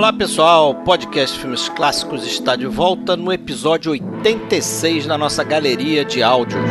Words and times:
Olá 0.00 0.14
pessoal, 0.14 0.74
podcast 0.76 1.38
Filmes 1.38 1.68
Clássicos 1.68 2.24
está 2.26 2.56
de 2.56 2.66
volta 2.66 3.18
no 3.18 3.30
episódio 3.30 3.92
86 3.92 5.06
da 5.06 5.18
nossa 5.18 5.44
galeria 5.44 6.06
de 6.06 6.22
áudios. 6.22 6.64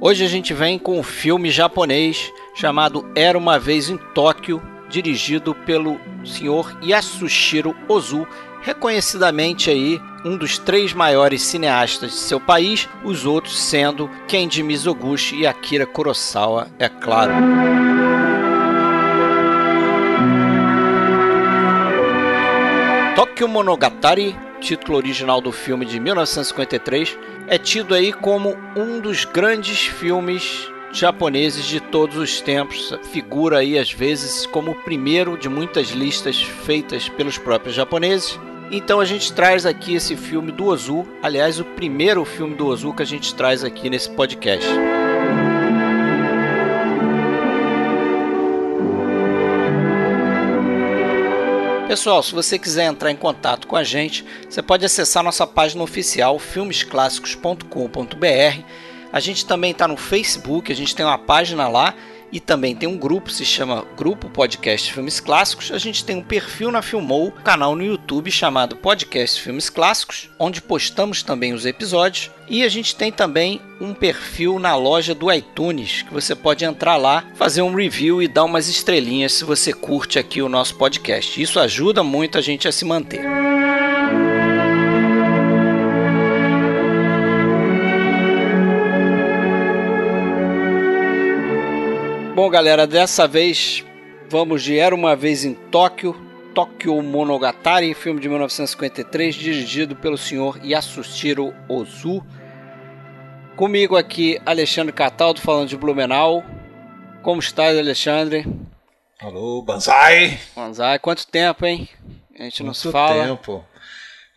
Hoje 0.00 0.24
a 0.24 0.28
gente 0.28 0.52
vem 0.52 0.80
com 0.80 0.98
um 0.98 1.02
filme 1.04 1.48
japonês 1.48 2.32
chamado 2.56 3.08
Era 3.14 3.38
uma 3.38 3.56
vez 3.56 3.88
em 3.88 3.96
Tóquio, 3.96 4.60
dirigido 4.88 5.54
pelo 5.54 5.96
senhor 6.24 6.76
Yasushiro 6.82 7.72
Ozu, 7.86 8.26
reconhecidamente 8.62 9.70
aí 9.70 10.00
um 10.24 10.36
dos 10.36 10.58
três 10.58 10.92
maiores 10.92 11.42
cineastas 11.42 12.10
de 12.10 12.16
seu 12.16 12.40
país, 12.40 12.88
os 13.04 13.24
outros 13.24 13.56
sendo 13.56 14.10
Kenji 14.26 14.64
Mizoguchi 14.64 15.36
e 15.36 15.46
Akira 15.46 15.86
Kurosawa, 15.86 16.66
é 16.80 16.88
claro. 16.88 17.87
Tokyo 23.18 23.48
Monogatari, 23.48 24.36
título 24.60 24.96
original 24.96 25.40
do 25.40 25.50
filme 25.50 25.84
de 25.84 25.98
1953, 25.98 27.18
é 27.48 27.58
tido 27.58 27.92
aí 27.92 28.12
como 28.12 28.56
um 28.76 29.00
dos 29.00 29.24
grandes 29.24 29.80
filmes 29.80 30.70
japoneses 30.92 31.64
de 31.64 31.80
todos 31.80 32.16
os 32.16 32.40
tempos. 32.40 32.96
Figura 33.10 33.58
aí 33.58 33.76
às 33.76 33.90
vezes 33.90 34.46
como 34.46 34.70
o 34.70 34.84
primeiro 34.84 35.36
de 35.36 35.48
muitas 35.48 35.88
listas 35.88 36.40
feitas 36.40 37.08
pelos 37.08 37.36
próprios 37.36 37.74
japoneses. 37.74 38.38
Então 38.70 39.00
a 39.00 39.04
gente 39.04 39.32
traz 39.32 39.66
aqui 39.66 39.96
esse 39.96 40.14
filme 40.14 40.52
do 40.52 40.66
Ozu, 40.66 41.04
aliás, 41.20 41.58
o 41.58 41.64
primeiro 41.64 42.24
filme 42.24 42.54
do 42.54 42.68
Ozu 42.68 42.94
que 42.94 43.02
a 43.02 43.06
gente 43.06 43.34
traz 43.34 43.64
aqui 43.64 43.90
nesse 43.90 44.10
podcast. 44.10 44.68
Pessoal, 51.88 52.22
se 52.22 52.34
você 52.34 52.58
quiser 52.58 52.84
entrar 52.84 53.10
em 53.10 53.16
contato 53.16 53.66
com 53.66 53.74
a 53.74 53.82
gente, 53.82 54.22
você 54.46 54.60
pode 54.60 54.84
acessar 54.84 55.24
nossa 55.24 55.46
página 55.46 55.82
oficial 55.82 56.38
filmesclassicos.com.br. 56.38 58.62
A 59.10 59.20
gente 59.20 59.46
também 59.46 59.70
está 59.70 59.88
no 59.88 59.96
Facebook, 59.96 60.70
a 60.70 60.76
gente 60.76 60.94
tem 60.94 61.06
uma 61.06 61.16
página 61.16 61.66
lá 61.66 61.94
e 62.30 62.40
também 62.40 62.74
tem 62.74 62.88
um 62.88 62.96
grupo, 62.96 63.30
se 63.30 63.44
chama 63.44 63.84
Grupo 63.96 64.28
Podcast 64.28 64.92
Filmes 64.92 65.20
Clássicos. 65.20 65.72
A 65.72 65.78
gente 65.78 66.04
tem 66.04 66.16
um 66.16 66.22
perfil 66.22 66.70
na 66.70 66.82
Filmou, 66.82 67.28
um 67.28 67.42
canal 67.42 67.74
no 67.74 67.84
YouTube 67.84 68.30
chamado 68.30 68.76
Podcast 68.76 69.40
Filmes 69.40 69.70
Clássicos, 69.70 70.30
onde 70.38 70.60
postamos 70.60 71.22
também 71.22 71.52
os 71.52 71.64
episódios. 71.64 72.30
E 72.48 72.62
a 72.62 72.68
gente 72.68 72.96
tem 72.96 73.12
também 73.12 73.60
um 73.80 73.92
perfil 73.92 74.58
na 74.58 74.74
loja 74.74 75.14
do 75.14 75.32
iTunes, 75.32 76.02
que 76.02 76.12
você 76.12 76.34
pode 76.34 76.64
entrar 76.64 76.96
lá, 76.96 77.24
fazer 77.34 77.62
um 77.62 77.74
review 77.74 78.22
e 78.22 78.28
dar 78.28 78.44
umas 78.44 78.68
estrelinhas 78.68 79.32
se 79.32 79.44
você 79.44 79.72
curte 79.72 80.18
aqui 80.18 80.40
o 80.40 80.48
nosso 80.48 80.76
podcast. 80.76 81.40
Isso 81.40 81.60
ajuda 81.60 82.02
muito 82.02 82.38
a 82.38 82.40
gente 82.40 82.66
a 82.66 82.72
se 82.72 82.84
manter. 82.84 83.87
Bom, 92.38 92.48
galera, 92.48 92.86
dessa 92.86 93.26
vez 93.26 93.84
vamos 94.30 94.62
de 94.62 94.78
Era 94.78 94.94
uma 94.94 95.16
vez 95.16 95.44
em 95.44 95.54
Tóquio, 95.54 96.14
Tokyo 96.54 97.02
Monogatari, 97.02 97.92
filme 97.94 98.20
de 98.20 98.28
1953, 98.28 99.34
dirigido 99.34 99.96
pelo 99.96 100.16
senhor 100.16 100.64
Yasushiro 100.64 101.52
Ozu. 101.68 102.24
Comigo 103.56 103.96
aqui, 103.96 104.40
Alexandre 104.46 104.92
Cataldo, 104.92 105.40
falando 105.40 105.68
de 105.68 105.76
Blumenau. 105.76 106.44
Como 107.24 107.40
está, 107.40 107.70
Alexandre? 107.70 108.46
Alô, 109.18 109.60
Banzai! 109.60 110.38
Banzai, 110.54 111.00
quanto 111.00 111.26
tempo, 111.26 111.66
hein? 111.66 111.88
A 112.38 112.44
gente 112.44 112.62
não 112.62 112.68
Quanto 112.68 112.78
se 112.78 112.92
fala. 112.92 113.26
tempo? 113.26 113.64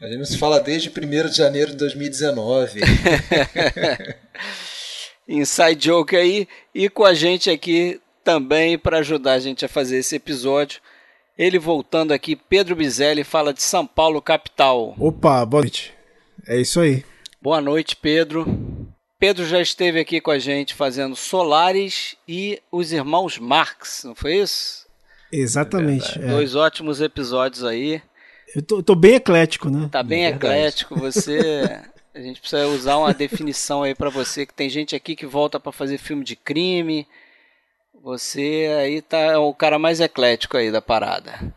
A 0.02 0.08
gente 0.08 0.18
não 0.18 0.26
se 0.26 0.40
fala 0.40 0.60
desde 0.60 0.90
1 0.90 1.30
de 1.30 1.38
janeiro 1.38 1.70
de 1.70 1.78
2019. 1.78 2.82
Inside 5.32 5.86
Joke 5.86 6.16
aí 6.16 6.48
e 6.76 6.90
com 6.90 7.06
a 7.06 7.14
gente 7.14 7.50
aqui 7.50 8.02
também 8.24 8.78
para 8.78 9.00
ajudar 9.00 9.34
a 9.34 9.40
gente 9.40 9.64
a 9.64 9.70
fazer 9.70 9.98
esse 9.98 10.16
episódio. 10.18 10.82
Ele 11.38 11.58
voltando 11.58 12.12
aqui, 12.12 12.36
Pedro 12.36 12.76
Bizelli 12.76 13.24
fala 13.24 13.54
de 13.54 13.64
São 13.64 13.88
Paulo 13.88 14.22
capital. 14.22 14.94
Opa, 15.00 15.46
boa 15.46 15.62
noite. 15.62 15.94
É 16.46 16.60
isso 16.60 16.80
aí. 16.82 17.06
Boa 17.42 17.62
noite, 17.62 17.96
Pedro. 17.96 18.46
Pedro 19.18 19.46
já 19.46 19.62
esteve 19.62 20.00
aqui 20.00 20.20
com 20.20 20.32
a 20.32 20.40
gente 20.40 20.74
fazendo 20.74 21.16
Solares 21.16 22.16
e 22.28 22.62
os 22.72 22.92
Irmãos 22.92 23.38
Marx, 23.38 24.04
não 24.04 24.14
foi 24.14 24.38
isso? 24.38 24.86
Exatamente. 25.32 26.20
É 26.20 26.28
Dois 26.28 26.56
ótimos 26.56 27.00
episódios 27.00 27.64
aí. 27.64 28.02
Eu 28.54 28.62
tô, 28.62 28.84
tô, 28.84 28.96
bem 28.96 29.16
eclético, 29.16 29.70
né? 29.70 29.88
Tá 29.90 30.04
bem 30.04 30.26
é 30.26 30.30
eclético, 30.30 31.00
você 31.00 31.80
A 32.14 32.20
gente 32.20 32.42
precisa 32.42 32.68
usar 32.68 32.98
uma 32.98 33.14
definição 33.14 33.84
aí 33.84 33.96
para 33.96 34.10
você 34.10 34.46
que 34.46 34.54
tem 34.54 34.70
gente 34.70 34.94
aqui 34.94 35.16
que 35.16 35.26
volta 35.26 35.62
para 35.62 35.72
fazer 35.72 35.98
filme 35.98 36.26
de 36.26 36.36
crime. 36.36 37.08
Você 38.04 38.70
aí 38.80 39.02
tá 39.02 39.18
é 39.18 39.38
o 39.38 39.54
cara 39.54 39.80
mais 39.80 40.02
eclético 40.02 40.58
aí 40.58 40.70
da 40.70 40.82
parada. 40.82 41.56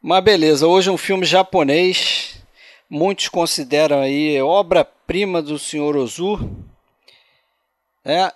Mas 0.00 0.24
beleza, 0.24 0.66
hoje 0.66 0.88
é 0.88 0.92
um 0.92 0.96
filme 0.96 1.26
japonês. 1.26 2.42
Muitos 2.88 3.28
consideram 3.28 4.00
aí 4.00 4.40
obra-prima 4.40 5.42
do 5.42 5.58
Sr. 5.58 5.96
Ozu. 5.96 6.38
É 8.02 8.32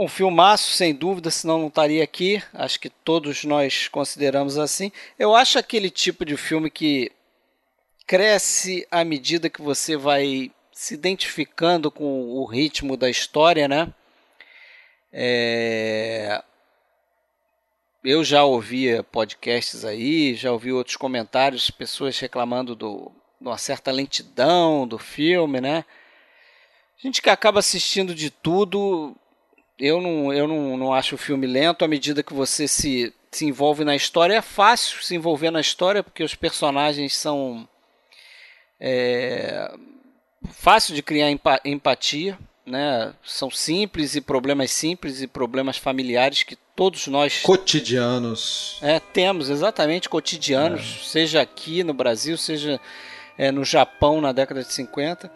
um 0.00 0.08
filmaço, 0.08 0.72
sem 0.72 0.92
dúvida, 0.92 1.30
senão 1.30 1.60
não 1.60 1.68
estaria 1.68 2.02
aqui. 2.02 2.42
Acho 2.52 2.80
que 2.80 2.90
todos 2.90 3.44
nós 3.44 3.86
consideramos 3.86 4.58
assim. 4.58 4.90
Eu 5.16 5.32
acho 5.36 5.60
aquele 5.60 5.90
tipo 5.90 6.24
de 6.24 6.36
filme 6.36 6.70
que 6.70 7.12
cresce 8.10 8.84
à 8.90 9.04
medida 9.04 9.48
que 9.48 9.62
você 9.62 9.96
vai 9.96 10.50
se 10.72 10.94
identificando 10.94 11.92
com 11.92 12.28
o 12.28 12.44
ritmo 12.44 12.96
da 12.96 13.08
história, 13.08 13.68
né? 13.68 13.94
É... 15.12 16.42
Eu 18.02 18.24
já 18.24 18.42
ouvia 18.42 19.04
podcasts 19.04 19.84
aí, 19.84 20.34
já 20.34 20.50
ouvi 20.50 20.72
outros 20.72 20.96
comentários, 20.96 21.70
pessoas 21.70 22.18
reclamando 22.18 22.74
do, 22.74 23.12
de 23.40 23.46
uma 23.46 23.56
certa 23.56 23.92
lentidão 23.92 24.88
do 24.88 24.98
filme, 24.98 25.60
né? 25.60 25.84
A 26.98 27.06
gente 27.06 27.22
que 27.22 27.30
acaba 27.30 27.60
assistindo 27.60 28.12
de 28.12 28.28
tudo, 28.28 29.14
eu 29.78 30.00
não, 30.00 30.32
eu 30.32 30.48
não, 30.48 30.76
não 30.76 30.92
acho 30.92 31.14
o 31.14 31.18
filme 31.18 31.46
lento 31.46 31.84
à 31.84 31.88
medida 31.88 32.24
que 32.24 32.34
você 32.34 32.66
se, 32.66 33.14
se 33.30 33.44
envolve 33.44 33.84
na 33.84 33.94
história. 33.94 34.34
É 34.34 34.42
fácil 34.42 35.00
se 35.00 35.14
envolver 35.14 35.52
na 35.52 35.60
história 35.60 36.02
porque 36.02 36.24
os 36.24 36.34
personagens 36.34 37.14
são 37.14 37.68
é 38.80 39.70
fácil 40.50 40.94
de 40.94 41.02
criar 41.02 41.30
empatia, 41.64 42.38
né? 42.64 43.12
São 43.24 43.50
simples 43.50 44.14
e 44.14 44.20
problemas 44.20 44.70
simples 44.70 45.20
e 45.20 45.26
problemas 45.26 45.76
familiares 45.76 46.42
que 46.42 46.56
todos 46.74 47.06
nós 47.08 47.42
cotidianos 47.42 48.78
é, 48.80 48.98
temos 48.98 49.50
exatamente 49.50 50.08
cotidianos, 50.08 50.80
é. 50.80 51.04
seja 51.04 51.42
aqui 51.42 51.84
no 51.84 51.92
Brasil, 51.92 52.38
seja 52.38 52.80
é, 53.36 53.50
no 53.50 53.64
Japão 53.64 54.20
na 54.20 54.32
década 54.32 54.62
de 54.62 54.72
50 54.72 55.30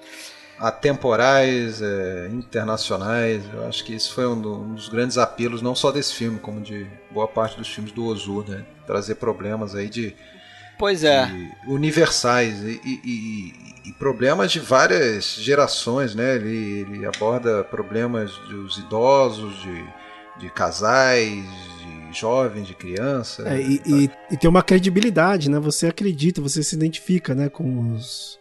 atemporais, 0.59 1.83
é, 1.83 2.28
internacionais. 2.33 3.43
Eu 3.53 3.66
acho 3.66 3.84
que 3.84 3.94
isso 3.94 4.12
foi 4.15 4.27
um, 4.27 4.41
do, 4.41 4.54
um, 4.54 4.75
dos 4.75 4.88
grandes 4.88 5.19
apelos, 5.19 5.60
não 5.60 5.75
só 5.75 5.91
desse 5.91 6.15
filme, 6.15 6.38
como 6.38 6.60
de 6.60 6.87
boa 7.10 7.27
parte 7.27 7.56
dos 7.56 7.69
filmes 7.69 7.93
do 7.93 8.04
Ozu, 8.04 8.44
né? 8.47 8.65
Trazer 8.87 9.16
problemas 9.16 9.75
aí 9.75 9.88
de 9.88 10.15
Pois 10.78 11.04
é. 11.04 11.30
universais 11.66 12.60
e, 12.62 12.80
e, 12.84 13.54
e, 13.86 13.92
problemas 13.92 14.50
de 14.50 14.60
várias 14.60 15.36
gerações, 15.36 16.15
né? 16.15 16.36
Ele, 16.36 16.80
ele 16.80 17.06
aborda 17.06 17.62
problemas 17.65 18.32
dos 18.48 18.78
idosos, 18.78 19.54
de, 19.62 19.84
de 20.41 20.50
casais, 20.50 21.44
de 21.78 22.18
jovens, 22.18 22.66
de 22.66 22.74
crianças. 22.74 23.47
É, 23.47 23.60
e, 23.60 23.80
e, 23.86 24.10
e, 24.30 24.36
tem 24.36 24.50
uma 24.50 24.62
credibilidade, 24.62 25.48
né? 25.48 25.59
Você 25.60 25.86
acredita, 25.86 26.41
você 26.41 26.62
se 26.62 26.74
identifica, 26.74 27.34
né? 27.34 27.48
Com 27.48 27.94
os, 27.94 28.38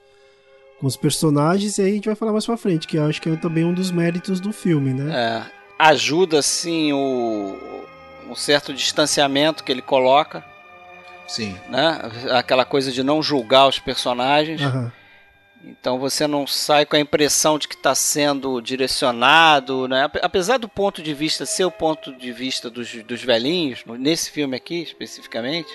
com 0.79 0.87
os 0.87 0.97
personagens 0.97 1.77
e 1.77 1.81
aí 1.81 1.91
a 1.91 1.93
gente 1.93 2.07
vai 2.07 2.15
falar 2.15 2.31
mais 2.31 2.45
pra 2.45 2.57
frente, 2.57 2.87
que 2.87 2.97
eu 2.97 3.05
acho 3.05 3.21
que 3.21 3.29
é 3.29 3.35
também 3.35 3.63
um 3.63 3.73
dos 3.73 3.91
méritos 3.91 4.39
do 4.39 4.51
filme, 4.51 4.93
né? 4.93 5.13
É, 5.15 5.45
ajuda, 5.77 6.41
sim, 6.41 6.91
o, 6.93 7.57
um 8.29 8.35
certo 8.35 8.73
distanciamento 8.73 9.63
que 9.63 9.71
ele 9.71 9.81
coloca 9.81 10.52
Sim. 11.27 11.57
Né? 11.69 11.99
Aquela 12.31 12.65
coisa 12.65 12.91
de 12.91 13.03
não 13.03 13.21
julgar 13.21 13.67
os 13.67 13.79
personagens. 13.79 14.61
Uhum. 14.61 14.91
Então 15.63 15.97
você 15.97 16.27
não 16.27 16.45
sai 16.45 16.85
com 16.85 16.95
a 16.95 16.99
impressão 16.99 17.57
de 17.57 17.67
que 17.67 17.75
está 17.75 17.95
sendo 17.95 18.59
direcionado, 18.61 19.87
né? 19.87 20.09
apesar 20.21 20.57
do 20.57 20.67
ponto 20.67 21.01
de 21.01 21.13
vista 21.13 21.45
ser 21.45 21.63
o 21.63 21.71
ponto 21.71 22.13
de 22.13 22.33
vista 22.33 22.69
dos, 22.69 22.93
dos 23.03 23.23
velhinhos, 23.23 23.83
nesse 23.97 24.29
filme 24.29 24.57
aqui 24.57 24.81
especificamente, 24.81 25.69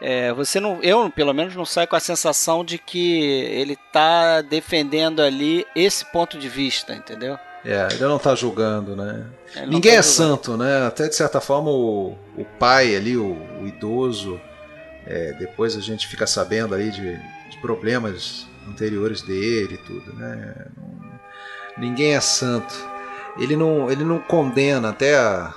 é, 0.00 0.32
você 0.32 0.60
não, 0.60 0.80
eu 0.80 1.10
pelo 1.10 1.34
menos 1.34 1.56
não 1.56 1.64
saio 1.64 1.88
com 1.88 1.96
a 1.96 2.00
sensação 2.00 2.64
de 2.64 2.78
que 2.78 3.20
ele 3.20 3.72
está 3.72 4.42
defendendo 4.42 5.20
ali 5.20 5.66
esse 5.74 6.04
ponto 6.04 6.38
de 6.38 6.48
vista, 6.48 6.94
entendeu? 6.94 7.36
É, 7.64 7.88
ele 7.90 8.04
não 8.04 8.16
está 8.16 8.34
julgando, 8.34 8.94
né? 8.94 9.26
Ninguém 9.66 9.92
tá 9.92 9.98
é 9.98 10.02
santo, 10.02 10.56
né? 10.56 10.86
Até 10.86 11.08
de 11.08 11.14
certa 11.14 11.40
forma 11.40 11.70
o, 11.70 12.16
o 12.36 12.44
pai 12.58 12.94
ali, 12.94 13.16
o, 13.16 13.36
o 13.60 13.66
idoso, 13.66 14.40
é, 15.06 15.32
depois 15.32 15.76
a 15.76 15.80
gente 15.80 16.06
fica 16.06 16.26
sabendo 16.26 16.74
aí 16.74 16.90
de, 16.90 17.16
de 17.50 17.58
problemas 17.60 18.46
anteriores 18.68 19.22
dele 19.22 19.74
e 19.74 19.78
tudo, 19.78 20.12
né? 20.14 20.54
ninguém 21.78 22.14
é 22.14 22.20
santo. 22.20 22.74
Ele 23.38 23.56
não, 23.56 23.90
ele 23.90 24.04
não 24.04 24.18
condena 24.18 24.90
até 24.90 25.16
a, 25.16 25.54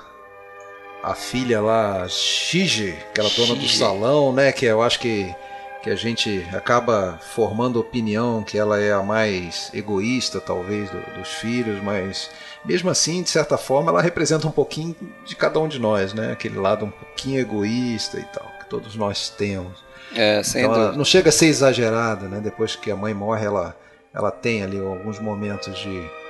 a 1.02 1.14
filha 1.14 1.60
lá, 1.60 2.06
Shige, 2.08 2.96
aquela 3.10 3.28
dona 3.30 3.54
do 3.56 3.68
salão, 3.68 4.32
né? 4.32 4.52
Que 4.52 4.66
eu 4.66 4.80
acho 4.80 5.00
que, 5.00 5.34
que 5.82 5.90
a 5.90 5.96
gente 5.96 6.46
acaba 6.54 7.18
formando 7.20 7.80
opinião 7.80 8.42
que 8.42 8.56
ela 8.56 8.80
é 8.80 8.92
a 8.92 9.02
mais 9.02 9.70
egoísta, 9.74 10.40
talvez, 10.40 10.88
do, 10.90 11.00
dos 11.18 11.28
filhos, 11.28 11.82
mas 11.82 12.30
mesmo 12.64 12.88
assim, 12.88 13.22
de 13.22 13.30
certa 13.30 13.58
forma, 13.58 13.90
ela 13.90 14.00
representa 14.00 14.46
um 14.46 14.52
pouquinho 14.52 14.94
de 15.24 15.34
cada 15.34 15.58
um 15.58 15.66
de 15.66 15.80
nós, 15.80 16.14
né? 16.14 16.32
Aquele 16.32 16.58
lado 16.58 16.84
um 16.84 16.90
pouquinho 16.90 17.40
egoísta 17.40 18.18
e 18.18 18.24
tal, 18.24 18.46
que 18.60 18.66
todos 18.66 18.94
nós 18.94 19.28
temos. 19.28 19.82
É, 20.14 20.42
sem 20.42 20.62
então, 20.62 20.74
dúvida. 20.74 20.96
Não 20.96 21.04
chega 21.04 21.30
a 21.30 21.32
ser 21.32 21.46
exagerada, 21.46 22.28
né? 22.28 22.40
Depois 22.40 22.76
que 22.76 22.90
a 22.90 22.96
mãe 22.96 23.12
morre, 23.12 23.44
ela, 23.44 23.76
ela 24.14 24.30
tem 24.30 24.62
ali 24.62 24.78
alguns 24.78 25.18
momentos 25.18 25.76
de 25.78 26.22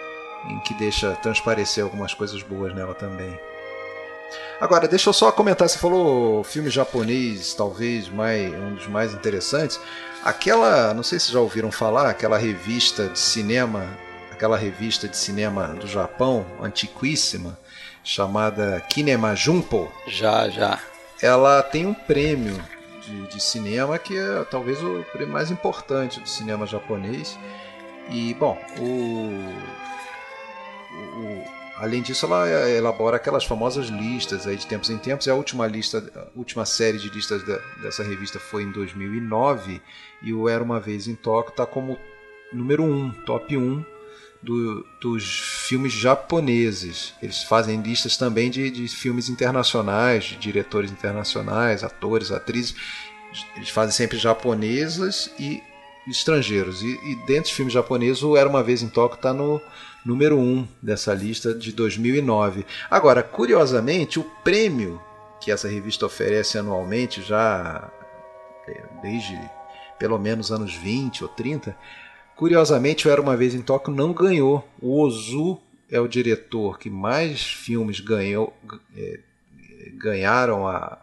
em 0.49 0.59
que 0.61 0.75
deixa 0.75 1.13
transparecer 1.17 1.85
algumas 1.85 2.15
coisas 2.15 2.43
boas 2.43 2.75
nela 2.75 2.95
também. 2.95 3.39
Agora, 4.61 4.87
deixa 4.87 5.09
eu 5.09 5.13
só 5.13 5.33
comentar, 5.33 5.69
você 5.69 5.79
falou 5.79 6.45
filme 6.45 6.71
japonês, 6.71 7.55
talvez 7.55 8.09
mais, 8.09 8.53
um 8.55 8.75
dos 8.75 8.87
mais 8.87 9.13
interessantes. 9.13 9.81
Aquela, 10.25 10.95
não 10.95 11.03
sei 11.03 11.19
se 11.19 11.33
já 11.33 11.41
ouviram 11.41 11.73
falar, 11.73 12.09
aquela 12.09 12.39
revista 12.39 13.09
de 13.09 13.19
cinema, 13.19 13.87
aquela 14.31 14.57
revista 14.57 15.09
de 15.09 15.17
cinema 15.17 15.69
do 15.69 15.87
Japão, 15.87 16.47
antiquíssima, 16.61 17.59
chamada 18.05 18.81
Kinema 18.89 19.35
Junpo. 19.35 19.91
Já, 20.07 20.49
já. 20.49 20.79
Ela 21.21 21.63
tem 21.63 21.87
um 21.87 21.95
prêmio 21.95 22.63
de, 23.03 23.27
de 23.29 23.43
cinema 23.43 23.99
que 23.99 24.17
é 24.17 24.45
talvez 24.51 24.83
o 24.83 25.05
prêmio 25.13 25.33
mais 25.33 25.51
importante 25.51 26.21
do 26.21 26.29
cinema 26.29 26.67
japonês. 26.67 27.39
E, 28.11 28.35
bom, 28.35 28.59
o, 28.79 29.31
o, 31.19 31.45
além 31.83 32.01
disso, 32.01 32.27
ela 32.27 32.49
elabora 32.71 33.17
aquelas 33.17 33.45
famosas 33.45 33.89
listas 33.89 34.47
aí 34.47 34.57
de 34.57 34.65
tempos 34.69 34.89
em 34.89 34.97
tempos. 34.97 35.27
E 35.27 35.31
a 35.31 35.35
última 35.35 35.67
lista, 35.67 35.99
a 36.15 36.39
última 36.39 36.65
série 36.65 36.97
de 36.97 37.11
listas 37.11 37.45
de, 37.45 37.59
dessa 37.83 38.05
revista 38.05 38.39
foi 38.39 38.63
em 38.63 38.71
2009 38.71 39.83
e 40.23 40.33
o 40.33 40.49
Era 40.49 40.63
uma 40.63 40.79
vez 40.79 41.09
em 41.09 41.17
Tóquio 41.17 41.51
está 41.51 41.67
como 41.67 41.99
número 42.53 42.85
1, 42.85 42.87
um, 42.87 43.11
top 43.27 43.57
1 43.57 43.61
um 43.61 43.85
do, 44.41 44.87
dos 45.01 45.25
filmes 45.67 45.93
japoneses. 45.93 47.15
Eles 47.21 47.43
fazem 47.43 47.83
listas 47.83 48.17
também 48.17 48.49
de, 48.49 48.71
de 48.71 48.87
filmes 48.87 49.29
internacionais, 49.29 50.23
de 50.23 50.37
diretores 50.37 50.93
internacionais, 50.93 51.83
atores, 51.83 52.31
atrizes. 52.31 52.77
Eles 53.57 53.71
fazem 53.71 53.93
sempre 53.93 54.19
japonesas 54.19 55.33
e 55.37 55.61
estrangeiros. 56.07 56.83
E, 56.83 56.99
e 57.05 57.15
dentro 57.27 57.45
dos 57.45 57.51
filmes 57.53 57.75
japoneses, 57.75 58.23
o 58.23 58.37
Era 58.37 58.49
uma 58.49 58.63
vez 58.63 58.83
em 58.83 58.89
Tóquio 58.89 59.17
está 59.17 59.33
no 59.33 59.61
número 60.05 60.37
1 60.37 60.41
um 60.41 60.69
dessa 60.81 61.15
lista 61.15 61.55
de 61.55 61.73
2009. 61.73 62.67
Agora, 62.91 63.23
curiosamente, 63.23 64.19
o 64.19 64.25
prêmio 64.45 65.01
que 65.41 65.51
essa 65.51 65.69
revista 65.69 66.07
oferece 66.07 66.57
anualmente, 66.57 67.21
já 67.23 67.91
é, 68.69 68.83
desde 69.03 69.39
pelo 69.99 70.19
menos 70.19 70.51
anos 70.51 70.75
20 70.75 71.25
ou 71.25 71.29
30, 71.29 71.77
curiosamente, 72.37 73.07
o 73.07 73.11
Era 73.11 73.21
Uma 73.21 73.37
Vez 73.37 73.55
em 73.55 73.63
Tóquio 73.63 73.95
não 73.95 74.13
ganhou. 74.13 74.67
O 74.81 75.01
Ozu 75.01 75.61
é 75.91 76.01
o 76.01 76.09
diretor 76.09 76.79
que 76.79 76.89
mais 76.89 77.43
filmes 77.45 78.01
ganhou, 78.01 78.57
é, 78.97 79.21
ganharam 79.95 80.67
a. 80.67 80.99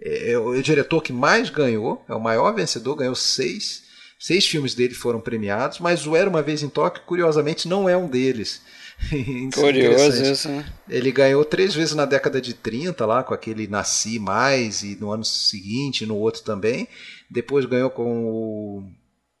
É, 0.00 0.32
é 0.32 0.38
o 0.38 0.60
diretor 0.62 1.02
que 1.02 1.12
mais 1.12 1.50
ganhou, 1.50 2.04
é 2.08 2.14
o 2.14 2.20
maior 2.20 2.52
vencedor, 2.54 2.96
ganhou 2.96 3.14
seis 3.14 3.83
Seis 4.24 4.46
filmes 4.46 4.74
dele 4.74 4.94
foram 4.94 5.20
premiados, 5.20 5.80
mas 5.80 6.06
o 6.06 6.16
Era 6.16 6.30
Uma 6.30 6.40
Vez 6.40 6.62
em 6.62 6.68
Tóquio, 6.70 7.02
curiosamente, 7.04 7.68
não 7.68 7.86
é 7.86 7.94
um 7.94 8.08
deles. 8.08 8.62
Curioso 9.52 10.22
isso, 10.22 10.48
né? 10.48 10.64
Ele 10.88 11.12
ganhou 11.12 11.44
três 11.44 11.74
vezes 11.74 11.94
na 11.94 12.06
década 12.06 12.40
de 12.40 12.54
30, 12.54 13.04
lá 13.04 13.22
com 13.22 13.34
aquele 13.34 13.66
Nasci 13.66 14.18
Mais, 14.18 14.82
e 14.82 14.96
no 14.98 15.10
ano 15.10 15.26
seguinte, 15.26 16.06
no 16.06 16.16
outro 16.16 16.42
também. 16.42 16.88
Depois 17.30 17.66
ganhou 17.66 17.90
com 17.90 18.24
o 18.24 18.84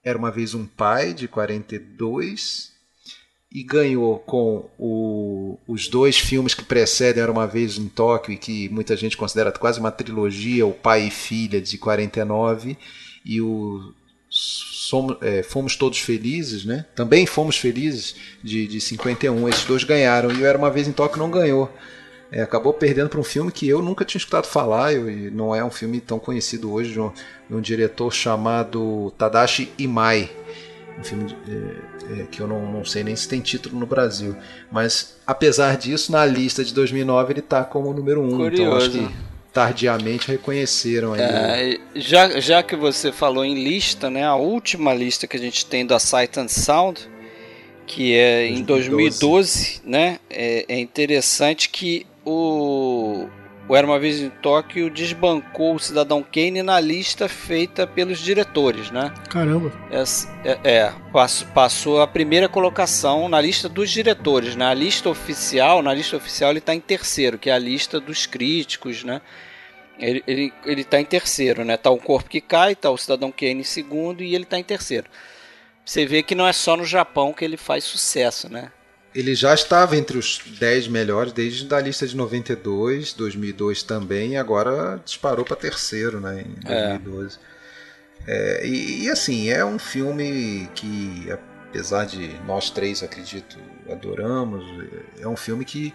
Era 0.04 0.18
Uma 0.18 0.30
Vez 0.30 0.52
um 0.52 0.66
Pai, 0.66 1.14
de 1.14 1.28
42. 1.28 2.70
E 3.50 3.62
ganhou 3.62 4.18
com 4.18 4.68
o, 4.78 5.58
os 5.66 5.88
dois 5.88 6.18
filmes 6.18 6.52
que 6.52 6.62
precedem 6.62 7.22
Era 7.22 7.32
Uma 7.32 7.46
Vez 7.46 7.78
em 7.78 7.88
Tóquio, 7.88 8.34
e 8.34 8.36
que 8.36 8.68
muita 8.68 8.94
gente 8.98 9.16
considera 9.16 9.50
quase 9.50 9.80
uma 9.80 9.90
trilogia, 9.90 10.66
O 10.66 10.74
Pai 10.74 11.06
e 11.06 11.10
Filha, 11.10 11.58
de 11.58 11.78
49. 11.78 12.76
E 13.24 13.40
o 13.40 13.94
somos, 14.84 15.16
é, 15.22 15.42
fomos 15.42 15.76
todos 15.76 15.98
felizes, 15.98 16.64
né? 16.64 16.84
Também 16.94 17.26
fomos 17.26 17.56
felizes 17.56 18.14
de, 18.42 18.66
de 18.66 18.80
51. 18.80 19.48
Esses 19.48 19.64
dois 19.64 19.84
ganharam 19.84 20.30
e 20.30 20.40
eu 20.40 20.46
era 20.46 20.58
uma 20.58 20.70
vez 20.70 20.86
em 20.86 20.92
Tóquio 20.92 21.18
não 21.18 21.30
ganhou. 21.30 21.70
É, 22.30 22.42
acabou 22.42 22.72
perdendo 22.72 23.08
para 23.08 23.20
um 23.20 23.24
filme 23.24 23.52
que 23.52 23.68
eu 23.68 23.80
nunca 23.80 24.04
tinha 24.04 24.18
escutado 24.18 24.46
falar 24.46 24.92
e 24.92 25.30
não 25.30 25.54
é 25.54 25.64
um 25.64 25.70
filme 25.70 26.00
tão 26.00 26.18
conhecido 26.18 26.72
hoje 26.72 26.92
de 26.92 27.00
um, 27.00 27.12
de 27.48 27.54
um 27.54 27.60
diretor 27.60 28.12
chamado 28.12 29.12
Tadashi 29.16 29.70
Imai. 29.78 30.30
Um 30.98 31.04
filme 31.04 31.36
é, 31.48 32.20
é, 32.20 32.26
que 32.30 32.40
eu 32.40 32.46
não, 32.46 32.70
não, 32.70 32.84
sei 32.84 33.02
nem 33.02 33.16
se 33.16 33.28
tem 33.28 33.40
título 33.40 33.78
no 33.78 33.86
Brasil. 33.86 34.36
Mas 34.70 35.16
apesar 35.26 35.76
disso, 35.76 36.12
na 36.12 36.24
lista 36.24 36.64
de 36.64 36.74
2009 36.74 37.32
ele 37.32 37.40
está 37.40 37.64
como 37.64 37.92
número 37.92 38.20
1. 38.20 38.24
Um, 38.24 38.36
Curioso. 38.36 38.62
Então 38.62 38.76
acho 38.76 38.90
que 38.90 39.33
tardiamente 39.54 40.26
reconheceram 40.26 41.12
aí. 41.12 41.20
É, 41.20 41.80
já, 41.94 42.40
já 42.40 42.60
que 42.60 42.74
você 42.74 43.12
falou 43.12 43.44
em 43.44 43.54
lista, 43.54 44.10
né, 44.10 44.24
a 44.24 44.34
última 44.34 44.92
lista 44.92 45.28
que 45.28 45.36
a 45.36 45.40
gente 45.40 45.64
tem 45.64 45.86
da 45.86 46.00
Sight 46.00 46.40
and 46.40 46.48
Sound, 46.48 47.08
que 47.86 48.14
é 48.14 48.48
2012. 48.48 48.60
em 48.60 48.64
2012, 48.64 49.80
né, 49.84 50.18
é, 50.28 50.64
é 50.68 50.80
interessante 50.80 51.68
que 51.68 52.04
o, 52.24 53.28
o 53.68 53.76
Era 53.76 53.86
Uma 53.86 54.00
Vez 54.00 54.20
em 54.20 54.28
Tóquio 54.28 54.90
desbancou 54.90 55.76
o 55.76 55.78
Cidadão 55.78 56.20
Kane 56.20 56.60
na 56.60 56.80
lista 56.80 57.28
feita 57.28 57.86
pelos 57.86 58.18
diretores, 58.18 58.90
né? 58.90 59.12
Caramba! 59.30 59.72
É, 59.88 60.58
é 60.64 60.92
passou, 61.12 61.48
passou 61.48 62.02
a 62.02 62.08
primeira 62.08 62.48
colocação 62.48 63.28
na 63.28 63.40
lista 63.40 63.68
dos 63.68 63.88
diretores, 63.88 64.56
né? 64.56 64.66
A 64.66 64.74
lista 64.74 65.08
oficial, 65.08 65.80
na 65.80 65.94
lista 65.94 66.16
oficial 66.16 66.50
ele 66.50 66.58
está 66.58 66.74
em 66.74 66.80
terceiro, 66.80 67.38
que 67.38 67.48
é 67.48 67.52
a 67.52 67.58
lista 67.58 68.00
dos 68.00 68.26
críticos, 68.26 69.04
né? 69.04 69.20
Ele, 69.98 70.22
ele, 70.26 70.52
ele 70.64 70.84
tá 70.84 71.00
em 71.00 71.04
terceiro, 71.04 71.64
né? 71.64 71.76
Tá 71.76 71.90
o 71.90 71.98
Corpo 71.98 72.28
que 72.28 72.40
Cai, 72.40 72.74
tá 72.74 72.90
o 72.90 72.98
Cidadão 72.98 73.30
Kane 73.30 73.60
em 73.60 73.64
segundo 73.64 74.22
e 74.22 74.34
ele 74.34 74.44
tá 74.44 74.58
em 74.58 74.64
terceiro. 74.64 75.06
Você 75.84 76.06
vê 76.06 76.22
que 76.22 76.34
não 76.34 76.46
é 76.46 76.52
só 76.52 76.76
no 76.76 76.84
Japão 76.84 77.32
que 77.32 77.44
ele 77.44 77.56
faz 77.56 77.84
sucesso, 77.84 78.50
né? 78.50 78.72
Ele 79.14 79.34
já 79.34 79.54
estava 79.54 79.96
entre 79.96 80.18
os 80.18 80.40
10 80.58 80.88
melhores 80.88 81.32
desde 81.32 81.72
a 81.72 81.80
lista 81.80 82.04
de 82.04 82.16
92, 82.16 83.12
2002 83.12 83.84
também, 83.84 84.32
e 84.32 84.36
agora 84.36 85.00
disparou 85.04 85.44
para 85.44 85.54
terceiro, 85.54 86.20
né, 86.20 86.44
em 86.44 86.60
2012. 86.66 87.38
É. 87.38 87.54
É, 88.26 88.66
e, 88.66 89.04
e, 89.04 89.10
assim, 89.10 89.50
é 89.50 89.64
um 89.64 89.78
filme 89.78 90.68
que, 90.74 91.28
apesar 91.30 92.06
de 92.06 92.28
nós 92.46 92.70
três, 92.70 93.02
acredito, 93.02 93.58
adoramos, 93.90 94.64
é 95.20 95.28
um 95.28 95.36
filme 95.36 95.64
que 95.64 95.92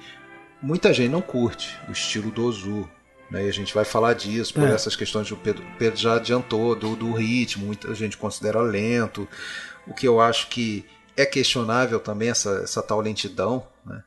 muita 0.62 0.94
gente 0.94 1.10
não 1.10 1.22
curte, 1.22 1.77
o 1.88 1.91
estilo 1.91 2.32
do 2.32 2.46
Ozu. 2.46 2.89
Né? 3.29 3.45
E 3.45 3.50
a 3.50 3.53
gente 3.53 3.74
vai 3.74 3.86
falar 3.86 4.13
disso 4.13 4.53
por 4.53 4.67
é. 4.67 4.71
essas 4.74 4.95
questões 4.95 5.27
que 5.27 5.33
o 5.33 5.38
Pedro, 5.38 5.63
Pedro 5.77 6.00
já 6.00 6.15
adiantou, 6.15 6.75
do, 6.75 6.95
do 6.95 7.13
ritmo, 7.13 7.67
muita 7.67 7.93
gente 7.93 8.17
considera 8.17 8.62
lento. 8.62 9.27
O 9.88 9.93
que 9.93 10.07
eu 10.07 10.19
acho 10.19 10.50
que 10.50 10.86
é 11.15 11.25
questionável 11.25 12.00
também 12.00 12.29
essa, 12.29 12.62
essa 12.63 12.81
tal 12.81 13.01
lentidão, 13.01 13.67
né? 13.86 14.03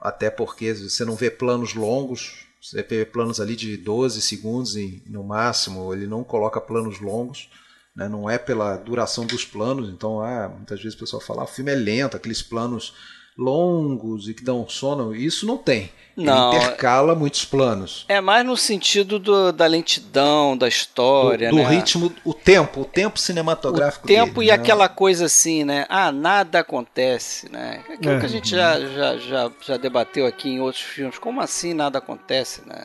até 0.00 0.30
porque 0.30 0.72
você 0.74 1.04
não 1.04 1.14
vê 1.14 1.30
planos 1.30 1.74
longos, 1.74 2.46
você 2.60 2.82
vê 2.82 3.04
planos 3.04 3.40
ali 3.40 3.56
de 3.56 3.76
12 3.76 4.22
segundos 4.22 4.76
e, 4.76 5.02
no 5.06 5.24
máximo, 5.24 5.92
ele 5.92 6.06
não 6.06 6.22
coloca 6.22 6.60
planos 6.60 7.00
longos, 7.00 7.50
né? 7.94 8.08
não 8.08 8.30
é 8.30 8.38
pela 8.38 8.76
duração 8.76 9.26
dos 9.26 9.44
planos, 9.44 9.88
então 9.88 10.20
ah, 10.20 10.48
muitas 10.48 10.80
vezes 10.80 10.94
o 10.94 11.00
pessoal 11.00 11.20
fala, 11.20 11.42
ah, 11.42 11.44
o 11.44 11.48
filme 11.48 11.72
é 11.72 11.74
lento, 11.74 12.16
aqueles 12.16 12.42
planos 12.42 12.94
longos 13.36 14.28
e 14.28 14.34
que 14.34 14.44
dão 14.44 14.68
sono, 14.68 15.14
isso 15.14 15.46
não 15.46 15.56
tem. 15.56 15.90
Não, 16.14 16.52
Ele 16.52 16.58
intercala 16.58 17.14
muitos 17.14 17.44
planos. 17.44 18.04
É 18.06 18.20
mais 18.20 18.44
no 18.44 18.56
sentido 18.56 19.18
do, 19.18 19.50
da 19.50 19.66
lentidão, 19.66 20.56
da 20.56 20.68
história, 20.68 21.48
do, 21.48 21.56
do 21.56 21.62
né? 21.62 21.68
ritmo, 21.68 22.12
o 22.24 22.34
tempo, 22.34 22.82
o 22.82 22.84
tempo 22.84 23.18
cinematográfico. 23.18 24.04
O 24.04 24.08
tempo 24.08 24.40
dele, 24.40 24.46
e 24.46 24.48
né? 24.48 24.54
aquela 24.54 24.88
coisa 24.90 25.24
assim, 25.24 25.64
né? 25.64 25.86
Ah, 25.88 26.12
nada 26.12 26.58
acontece, 26.58 27.50
né? 27.50 27.82
Aquilo 27.88 28.14
é. 28.14 28.20
que 28.20 28.26
a 28.26 28.28
gente 28.28 28.50
já, 28.50 28.78
já, 28.78 29.16
já, 29.16 29.50
já 29.62 29.76
debateu 29.78 30.26
aqui 30.26 30.50
em 30.50 30.60
outros 30.60 30.82
filmes. 30.82 31.18
Como 31.18 31.40
assim 31.40 31.72
nada 31.72 31.98
acontece, 31.98 32.60
né? 32.66 32.84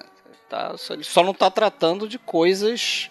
Tá, 0.50 0.77
só, 0.77 0.94
ele 0.94 1.04
só 1.04 1.22
não 1.22 1.32
está 1.32 1.51
tratando 1.51 2.08
de 2.08 2.18
coisas 2.18 3.10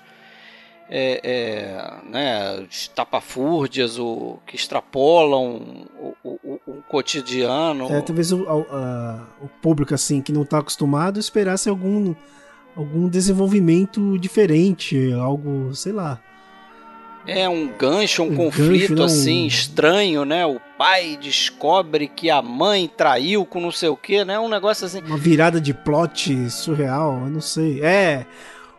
é, 0.88 1.20
é, 1.22 2.08
né, 2.08 2.66
estapafúrdias 2.70 3.98
ou 3.98 4.40
que 4.46 4.56
extrapolam 4.56 5.86
o, 5.98 6.14
o, 6.24 6.60
o 6.66 6.82
cotidiano. 6.88 7.92
É, 7.92 8.00
talvez 8.00 8.32
o, 8.32 8.42
o 8.42 9.48
público 9.60 9.94
assim 9.94 10.22
que 10.22 10.32
não 10.32 10.42
está 10.42 10.58
acostumado 10.58 11.18
esperasse 11.18 11.68
algum, 11.68 12.14
algum 12.76 13.08
desenvolvimento 13.08 14.18
diferente, 14.18 15.12
algo, 15.12 15.74
sei 15.74 15.92
lá. 15.92 16.20
É 17.26 17.48
um 17.48 17.66
gancho, 17.76 18.22
um, 18.22 18.30
um 18.30 18.36
conflito 18.36 18.94
gancho, 18.94 19.02
assim 19.02 19.44
um... 19.44 19.46
estranho, 19.48 20.24
né? 20.24 20.46
O 20.46 20.60
pai 20.78 21.18
descobre 21.20 22.06
que 22.06 22.30
a 22.30 22.40
mãe 22.40 22.88
traiu 22.96 23.44
com 23.44 23.60
não 23.60 23.72
sei 23.72 23.88
o 23.88 23.96
que, 23.96 24.24
né? 24.24 24.38
Um 24.38 24.48
negócio 24.48 24.86
assim. 24.86 25.00
Uma 25.00 25.18
virada 25.18 25.60
de 25.60 25.74
plot 25.74 26.48
surreal, 26.50 27.22
eu 27.24 27.30
não 27.30 27.40
sei. 27.40 27.82
É, 27.82 28.24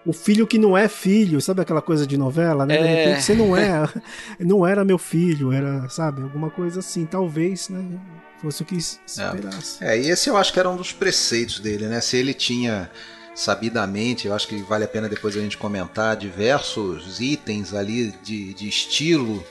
o 0.07 0.13
filho 0.13 0.47
que 0.47 0.57
não 0.57 0.77
é 0.77 0.87
filho, 0.87 1.41
sabe 1.41 1.61
aquela 1.61 1.81
coisa 1.81 2.07
de 2.07 2.17
novela, 2.17 2.65
né? 2.65 2.77
De 2.77 2.87
repente 2.87 3.23
você 3.23 3.35
não 3.35 3.57
é, 3.57 3.89
não 4.39 4.65
era 4.65 4.85
meu 4.85 4.97
filho, 4.97 5.51
era, 5.51 5.87
sabe, 5.89 6.21
alguma 6.21 6.49
coisa 6.49 6.79
assim, 6.79 7.05
talvez, 7.05 7.67
né? 7.67 7.99
Fosse 8.41 8.61
o 8.61 8.65
que 8.65 8.79
se 8.79 8.99
esperasse. 9.05 9.83
É, 9.83 9.97
é, 9.97 10.01
e 10.01 10.09
esse 10.09 10.29
eu 10.29 10.37
acho 10.37 10.53
que 10.53 10.59
era 10.59 10.69
um 10.69 10.77
dos 10.77 10.93
preceitos 10.93 11.59
dele, 11.59 11.87
né? 11.87 11.99
Se 11.99 12.15
ele 12.15 12.33
tinha 12.33 12.89
sabidamente, 13.35 14.27
eu 14.27 14.33
acho 14.33 14.47
que 14.47 14.55
vale 14.61 14.85
a 14.85 14.87
pena 14.87 15.09
depois 15.09 15.35
a 15.35 15.41
gente 15.41 15.57
comentar 15.57 16.15
diversos 16.15 17.19
itens 17.19 17.73
ali 17.73 18.13
de, 18.23 18.53
de 18.53 18.69
estilo, 18.69 19.43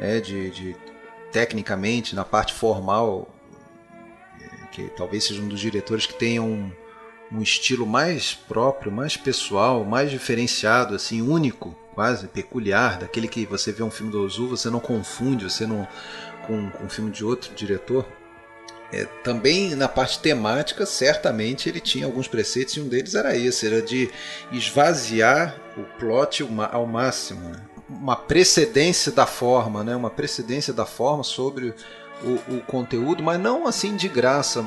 é, 0.00 0.20
de, 0.20 0.50
de 0.50 0.76
tecnicamente, 1.30 2.14
na 2.14 2.24
parte 2.24 2.54
formal, 2.54 3.28
é, 4.40 4.66
que 4.68 4.84
talvez 4.96 5.24
seja 5.24 5.42
um 5.42 5.48
dos 5.48 5.60
diretores 5.60 6.06
que 6.06 6.14
tenha 6.14 6.42
um, 7.32 7.42
estilo 7.42 7.86
mais 7.86 8.34
próprio, 8.34 8.92
mais 8.92 9.16
pessoal, 9.16 9.84
mais 9.84 10.10
diferenciado, 10.10 10.94
assim, 10.94 11.22
único, 11.22 11.76
quase 11.94 12.26
peculiar, 12.28 12.98
daquele 12.98 13.28
que 13.28 13.46
você 13.46 13.72
vê 13.72 13.82
um 13.82 13.90
filme 13.90 14.12
do 14.12 14.22
Ozu, 14.22 14.48
você 14.48 14.70
não 14.70 14.80
confunde, 14.80 15.50
você 15.50 15.66
não 15.66 15.86
com, 16.46 16.70
com 16.70 16.84
um 16.84 16.88
filme 16.88 17.10
de 17.10 17.24
outro 17.24 17.54
diretor. 17.54 18.06
É, 18.92 19.06
também 19.24 19.74
na 19.74 19.88
parte 19.88 20.18
temática, 20.18 20.84
certamente 20.84 21.68
ele 21.68 21.80
tinha 21.80 22.04
alguns 22.04 22.28
preceitos 22.28 22.76
e 22.76 22.80
um 22.80 22.88
deles 22.88 23.14
era 23.14 23.34
esse, 23.34 23.66
era 23.66 23.80
de 23.80 24.10
esvaziar 24.52 25.56
o 25.78 25.82
plot 25.98 26.46
ao 26.70 26.86
máximo, 26.86 27.48
né? 27.48 27.62
uma 27.88 28.16
precedência 28.16 29.10
da 29.10 29.26
forma, 29.26 29.82
né? 29.82 29.96
uma 29.96 30.10
precedência 30.10 30.72
da 30.72 30.84
forma 30.84 31.22
sobre 31.22 31.74
o, 32.22 32.56
o, 32.56 32.60
conteúdo, 32.62 33.22
mas 33.22 33.40
não 33.40 33.66
assim 33.66 33.96
de 33.96 34.08
graça, 34.08 34.64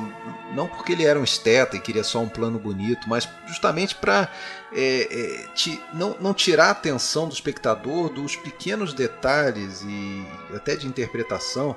não 0.54 0.68
porque 0.68 0.92
ele 0.92 1.04
era 1.04 1.18
um 1.18 1.24
esteta 1.24 1.76
e 1.76 1.80
queria 1.80 2.04
só 2.04 2.20
um 2.20 2.28
plano 2.28 2.58
bonito, 2.58 3.08
mas 3.08 3.28
justamente 3.46 3.94
para 3.94 4.30
é, 4.72 5.08
é, 5.10 5.48
não, 5.92 6.16
não 6.20 6.34
tirar 6.34 6.66
a 6.66 6.70
atenção 6.70 7.28
do 7.28 7.34
espectador 7.34 8.10
dos 8.10 8.36
pequenos 8.36 8.92
detalhes 8.92 9.82
e 9.82 10.26
até 10.54 10.76
de 10.76 10.86
interpretação. 10.86 11.76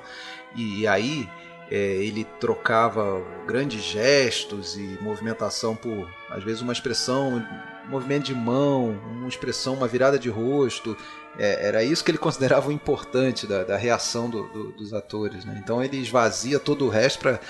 E, 0.54 0.80
e 0.80 0.86
aí 0.86 1.28
é, 1.70 1.76
ele 1.76 2.24
trocava 2.40 3.22
grandes 3.46 3.82
gestos 3.82 4.76
e 4.76 4.98
movimentação 5.00 5.76
por, 5.76 6.10
às 6.28 6.42
vezes, 6.42 6.60
uma 6.60 6.72
expressão, 6.72 7.46
movimento 7.90 8.24
de 8.24 8.34
mão, 8.34 8.98
uma 9.12 9.28
expressão, 9.28 9.74
uma 9.74 9.88
virada 9.88 10.18
de 10.18 10.28
rosto. 10.28 10.96
É, 11.38 11.66
era 11.66 11.82
isso 11.84 12.04
que 12.04 12.10
ele 12.10 12.18
considerava 12.18 12.72
importante 12.72 13.46
da, 13.46 13.64
da 13.64 13.76
reação 13.76 14.30
do, 14.30 14.44
do, 14.48 14.72
dos 14.72 14.94
atores. 14.94 15.44
Né? 15.44 15.60
Então 15.62 15.82
ele 15.82 15.98
esvazia 15.98 16.58
todo 16.58 16.86
o 16.86 16.88
resto 16.88 17.18
para 17.20 17.40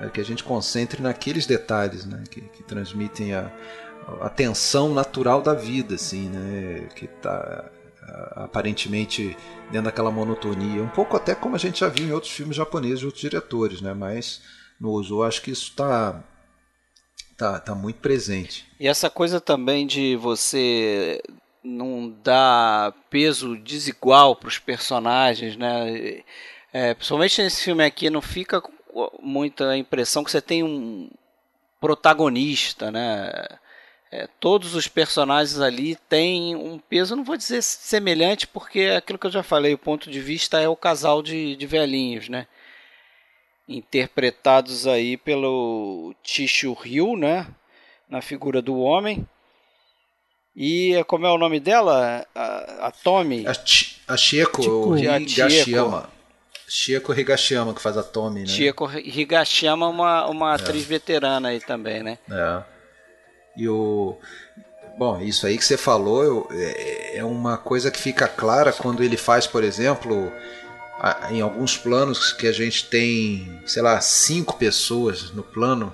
é, 0.00 0.08
que 0.08 0.20
a 0.20 0.24
gente 0.24 0.44
concentre 0.44 1.02
naqueles 1.02 1.46
detalhes 1.46 2.04
né? 2.04 2.22
que, 2.30 2.42
que 2.42 2.62
transmitem 2.62 3.34
a, 3.34 3.50
a 4.20 4.28
tensão 4.28 4.92
natural 4.92 5.40
da 5.40 5.54
vida, 5.54 5.94
assim, 5.94 6.28
né? 6.28 6.88
que 6.94 7.06
está 7.06 7.70
aparentemente 8.36 9.36
dentro 9.70 9.86
daquela 9.86 10.10
monotonia. 10.12 10.82
Um 10.82 10.88
pouco 10.88 11.16
até 11.16 11.34
como 11.34 11.56
a 11.56 11.58
gente 11.58 11.80
já 11.80 11.88
viu 11.88 12.06
em 12.06 12.12
outros 12.12 12.32
filmes 12.32 12.56
japoneses 12.56 13.00
de 13.00 13.06
outros 13.06 13.20
diretores, 13.20 13.80
né? 13.80 13.92
mas 13.92 14.42
no 14.78 14.90
Ozu 14.90 15.22
acho 15.22 15.42
que 15.42 15.50
isso 15.50 15.70
está 15.70 16.22
tá, 17.36 17.60
tá 17.60 17.74
muito 17.74 18.00
presente. 18.00 18.66
E 18.78 18.88
essa 18.88 19.10
coisa 19.10 19.40
também 19.40 19.86
de 19.86 20.16
você 20.16 21.22
não 21.62 22.14
dar 22.22 22.92
peso 23.10 23.56
desigual 23.56 24.36
para 24.36 24.48
os 24.48 24.58
personagens, 24.58 25.56
né? 25.56 26.22
É, 26.72 26.94
principalmente 26.94 27.42
nesse 27.42 27.62
filme 27.62 27.84
aqui, 27.84 28.08
não 28.08 28.22
fica 28.22 28.62
muita 29.20 29.76
impressão 29.76 30.22
que 30.24 30.30
você 30.30 30.40
tem 30.40 30.62
um 30.62 31.10
protagonista, 31.80 32.90
né? 32.90 33.30
É, 34.10 34.28
todos 34.38 34.74
os 34.74 34.86
personagens 34.86 35.60
ali 35.60 35.96
têm 36.08 36.54
um 36.54 36.78
peso, 36.78 37.16
não 37.16 37.24
vou 37.24 37.36
dizer 37.36 37.60
semelhante, 37.62 38.46
porque 38.46 38.80
é 38.80 38.96
aquilo 38.96 39.18
que 39.18 39.26
eu 39.26 39.30
já 39.32 39.42
falei, 39.42 39.74
o 39.74 39.78
ponto 39.78 40.10
de 40.10 40.20
vista 40.20 40.60
é 40.60 40.68
o 40.68 40.76
casal 40.76 41.22
de, 41.22 41.56
de 41.56 41.66
velhinhos, 41.66 42.28
né? 42.28 42.46
Interpretados 43.68 44.86
aí 44.86 45.16
pelo 45.16 46.14
Tishu 46.22 46.72
Ryu, 46.72 47.16
né? 47.16 47.46
Na 48.08 48.22
figura 48.22 48.62
do 48.62 48.78
homem. 48.78 49.26
E 50.56 51.04
como 51.06 51.26
é 51.26 51.30
o 51.30 51.36
nome 51.36 51.60
dela? 51.60 52.26
A, 52.34 52.86
a 52.86 52.90
Tommy? 52.90 53.46
A, 53.46 53.52
a 54.12 54.16
Chieko 54.16 54.96
Higashiyama. 54.96 56.08
Chieko 56.66 57.12
Higashiyama 57.12 57.74
que 57.74 57.82
faz 57.82 57.96
a 57.98 58.02
Tommy, 58.02 58.40
né? 58.40 58.46
Chieko 58.46 58.86
Higashiyama, 58.86 59.86
uma, 59.86 60.26
uma 60.26 60.52
é. 60.52 60.54
atriz 60.54 60.84
veterana 60.84 61.48
aí 61.48 61.60
também, 61.60 62.02
né? 62.02 62.18
É. 62.30 62.62
E 63.56 63.68
o. 63.68 64.16
Bom, 64.98 65.20
isso 65.20 65.46
aí 65.46 65.58
que 65.58 65.64
você 65.64 65.76
falou 65.76 66.24
eu, 66.24 66.48
é, 66.50 67.18
é 67.18 67.24
uma 67.24 67.58
coisa 67.58 67.90
que 67.90 67.98
fica 67.98 68.26
clara 68.26 68.72
quando 68.72 69.02
ele 69.02 69.18
faz, 69.18 69.46
por 69.46 69.62
exemplo, 69.62 70.32
em 71.30 71.40
alguns 71.40 71.76
planos 71.76 72.32
que 72.32 72.46
a 72.46 72.52
gente 72.52 72.86
tem, 72.86 73.60
sei 73.66 73.82
lá, 73.82 74.00
cinco 74.00 74.56
pessoas 74.56 75.30
no 75.30 75.42
plano 75.42 75.92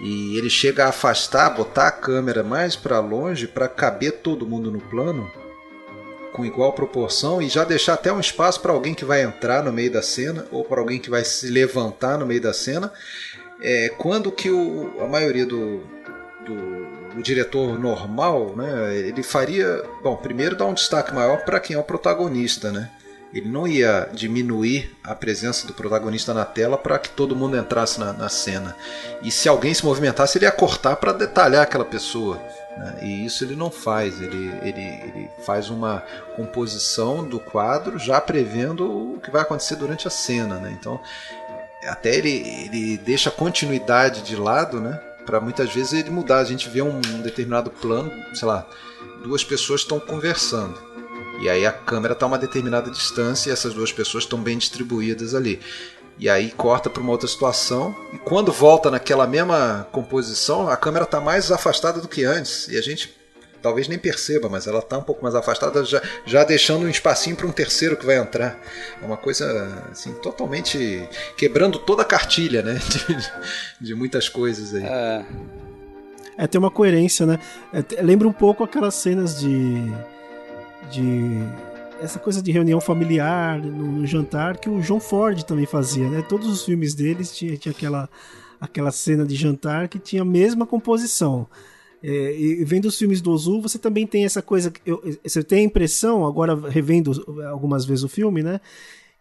e 0.00 0.36
ele 0.36 0.50
chega 0.50 0.84
a 0.84 0.88
afastar, 0.88 1.50
botar 1.50 1.88
a 1.88 1.92
câmera 1.92 2.42
mais 2.42 2.76
para 2.76 2.98
longe 3.00 3.46
para 3.46 3.68
caber 3.68 4.12
todo 4.22 4.46
mundo 4.46 4.70
no 4.70 4.80
plano 4.80 5.30
com 6.32 6.44
igual 6.44 6.72
proporção 6.72 7.40
e 7.40 7.48
já 7.48 7.62
deixar 7.62 7.94
até 7.94 8.12
um 8.12 8.18
espaço 8.18 8.60
para 8.60 8.72
alguém 8.72 8.92
que 8.92 9.04
vai 9.04 9.22
entrar 9.22 9.62
no 9.62 9.72
meio 9.72 9.92
da 9.92 10.02
cena 10.02 10.44
ou 10.50 10.64
para 10.64 10.80
alguém 10.80 10.98
que 10.98 11.08
vai 11.08 11.24
se 11.24 11.48
levantar 11.48 12.18
no 12.18 12.26
meio 12.26 12.40
da 12.40 12.52
cena. 12.52 12.92
É, 13.62 13.88
quando 13.96 14.32
que 14.32 14.50
o, 14.50 15.00
a 15.00 15.06
maioria 15.06 15.46
do, 15.46 15.80
do, 16.44 17.22
diretor 17.22 17.78
normal, 17.78 18.52
né, 18.56 18.96
ele 18.96 19.22
faria, 19.22 19.84
bom, 20.02 20.16
primeiro 20.16 20.56
dar 20.56 20.66
um 20.66 20.74
destaque 20.74 21.14
maior 21.14 21.44
para 21.44 21.60
quem 21.60 21.76
é 21.76 21.78
o 21.78 21.84
protagonista, 21.84 22.72
né? 22.72 22.90
Ele 23.34 23.48
não 23.48 23.66
ia 23.66 24.08
diminuir 24.12 24.96
a 25.02 25.12
presença 25.12 25.66
do 25.66 25.74
protagonista 25.74 26.32
na 26.32 26.44
tela 26.44 26.78
para 26.78 27.00
que 27.00 27.10
todo 27.10 27.34
mundo 27.34 27.56
entrasse 27.56 27.98
na, 27.98 28.12
na, 28.12 28.28
cena. 28.28 28.76
E 29.22 29.30
se 29.30 29.48
alguém 29.48 29.74
se 29.74 29.84
movimentasse, 29.84 30.38
ele 30.38 30.44
ia 30.44 30.52
cortar 30.52 30.94
para 30.96 31.12
detalhar 31.12 31.62
aquela 31.62 31.84
pessoa. 31.84 32.40
Né? 32.78 32.98
E 33.02 33.26
isso 33.26 33.42
ele 33.42 33.56
não 33.56 33.72
faz. 33.72 34.20
Ele, 34.20 34.52
ele, 34.62 34.80
ele 34.80 35.30
faz 35.44 35.68
uma 35.68 36.04
composição 36.36 37.24
do 37.24 37.40
quadro 37.40 37.98
já 37.98 38.20
prevendo 38.20 39.14
o 39.14 39.20
que 39.20 39.32
vai 39.32 39.42
acontecer 39.42 39.74
durante 39.74 40.06
a 40.06 40.10
cena. 40.10 40.60
Né? 40.60 40.76
Então, 40.78 41.00
até 41.88 42.14
ele, 42.14 42.30
ele 42.66 42.96
deixa 42.98 43.30
a 43.30 43.32
continuidade 43.32 44.22
de 44.22 44.36
lado, 44.36 44.80
né? 44.80 45.00
para 45.26 45.40
muitas 45.40 45.72
vezes 45.74 45.92
ele 45.92 46.10
mudar. 46.10 46.38
A 46.38 46.44
gente 46.44 46.68
vê 46.68 46.82
um, 46.82 47.00
determinado 47.22 47.68
plano, 47.68 48.12
sei 48.32 48.46
lá, 48.46 48.64
duas 49.24 49.42
pessoas 49.42 49.80
estão 49.80 49.98
conversando. 49.98 50.94
E 51.40 51.48
aí 51.48 51.66
a 51.66 51.72
câmera 51.72 52.14
está 52.14 52.26
a 52.26 52.28
uma 52.28 52.38
determinada 52.38 52.90
distância 52.90 53.50
e 53.50 53.52
essas 53.52 53.74
duas 53.74 53.92
pessoas 53.92 54.24
estão 54.24 54.40
bem 54.40 54.56
distribuídas 54.56 55.34
ali. 55.34 55.60
E 56.18 56.28
aí 56.28 56.50
corta 56.52 56.88
para 56.88 57.02
uma 57.02 57.10
outra 57.10 57.26
situação 57.26 57.94
e 58.12 58.18
quando 58.18 58.52
volta 58.52 58.90
naquela 58.90 59.26
mesma 59.26 59.88
composição, 59.90 60.68
a 60.68 60.76
câmera 60.76 61.04
está 61.04 61.20
mais 61.20 61.50
afastada 61.50 62.00
do 62.00 62.06
que 62.06 62.24
antes 62.24 62.68
e 62.68 62.78
a 62.78 62.80
gente 62.80 63.12
talvez 63.64 63.88
nem 63.88 63.98
perceba, 63.98 64.46
mas 64.46 64.66
ela 64.66 64.80
está 64.80 64.98
um 64.98 65.02
pouco 65.02 65.22
mais 65.22 65.34
afastada, 65.34 65.82
já, 65.86 66.02
já 66.26 66.44
deixando 66.44 66.84
um 66.84 66.88
espacinho 66.88 67.34
para 67.34 67.46
um 67.46 67.50
terceiro 67.50 67.96
que 67.96 68.04
vai 68.04 68.18
entrar. 68.18 68.60
É 69.02 69.06
uma 69.06 69.16
coisa 69.16 69.82
assim, 69.90 70.12
totalmente 70.12 71.08
quebrando 71.34 71.78
toda 71.78 72.02
a 72.02 72.04
cartilha, 72.04 72.62
né? 72.62 72.78
De, 73.80 73.86
de 73.88 73.94
muitas 73.94 74.28
coisas 74.28 74.74
aí. 74.74 74.84
É. 74.84 75.24
é, 76.36 76.46
tem 76.46 76.58
uma 76.58 76.70
coerência, 76.70 77.24
né? 77.24 77.38
É, 77.72 78.02
lembra 78.02 78.28
um 78.28 78.32
pouco 78.32 78.62
aquelas 78.62 78.94
cenas 78.94 79.40
de. 79.40 79.90
De 80.90 81.38
essa 82.00 82.18
coisa 82.18 82.42
de 82.42 82.52
reunião 82.52 82.80
familiar 82.80 83.60
no, 83.60 83.92
no, 83.92 84.06
jantar 84.06 84.58
que 84.58 84.68
o 84.68 84.80
John 84.80 85.00
Ford 85.00 85.42
também 85.42 85.66
fazia, 85.66 86.08
né? 86.08 86.22
Todos 86.22 86.48
os 86.48 86.64
filmes 86.64 86.94
deles 86.94 87.34
tinha, 87.34 87.56
tinha 87.56 87.72
aquela, 87.72 88.08
aquela 88.60 88.90
cena 88.90 89.24
de 89.24 89.34
jantar 89.34 89.88
que 89.88 89.98
tinha 89.98 90.22
a 90.22 90.24
mesma 90.24 90.66
composição. 90.66 91.46
É, 92.02 92.38
e 92.38 92.62
vendo 92.64 92.84
os 92.84 92.98
filmes 92.98 93.22
do 93.22 93.30
Ozu, 93.30 93.62
você 93.62 93.78
também 93.78 94.06
tem 94.06 94.24
essa 94.26 94.42
coisa. 94.42 94.70
Eu, 94.84 95.02
você 95.22 95.42
tem 95.42 95.60
a 95.60 95.62
impressão, 95.62 96.26
agora 96.26 96.54
revendo 96.68 97.12
algumas 97.48 97.86
vezes 97.86 98.04
o 98.04 98.08
filme, 98.08 98.42
né? 98.42 98.60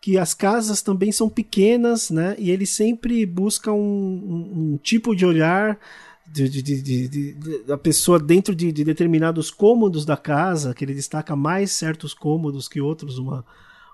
Que 0.02 0.18
as 0.18 0.34
casas 0.34 0.82
também 0.82 1.10
são 1.10 1.30
pequenas, 1.30 2.10
né? 2.10 2.36
E 2.38 2.52
ele 2.52 2.66
sempre 2.66 3.26
busca 3.26 3.72
um, 3.72 3.80
um, 3.80 4.74
um 4.74 4.78
tipo 4.78 5.16
de 5.16 5.26
olhar 5.26 5.80
de, 6.28 6.50
de, 6.50 7.08
de, 7.08 7.64
da 7.64 7.78
pessoa 7.78 8.20
dentro 8.20 8.56
de, 8.56 8.72
determinados 8.72 9.52
cômodos 9.52 10.06
da 10.06 10.18
casa, 10.18 10.74
que 10.74 10.84
ele 10.84 10.94
destaca 10.94 11.36
mais 11.36 11.72
certos 11.72 12.14
cômodos 12.14 12.68
que 12.68 12.82
outros, 12.82 13.18
uma, 13.18 13.46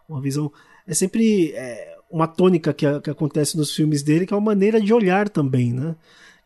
uma 0.08 0.22
visão. 0.22 0.52
É 0.88 0.94
sempre 0.94 1.52
é, 1.54 1.98
uma 2.10 2.28
tônica 2.28 2.74
que, 2.74 3.00
que 3.02 3.10
acontece 3.10 3.58
nos 3.58 3.76
filmes 3.76 4.04
dele, 4.04 4.26
que 4.26 4.34
é 4.34 4.38
uma 4.38 4.46
maneira 4.46 4.80
de 4.80 4.94
olhar 4.94 5.30
também, 5.30 5.74
né? 5.74 5.96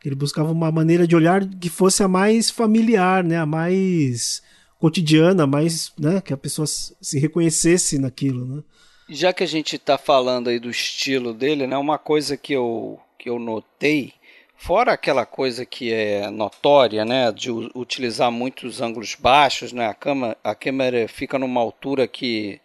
Ele 0.04 0.14
buscava 0.14 0.52
uma 0.52 0.70
maneira 0.70 1.06
de 1.06 1.16
olhar 1.16 1.46
que 1.48 1.70
fosse 1.70 2.02
a 2.02 2.08
mais 2.08 2.50
familiar, 2.50 3.24
né? 3.24 3.38
A 3.38 3.46
mais 3.46 4.42
cotidiana, 4.78 5.46
mais, 5.46 5.92
né? 5.98 6.20
Que 6.20 6.34
a 6.34 6.36
pessoa 6.36 6.66
se 6.66 7.18
reconhecesse 7.18 7.98
naquilo, 7.98 8.44
né? 8.44 8.62
Já 9.08 9.32
que 9.32 9.42
a 9.42 9.46
gente 9.46 9.76
está 9.76 9.96
falando 9.96 10.48
aí 10.48 10.58
do 10.58 10.68
estilo 10.68 11.32
dele, 11.32 11.66
né? 11.66 11.76
Uma 11.78 11.96
coisa 11.96 12.36
que 12.36 12.52
eu, 12.52 13.00
que 13.18 13.30
eu 13.30 13.38
notei 13.38 14.12
Fora 14.56 14.92
aquela 14.92 15.26
coisa 15.26 15.66
que 15.66 15.92
é 15.92 16.30
notória, 16.30 17.04
né, 17.04 17.30
de 17.32 17.50
utilizar 17.74 18.30
muitos 18.30 18.80
ângulos 18.80 19.14
baixos, 19.14 19.72
né, 19.72 19.86
a, 19.88 19.94
câmera, 19.94 20.36
a 20.42 20.54
câmera 20.54 21.08
fica 21.08 21.38
numa 21.38 21.60
altura 21.60 22.06
que 22.06 22.60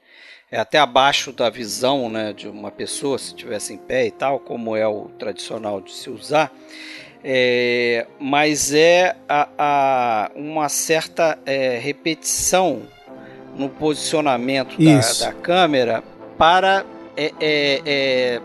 é 0.51 0.59
até 0.59 0.79
abaixo 0.79 1.31
da 1.31 1.49
visão, 1.49 2.09
né, 2.09 2.33
de 2.33 2.47
uma 2.47 2.71
pessoa 2.71 3.17
se 3.17 3.27
estivesse 3.27 3.73
em 3.73 3.77
pé 3.77 4.07
e 4.07 4.11
tal, 4.11 4.39
como 4.39 4.75
é 4.75 4.87
o 4.87 5.09
tradicional 5.19 5.81
de 5.81 5.91
se 5.91 6.09
usar. 6.09 6.51
É, 7.23 8.07
mas 8.17 8.73
é 8.73 9.15
a, 9.27 9.49
a 9.57 10.31
uma 10.35 10.69
certa 10.69 11.37
é, 11.45 11.77
repetição 11.77 12.83
no 13.57 13.67
posicionamento 13.67 14.77
da, 14.81 15.25
da, 15.25 15.33
câmera 15.33 16.01
para 16.37 16.85
é, 17.17 17.33
é, 17.41 17.81
é 17.85 18.41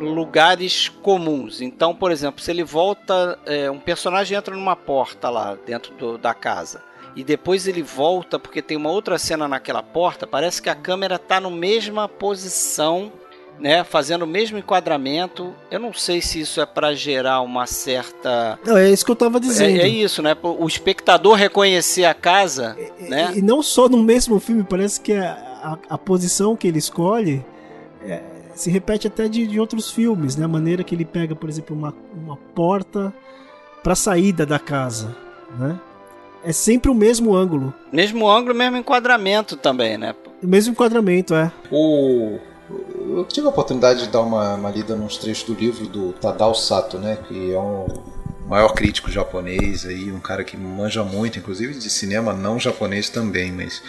lugares 0.00 0.88
comuns. 0.88 1.60
Então, 1.60 1.94
por 1.94 2.10
exemplo, 2.10 2.40
se 2.40 2.50
ele 2.50 2.64
volta, 2.64 3.38
é, 3.44 3.70
um 3.70 3.78
personagem 3.78 4.36
entra 4.36 4.54
numa 4.54 4.74
porta 4.74 5.28
lá 5.28 5.56
dentro 5.66 5.94
do, 5.94 6.18
da 6.18 6.34
casa 6.34 6.82
e 7.14 7.24
depois 7.24 7.66
ele 7.66 7.82
volta 7.82 8.38
porque 8.38 8.62
tem 8.62 8.76
uma 8.76 8.90
outra 8.90 9.18
cena 9.18 9.46
naquela 9.48 9.82
porta, 9.82 10.26
parece 10.26 10.62
que 10.62 10.68
a 10.68 10.74
câmera 10.74 11.16
está 11.16 11.40
na 11.40 11.50
mesma 11.50 12.08
posição, 12.08 13.12
né, 13.58 13.84
fazendo 13.84 14.22
o 14.22 14.26
mesmo 14.26 14.58
enquadramento. 14.58 15.52
Eu 15.70 15.80
não 15.80 15.92
sei 15.92 16.22
se 16.22 16.40
isso 16.40 16.60
é 16.60 16.66
para 16.66 16.94
gerar 16.94 17.40
uma 17.40 17.66
certa. 17.66 18.58
Não, 18.64 18.76
é 18.76 18.90
isso 18.90 19.04
que 19.04 19.10
eu 19.10 19.14
estava 19.14 19.38
dizendo. 19.40 19.80
É, 19.80 19.82
é, 19.82 19.88
isso, 19.88 20.22
né? 20.22 20.36
O 20.42 20.66
espectador 20.66 21.34
reconhecer 21.34 22.04
a 22.04 22.14
casa, 22.14 22.76
e, 22.98 23.04
né? 23.04 23.32
E 23.36 23.42
não 23.42 23.62
só 23.62 23.88
no 23.88 24.02
mesmo 24.02 24.38
filme, 24.40 24.62
parece 24.62 25.00
que 25.00 25.12
a, 25.12 25.32
a, 25.62 25.94
a 25.94 25.98
posição 25.98 26.56
que 26.56 26.68
ele 26.68 26.78
escolhe 26.78 27.44
é, 28.02 28.22
se 28.60 28.70
repete 28.70 29.06
até 29.06 29.26
de, 29.28 29.46
de 29.46 29.58
outros 29.58 29.90
filmes, 29.90 30.36
né? 30.36 30.44
A 30.44 30.48
maneira 30.48 30.84
que 30.84 30.94
ele 30.94 31.04
pega, 31.04 31.34
por 31.34 31.48
exemplo, 31.48 31.74
uma, 31.74 31.94
uma 32.14 32.36
porta 32.36 33.12
para 33.82 33.94
saída 33.94 34.44
da 34.44 34.58
casa, 34.58 35.16
né? 35.58 35.78
É 36.44 36.52
sempre 36.52 36.90
o 36.90 36.94
mesmo 36.94 37.34
ângulo. 37.34 37.72
Mesmo 37.92 38.28
ângulo, 38.28 38.54
mesmo 38.54 38.76
enquadramento 38.76 39.56
também, 39.56 39.98
né? 39.98 40.14
O 40.42 40.46
mesmo 40.46 40.72
enquadramento, 40.72 41.34
é. 41.34 41.50
O... 41.70 42.38
Eu 42.70 43.24
tive 43.24 43.46
a 43.46 43.50
oportunidade 43.50 44.04
de 44.04 44.08
dar 44.08 44.20
uma, 44.20 44.54
uma 44.54 44.70
lida 44.70 44.94
nos 44.94 45.16
trechos 45.16 45.44
do 45.44 45.54
livro 45.54 45.86
do 45.86 46.12
Tadao 46.12 46.54
Sato, 46.54 46.98
né? 46.98 47.18
Que 47.28 47.52
é 47.52 47.58
um 47.58 47.86
maior 48.48 48.72
crítico 48.74 49.10
japonês 49.10 49.86
aí, 49.86 50.10
um 50.12 50.20
cara 50.20 50.44
que 50.44 50.56
manja 50.56 51.02
muito, 51.02 51.38
inclusive 51.38 51.74
de 51.74 51.90
cinema 51.90 52.32
não 52.32 52.58
japonês 52.58 53.08
também, 53.08 53.52
mas 53.52 53.82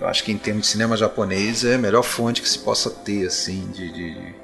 eu 0.00 0.06
acho 0.08 0.24
que 0.24 0.32
em 0.32 0.38
termos 0.38 0.66
de 0.66 0.68
cinema 0.68 0.96
japonês 0.96 1.64
é 1.64 1.74
a 1.74 1.78
melhor 1.78 2.02
fonte 2.02 2.42
que 2.42 2.48
se 2.48 2.58
possa 2.58 2.90
ter 2.90 3.26
assim 3.26 3.66
de, 3.72 3.92
de, 3.92 4.34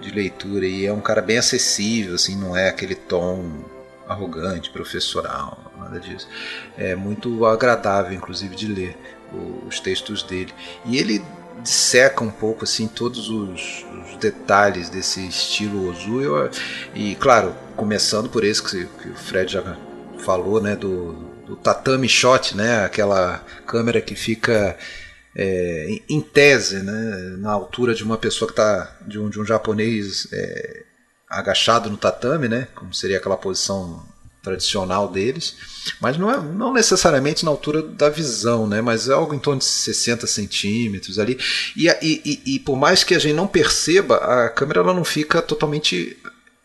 de 0.00 0.10
leitura 0.10 0.66
e 0.66 0.84
é 0.84 0.92
um 0.92 1.00
cara 1.00 1.22
bem 1.22 1.38
acessível, 1.38 2.14
assim, 2.14 2.36
não 2.36 2.56
é 2.56 2.68
aquele 2.68 2.94
tom 2.94 3.64
arrogante, 4.08 4.70
professoral, 4.70 5.72
nada 5.78 5.98
disso. 5.98 6.28
É 6.76 6.94
muito 6.94 7.44
agradável, 7.44 8.12
inclusive, 8.12 8.54
de 8.54 8.66
ler 8.66 8.96
os 9.66 9.80
textos 9.80 10.22
dele. 10.22 10.52
E 10.84 10.96
ele 10.98 11.24
disseca 11.62 12.22
um 12.22 12.30
pouco 12.30 12.64
assim 12.64 12.86
todos 12.86 13.28
os, 13.28 13.84
os 14.06 14.16
detalhes 14.18 14.88
desse 14.88 15.26
estilo 15.26 15.88
Ozu. 15.90 16.20
Eu, 16.20 16.50
e 16.94 17.14
claro, 17.16 17.54
começando 17.74 18.28
por 18.28 18.44
esse 18.44 18.62
que, 18.62 18.84
que 18.84 19.08
o 19.08 19.14
Fred 19.14 19.52
já 19.52 19.76
falou, 20.18 20.60
né, 20.60 20.76
do, 20.76 21.12
do 21.46 21.56
tatami 21.56 22.08
shot, 22.08 22.56
né, 22.56 22.84
aquela 22.84 23.44
câmera 23.66 24.00
que 24.00 24.14
fica 24.14 24.76
é, 25.38 26.00
em 26.08 26.20
tese, 26.22 26.82
né, 26.82 27.36
na 27.38 27.52
altura 27.52 27.94
de 27.94 28.02
uma 28.02 28.16
pessoa 28.16 28.48
que 28.48 28.52
está 28.52 28.96
de 29.06 29.18
um, 29.18 29.28
de 29.28 29.38
um 29.38 29.44
japonês 29.44 30.26
é, 30.32 30.84
agachado 31.28 31.90
no 31.90 31.96
tatame, 31.98 32.48
né, 32.48 32.68
como 32.74 32.94
seria 32.94 33.18
aquela 33.18 33.36
posição 33.36 34.02
tradicional 34.42 35.08
deles, 35.08 35.56
mas 36.00 36.16
não 36.16 36.30
é 36.30 36.40
não 36.40 36.72
necessariamente 36.72 37.44
na 37.44 37.50
altura 37.50 37.82
da 37.82 38.08
visão, 38.08 38.64
né? 38.64 38.80
Mas 38.80 39.08
é 39.08 39.12
algo 39.12 39.34
em 39.34 39.40
torno 39.40 39.58
de 39.58 39.64
60 39.64 40.24
centímetros 40.28 41.18
ali. 41.18 41.36
E, 41.76 41.88
e, 41.88 42.22
e, 42.24 42.54
e 42.54 42.58
por 42.60 42.76
mais 42.76 43.02
que 43.02 43.16
a 43.16 43.18
gente 43.18 43.34
não 43.34 43.48
perceba, 43.48 44.18
a 44.18 44.48
câmera 44.48 44.78
ela 44.80 44.94
não 44.94 45.04
fica 45.04 45.42
totalmente 45.42 46.16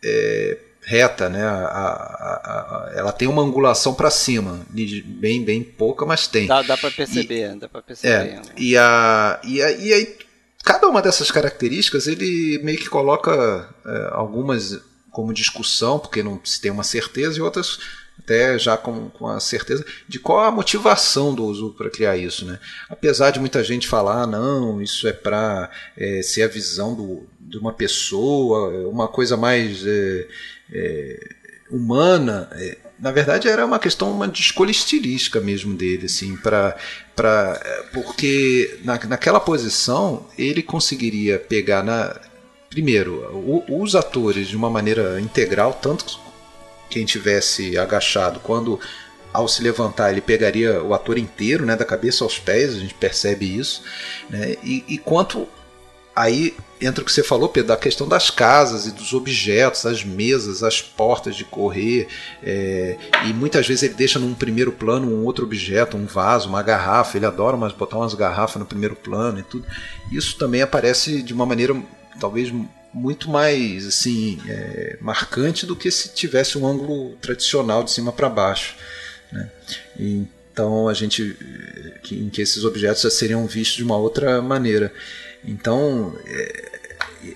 é, 0.04 0.58
reta, 0.84 1.28
né? 1.28 1.42
A, 1.42 1.54
a, 1.54 2.86
a, 2.88 2.92
ela 2.94 3.12
tem 3.12 3.28
uma 3.28 3.42
angulação 3.42 3.94
para 3.94 4.10
cima, 4.10 4.60
bem 4.68 5.44
bem 5.44 5.62
pouca, 5.62 6.04
mas 6.04 6.26
tem. 6.26 6.46
Dá, 6.46 6.62
dá 6.62 6.76
para 6.76 6.90
perceber, 6.90 7.54
dá 7.56 7.68
para 7.68 7.82
perceber. 7.82 8.14
É, 8.14 8.42
e, 8.56 8.76
a, 8.76 9.40
e, 9.44 9.62
a, 9.62 9.70
e 9.72 9.92
aí 9.92 10.16
cada 10.62 10.88
uma 10.88 11.02
dessas 11.02 11.30
características 11.30 12.06
ele 12.06 12.60
meio 12.62 12.78
que 12.78 12.88
coloca 12.88 13.68
é, 13.86 14.08
algumas 14.12 14.80
como 15.10 15.32
discussão, 15.32 15.98
porque 15.98 16.22
não 16.22 16.40
se 16.42 16.60
tem 16.60 16.70
uma 16.70 16.84
certeza, 16.84 17.38
e 17.38 17.42
outras 17.42 17.78
até 18.18 18.58
já 18.58 18.76
com, 18.76 19.10
com 19.10 19.26
a 19.26 19.40
certeza 19.40 19.84
de 20.08 20.18
qual 20.18 20.40
a 20.40 20.50
motivação 20.50 21.34
do 21.34 21.44
uso 21.44 21.74
para 21.76 21.90
criar 21.90 22.16
isso. 22.16 22.44
Né? 22.44 22.58
Apesar 22.88 23.30
de 23.30 23.40
muita 23.40 23.62
gente 23.64 23.88
falar, 23.88 24.26
não, 24.26 24.80
isso 24.80 25.06
é 25.08 25.12
para 25.12 25.70
é, 25.96 26.22
ser 26.22 26.42
a 26.42 26.48
visão 26.48 26.94
do, 26.94 27.26
de 27.40 27.58
uma 27.58 27.72
pessoa, 27.72 28.88
uma 28.88 29.08
coisa 29.08 29.36
mais 29.36 29.84
é, 29.86 30.28
é, 30.72 31.28
humana. 31.70 32.48
É, 32.52 32.78
na 32.98 33.10
verdade, 33.10 33.48
era 33.48 33.66
uma 33.66 33.78
questão 33.78 34.10
uma 34.10 34.28
de 34.28 34.40
escolha 34.40 34.70
estilística 34.70 35.40
mesmo 35.40 35.74
dele, 35.74 36.06
assim, 36.06 36.36
para 36.36 36.76
para 37.14 37.60
porque 37.92 38.78
na, 38.84 38.98
naquela 39.06 39.40
posição 39.40 40.26
ele 40.38 40.62
conseguiria 40.62 41.38
pegar 41.38 41.82
na 41.82 42.18
primeiro, 42.72 43.16
o, 43.34 43.82
os 43.82 43.94
atores 43.94 44.48
de 44.48 44.56
uma 44.56 44.70
maneira 44.70 45.20
integral, 45.20 45.74
tanto 45.74 46.18
quem 46.88 47.04
tivesse 47.04 47.76
agachado, 47.76 48.40
quando 48.40 48.80
ao 49.32 49.46
se 49.46 49.62
levantar 49.62 50.10
ele 50.10 50.22
pegaria 50.22 50.82
o 50.82 50.94
ator 50.94 51.18
inteiro, 51.18 51.66
né, 51.66 51.76
da 51.76 51.84
cabeça 51.84 52.24
aos 52.24 52.38
pés, 52.38 52.74
a 52.74 52.78
gente 52.78 52.94
percebe 52.94 53.58
isso, 53.58 53.82
né, 54.28 54.56
e, 54.62 54.84
e 54.88 54.98
quanto 54.98 55.46
aí 56.14 56.54
entra 56.80 57.02
o 57.02 57.04
que 57.04 57.12
você 57.12 57.22
falou, 57.22 57.48
Pedro, 57.48 57.68
da 57.68 57.76
questão 57.76 58.08
das 58.08 58.28
casas 58.30 58.86
e 58.86 58.90
dos 58.90 59.12
objetos, 59.12 59.86
as 59.86 60.04
mesas, 60.04 60.62
as 60.62 60.82
portas 60.82 61.36
de 61.36 61.44
correr, 61.44 62.08
é, 62.42 62.96
e 63.26 63.32
muitas 63.32 63.66
vezes 63.66 63.84
ele 63.84 63.94
deixa 63.94 64.18
num 64.18 64.34
primeiro 64.34 64.72
plano 64.72 65.08
um 65.08 65.24
outro 65.24 65.44
objeto, 65.44 65.96
um 65.96 66.06
vaso, 66.06 66.48
uma 66.48 66.62
garrafa, 66.62 67.16
ele 67.16 67.26
adora 67.26 67.56
mas 67.56 67.72
botar 67.72 67.98
umas 67.98 68.14
garrafas 68.14 68.56
no 68.56 68.66
primeiro 68.66 68.96
plano 68.96 69.38
e 69.38 69.42
tudo. 69.42 69.66
Isso 70.10 70.36
também 70.36 70.62
aparece 70.62 71.22
de 71.22 71.32
uma 71.32 71.46
maneira 71.46 71.74
talvez 72.20 72.52
muito 72.92 73.30
mais 73.30 73.86
assim 73.86 74.38
é, 74.46 74.98
marcante 75.00 75.64
do 75.64 75.74
que 75.74 75.90
se 75.90 76.12
tivesse 76.12 76.58
um 76.58 76.66
ângulo 76.66 77.16
tradicional 77.16 77.82
de 77.82 77.90
cima 77.90 78.12
para 78.12 78.28
baixo. 78.28 78.74
Né? 79.30 79.50
Então 79.98 80.88
a 80.88 80.94
gente 80.94 81.36
que, 82.02 82.16
em 82.16 82.28
que 82.28 82.42
esses 82.42 82.64
objetos 82.64 83.02
já 83.02 83.10
seriam 83.10 83.46
vistos 83.46 83.76
de 83.76 83.84
uma 83.84 83.96
outra 83.96 84.42
maneira. 84.42 84.92
Então 85.44 86.16
é, 86.26 86.72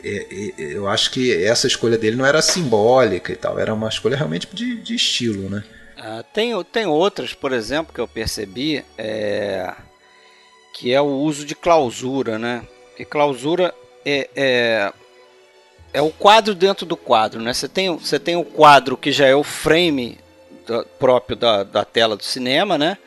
é, 0.05 0.53
é, 0.59 0.77
eu 0.77 0.89
acho 0.89 1.11
que 1.11 1.45
essa 1.45 1.67
escolha 1.67 1.97
dele 1.97 2.17
não 2.17 2.27
era 2.27 2.43
simbólica 2.43 3.33
e 3.33 3.37
tal, 3.37 3.59
era 3.59 3.73
uma 3.73 3.89
escolha 3.89 4.17
realmente 4.17 4.49
de, 4.53 4.77
de 4.77 4.95
estilo, 4.95 5.49
né? 5.49 5.65
Ah, 5.97 6.23
tem, 6.33 6.53
tem 6.65 6.87
outras, 6.87 7.33
por 7.33 7.53
exemplo, 7.53 7.95
que 7.95 8.01
eu 8.01 8.09
percebi, 8.09 8.85
é, 8.99 9.73
que 10.75 10.93
é 10.93 11.01
o 11.01 11.07
uso 11.07 11.45
de 11.45 11.55
clausura, 11.55 12.39
né? 12.39 12.67
E 12.99 13.05
clausura 13.05 13.75
é, 14.05 14.29
é, 14.37 14.93
é 15.93 16.03
o 16.03 16.11
quadro 16.11 16.55
dentro 16.55 16.85
do 16.85 16.97
quadro, 16.97 17.41
né? 17.41 17.55
Você 17.55 17.69
tem, 17.69 17.97
você 17.97 18.19
tem 18.19 18.37
o 18.37 18.45
quadro 18.45 18.97
que 18.97 19.11
já 19.11 19.27
é 19.27 19.35
o 19.35 19.43
frame 19.43 20.19
próprio 20.99 21.37
da, 21.37 21.63
da 21.63 21.85
tela 21.85 22.17
do 22.17 22.25
cinema, 22.25 22.77
né? 22.77 22.99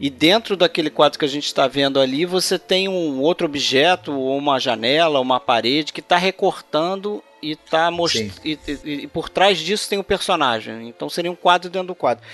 E 0.00 0.08
dentro 0.08 0.56
daquele 0.56 0.90
quadro 0.90 1.18
que 1.18 1.24
a 1.24 1.28
gente 1.28 1.46
está 1.46 1.66
vendo 1.66 1.98
ali, 1.98 2.24
você 2.24 2.58
tem 2.58 2.88
um 2.88 3.20
outro 3.20 3.46
objeto, 3.46 4.12
ou 4.12 4.36
uma 4.36 4.58
janela, 4.60 5.20
uma 5.20 5.40
parede 5.40 5.92
que 5.92 6.00
está 6.00 6.16
recortando 6.16 7.22
e 7.42 7.52
está 7.52 7.90
mostrando. 7.90 8.32
E, 8.44 8.58
e, 8.66 8.92
e, 8.92 9.06
por 9.08 9.28
trás 9.28 9.58
disso 9.58 9.88
tem 9.88 9.98
o 9.98 10.02
um 10.02 10.04
personagem. 10.04 10.88
Então 10.88 11.10
seria 11.10 11.30
um 11.30 11.36
quadro 11.36 11.68
dentro 11.68 11.88
do 11.88 11.94
quadro. 11.94 12.24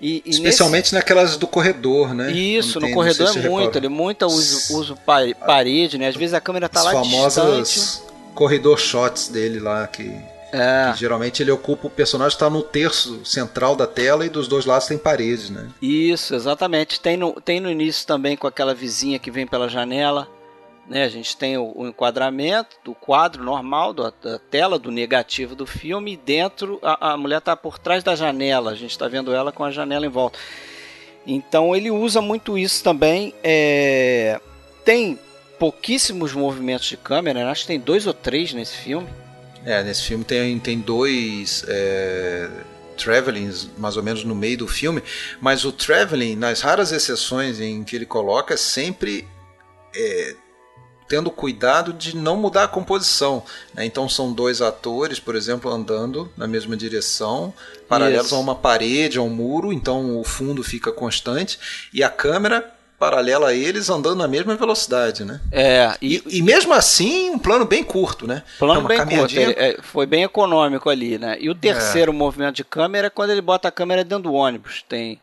E, 0.00 0.22
e 0.24 0.30
Especialmente 0.30 0.84
nesse... 0.84 0.94
naquelas 0.94 1.36
do 1.36 1.46
corredor, 1.46 2.14
né? 2.14 2.32
Isso, 2.32 2.80
no 2.80 2.90
corredor 2.92 3.36
é 3.36 3.48
muito, 3.48 3.76
ele 3.76 3.88
muito 3.88 4.24
usa, 4.24 4.74
usa 4.74 4.96
parede, 5.46 5.98
né? 5.98 6.08
Às 6.08 6.16
vezes 6.16 6.32
a 6.32 6.40
câmera 6.40 6.70
tá 6.70 6.80
As 6.80 6.86
lá 6.86 6.92
famosas 6.92 7.68
distante. 7.68 8.12
corredor 8.34 8.78
shots 8.78 9.28
dele 9.28 9.60
lá 9.60 9.86
que 9.86 10.18
É. 10.52 10.92
geralmente 10.96 11.42
ele 11.42 11.50
ocupa 11.50 11.86
o 11.86 11.90
personagem 11.90 12.34
está 12.34 12.50
no 12.50 12.62
terço 12.62 13.24
central 13.24 13.76
da 13.76 13.86
tela 13.86 14.26
e 14.26 14.28
dos 14.28 14.48
dois 14.48 14.64
lados 14.64 14.88
tem 14.88 14.98
paredes, 14.98 15.50
né? 15.50 15.68
Isso, 15.80 16.34
exatamente. 16.34 17.00
Tem 17.00 17.16
no, 17.16 17.40
tem 17.40 17.60
no 17.60 17.70
início 17.70 18.06
também 18.06 18.36
com 18.36 18.46
aquela 18.46 18.74
vizinha 18.74 19.18
que 19.18 19.30
vem 19.30 19.46
pela 19.46 19.68
janela. 19.68 20.28
Né? 20.88 21.04
A 21.04 21.08
gente 21.08 21.36
tem 21.36 21.56
o, 21.56 21.72
o 21.74 21.86
enquadramento 21.86 22.76
do 22.84 22.94
quadro 22.94 23.44
normal, 23.44 23.92
da, 23.92 24.12
da, 24.22 24.38
tela, 24.38 24.78
do 24.78 24.90
negativo 24.90 25.54
do 25.54 25.64
filme, 25.64 26.14
e 26.14 26.16
dentro 26.16 26.80
a, 26.82 27.12
a 27.12 27.16
mulher 27.16 27.38
está 27.38 27.54
por 27.56 27.78
trás 27.78 28.02
da 28.02 28.16
janela. 28.16 28.72
A 28.72 28.74
gente 28.74 28.90
está 28.90 29.06
vendo 29.06 29.32
ela 29.32 29.52
com 29.52 29.62
a 29.62 29.70
janela 29.70 30.04
em 30.04 30.10
volta. 30.10 30.38
Então 31.26 31.76
ele 31.76 31.90
usa 31.90 32.20
muito 32.20 32.58
isso 32.58 32.82
também. 32.82 33.32
É... 33.42 34.40
Tem 34.84 35.18
pouquíssimos 35.60 36.32
movimentos 36.32 36.86
de 36.86 36.96
câmera, 36.96 37.44
né? 37.44 37.50
acho 37.50 37.62
que 37.62 37.68
tem 37.68 37.78
dois 37.78 38.06
ou 38.06 38.14
três 38.14 38.52
nesse 38.52 38.76
filme. 38.76 39.06
É, 39.64 39.82
nesse 39.82 40.02
filme 40.02 40.24
tem, 40.24 40.58
tem 40.58 40.80
dois 40.80 41.64
é, 41.68 42.48
travelings 42.96 43.68
mais 43.76 43.96
ou 43.96 44.02
menos 44.02 44.24
no 44.24 44.34
meio 44.34 44.58
do 44.58 44.68
filme, 44.68 45.02
mas 45.40 45.64
o 45.64 45.72
traveling, 45.72 46.36
nas 46.36 46.60
raras 46.60 46.92
exceções 46.92 47.60
em 47.60 47.84
que 47.84 47.96
ele 47.96 48.06
coloca, 48.06 48.54
é 48.54 48.56
sempre 48.56 49.26
é, 49.94 50.34
tendo 51.10 51.30
cuidado 51.30 51.92
de 51.92 52.16
não 52.16 52.36
mudar 52.36 52.64
a 52.64 52.68
composição. 52.68 53.42
Né? 53.74 53.84
Então 53.84 54.08
são 54.08 54.32
dois 54.32 54.62
atores, 54.62 55.18
por 55.18 55.34
exemplo, 55.34 55.70
andando 55.70 56.32
na 56.36 56.46
mesma 56.46 56.76
direção, 56.76 57.52
paralelos 57.88 58.26
Isso. 58.26 58.36
a 58.36 58.38
uma 58.38 58.54
parede, 58.54 59.18
a 59.18 59.22
um 59.22 59.28
muro, 59.28 59.72
então 59.72 60.18
o 60.20 60.24
fundo 60.24 60.62
fica 60.62 60.92
constante 60.92 61.58
e 61.92 62.02
a 62.02 62.08
câmera 62.08 62.79
paralela 63.00 63.48
a 63.48 63.54
eles 63.54 63.88
andando 63.88 64.18
na 64.18 64.28
mesma 64.28 64.54
velocidade, 64.54 65.24
né? 65.24 65.40
É. 65.50 65.96
E, 66.02 66.22
e, 66.26 66.38
e 66.38 66.42
mesmo 66.42 66.74
assim, 66.74 67.30
um 67.30 67.38
plano 67.38 67.64
bem 67.64 67.82
curto, 67.82 68.26
né? 68.26 68.42
Plano 68.58 68.86
bem 68.86 68.98
curto. 68.98 69.34
Ele, 69.34 69.54
é, 69.56 69.78
foi 69.80 70.04
bem 70.04 70.22
econômico 70.22 70.90
ali, 70.90 71.16
né? 71.18 71.38
E 71.40 71.48
o 71.48 71.54
terceiro 71.54 72.12
é. 72.12 72.14
movimento 72.14 72.56
de 72.56 72.64
câmera 72.64 73.06
é 73.06 73.10
quando 73.10 73.30
ele 73.30 73.40
bota 73.40 73.68
a 73.68 73.72
câmera 73.72 74.04
dentro 74.04 74.24
do 74.24 74.34
ônibus. 74.34 74.84
Tem, 74.86 75.18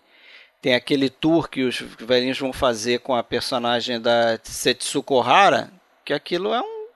tem 0.59 0.73
aquele 0.73 1.07
tour 1.07 1.47
que 1.47 1.61
os 1.61 1.79
velhinhos 1.99 2.39
vão 2.39 2.51
fazer 2.51 2.99
com 3.01 3.15
a 3.15 3.21
personagem 3.21 4.01
da 4.01 4.39
Setsuko 4.41 5.21
Hara, 5.21 5.69
que 6.03 6.13
aquilo 6.13 6.55
é 6.55 6.59
um, 6.59 6.87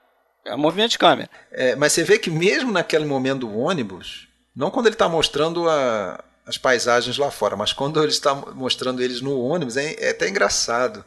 é 0.46 0.56
um 0.56 0.60
movimento 0.60 0.92
de 0.92 0.98
câmera. 0.98 1.30
É, 1.52 1.76
mas 1.76 1.94
você 1.94 2.04
vê 2.04 2.18
que 2.18 2.32
mesmo 2.32 2.72
naquele 2.72 3.06
momento 3.06 3.42
do 3.42 3.56
ônibus, 3.56 4.28
não 4.56 4.72
quando 4.72 4.88
ele 4.88 4.96
está 4.96 5.08
mostrando 5.08 5.70
a, 5.70 6.24
as 6.52 6.58
paisagens 6.58 7.18
lá 7.18 7.32
fora, 7.32 7.56
mas 7.56 7.72
quando 7.72 8.02
ele 8.04 8.12
está 8.12 8.36
mostrando 8.36 9.02
eles 9.02 9.22
no 9.22 9.40
ônibus 9.40 9.78
é, 9.78 9.96
é 9.98 10.10
até 10.10 10.28
engraçado. 10.28 11.04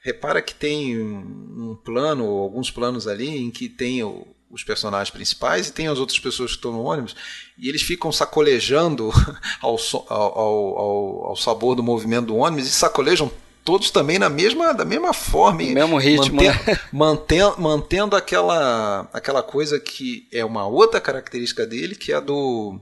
Repara 0.00 0.40
que 0.40 0.54
tem 0.54 0.98
um 0.98 1.76
plano, 1.84 2.24
ou 2.24 2.42
alguns 2.42 2.70
planos 2.70 3.06
ali, 3.06 3.28
em 3.28 3.50
que 3.50 3.68
tem 3.68 4.02
o, 4.02 4.26
os 4.50 4.64
personagens 4.64 5.10
principais 5.10 5.68
e 5.68 5.72
tem 5.72 5.88
as 5.88 5.98
outras 5.98 6.18
pessoas 6.18 6.52
que 6.52 6.56
estão 6.56 6.72
no 6.72 6.84
ônibus, 6.84 7.14
e 7.58 7.68
eles 7.68 7.82
ficam 7.82 8.10
sacolejando 8.10 9.10
ao, 9.60 9.76
ao, 10.08 10.38
ao, 10.38 11.24
ao 11.26 11.36
sabor 11.36 11.74
do 11.74 11.82
movimento 11.82 12.28
do 12.28 12.36
ônibus 12.36 12.66
e 12.66 12.70
sacolejam 12.70 13.30
todos 13.64 13.90
também 13.90 14.18
na 14.18 14.30
mesma, 14.30 14.72
da 14.72 14.84
mesma 14.84 15.12
forma. 15.12 15.60
No 15.62 15.74
mesmo 15.74 15.98
ritmo, 15.98 16.36
mantendo, 16.36 16.64
né? 16.66 16.80
mantendo, 16.90 17.60
mantendo 17.60 18.16
aquela, 18.16 19.10
aquela 19.12 19.42
coisa 19.42 19.78
que 19.78 20.26
é 20.32 20.44
uma 20.44 20.66
outra 20.66 21.00
característica 21.00 21.66
dele, 21.66 21.96
que 21.96 22.12
é 22.12 22.16
a 22.16 22.20
do 22.20 22.80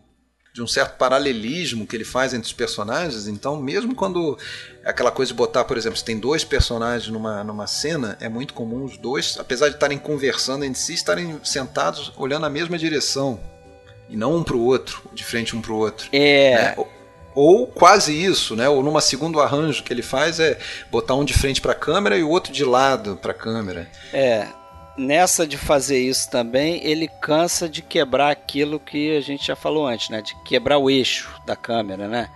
de 0.55 0.63
um 0.63 0.69
certo 0.69 0.97
paralelismo 0.97 1.85
que 1.85 1.97
ele 1.97 2.05
faz 2.05 2.33
entre 2.33 2.47
os 2.47 2.53
personagens. 2.53 3.27
Então, 3.27 3.57
mesmo 3.61 3.93
quando 3.93 4.39
aquela 4.85 5.11
coisa 5.11 5.33
de 5.33 5.37
botar, 5.37 5.65
por 5.65 5.77
exemplo, 5.77 5.99
se 5.99 6.05
tem 6.05 6.17
dois 6.17 6.45
personagens 6.45 7.13
numa, 7.13 7.43
numa 7.43 7.67
cena, 7.67 8.17
é 8.21 8.29
muito 8.29 8.55
comum 8.55 8.85
os 8.85 8.97
dois, 8.97 9.37
apesar 9.37 9.69
de 9.69 9.75
estarem 9.75 9.99
conversando 9.99 10.65
entre 10.65 10.81
si, 10.81 10.95
estarem 10.95 11.41
sentados 11.43 12.13
olhando 12.17 12.43
na 12.43 12.51
mesma 12.51 12.79
direção. 12.79 13.41
E 14.09 14.17
não 14.17 14.37
um 14.37 14.45
para 14.45 14.55
o 14.55 14.65
outro, 14.65 15.03
de 15.13 15.25
frente 15.25 15.57
um 15.57 15.61
para 15.61 15.73
o 15.73 15.77
outro. 15.77 16.09
É. 16.13 16.55
Né? 16.55 16.75
Ou, 16.77 16.89
ou 17.35 17.67
quase 17.67 18.15
isso, 18.15 18.55
né? 18.55 18.69
Ou 18.69 18.81
numa 18.81 19.01
segundo 19.01 19.41
arranjo 19.41 19.83
que 19.83 19.93
ele 19.93 20.03
faz 20.03 20.39
é 20.39 20.57
botar 20.89 21.17
um 21.17 21.25
de 21.25 21.35
frente 21.35 21.61
para 21.61 21.73
a 21.73 21.75
câmera 21.75 22.17
e 22.17 22.23
o 22.23 22.31
outro 22.31 22.53
de 22.53 22.65
lado 22.65 23.17
para 23.21 23.33
a 23.33 23.35
câmera. 23.35 23.91
É, 24.13 24.47
nessa 24.97 25.47
de 25.47 25.57
fazer 25.57 25.99
isso 25.99 26.31
também, 26.31 26.81
ele 26.85 27.09
cansa 27.21 27.69
de 27.69 27.83
quebrar 27.83 28.31
aquilo 28.31 28.79
que 28.79 29.17
a 29.17 29.21
gente 29.21 29.47
já 29.47 29.57
falou 29.57 29.87
antes, 29.87 30.09
né? 30.09 30.23
De 30.23 30.35
quebrar 30.45 30.79
o 30.79 30.91
eixo 30.91 31.31
da 31.47 31.57
câmera, 31.57 32.09
né? 32.09 32.31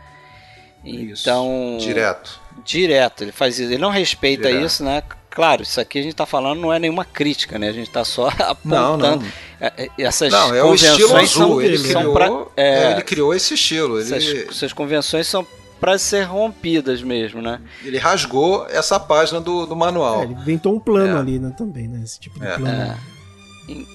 Então. 0.84 1.76
Isso. 1.78 1.86
Direto. 1.86 2.40
Direto, 2.64 3.24
ele 3.24 3.32
faz 3.32 3.58
isso. 3.58 3.72
Ele 3.72 3.80
não 3.80 3.90
respeita 3.90 4.48
Direto. 4.48 4.66
isso, 4.66 4.84
né? 4.84 5.02
Claro, 5.30 5.62
isso 5.62 5.80
aqui 5.80 5.98
a 5.98 6.02
gente 6.02 6.12
está 6.12 6.26
falando 6.26 6.60
não 6.60 6.72
é 6.72 6.78
nenhuma 6.78 7.04
crítica, 7.04 7.58
né? 7.58 7.68
A 7.68 7.72
gente 7.72 7.88
está 7.88 8.04
só 8.04 8.28
apontando. 8.40 8.98
Não, 8.98 9.16
não. 9.16 9.24
É, 9.60 9.72
é, 9.84 9.90
essas 9.98 10.32
não, 10.32 10.54
é 10.54 10.60
convenções 10.60 10.82
o 10.82 10.90
estilo 10.90 11.16
azul. 11.16 11.48
São, 11.48 11.62
ele, 11.62 11.78
criou, 11.78 12.12
pra, 12.12 12.26
é, 12.56 12.68
é, 12.68 12.92
ele 12.92 13.02
criou 13.02 13.34
esse 13.34 13.54
estilo. 13.54 14.00
Ele... 14.00 14.14
Essas, 14.14 14.48
essas 14.48 14.72
convenções 14.72 15.26
são 15.26 15.46
para 15.80 15.98
ser 15.98 16.24
rompidas 16.24 17.02
mesmo, 17.02 17.40
né? 17.40 17.60
Ele 17.84 17.98
rasgou 17.98 18.66
essa 18.68 18.98
página 18.98 19.40
do, 19.40 19.66
do 19.66 19.76
manual. 19.76 20.20
É, 20.20 20.24
ele 20.24 20.34
inventou 20.34 20.74
um 20.74 20.80
plano 20.80 21.16
é. 21.16 21.20
ali, 21.20 21.38
né, 21.38 21.54
também, 21.56 21.88
né? 21.88 22.00
Esse 22.04 22.18
tipo 22.18 22.38
de 22.38 22.46
é. 22.46 22.56
plano. 22.56 22.82
É. 22.82 22.98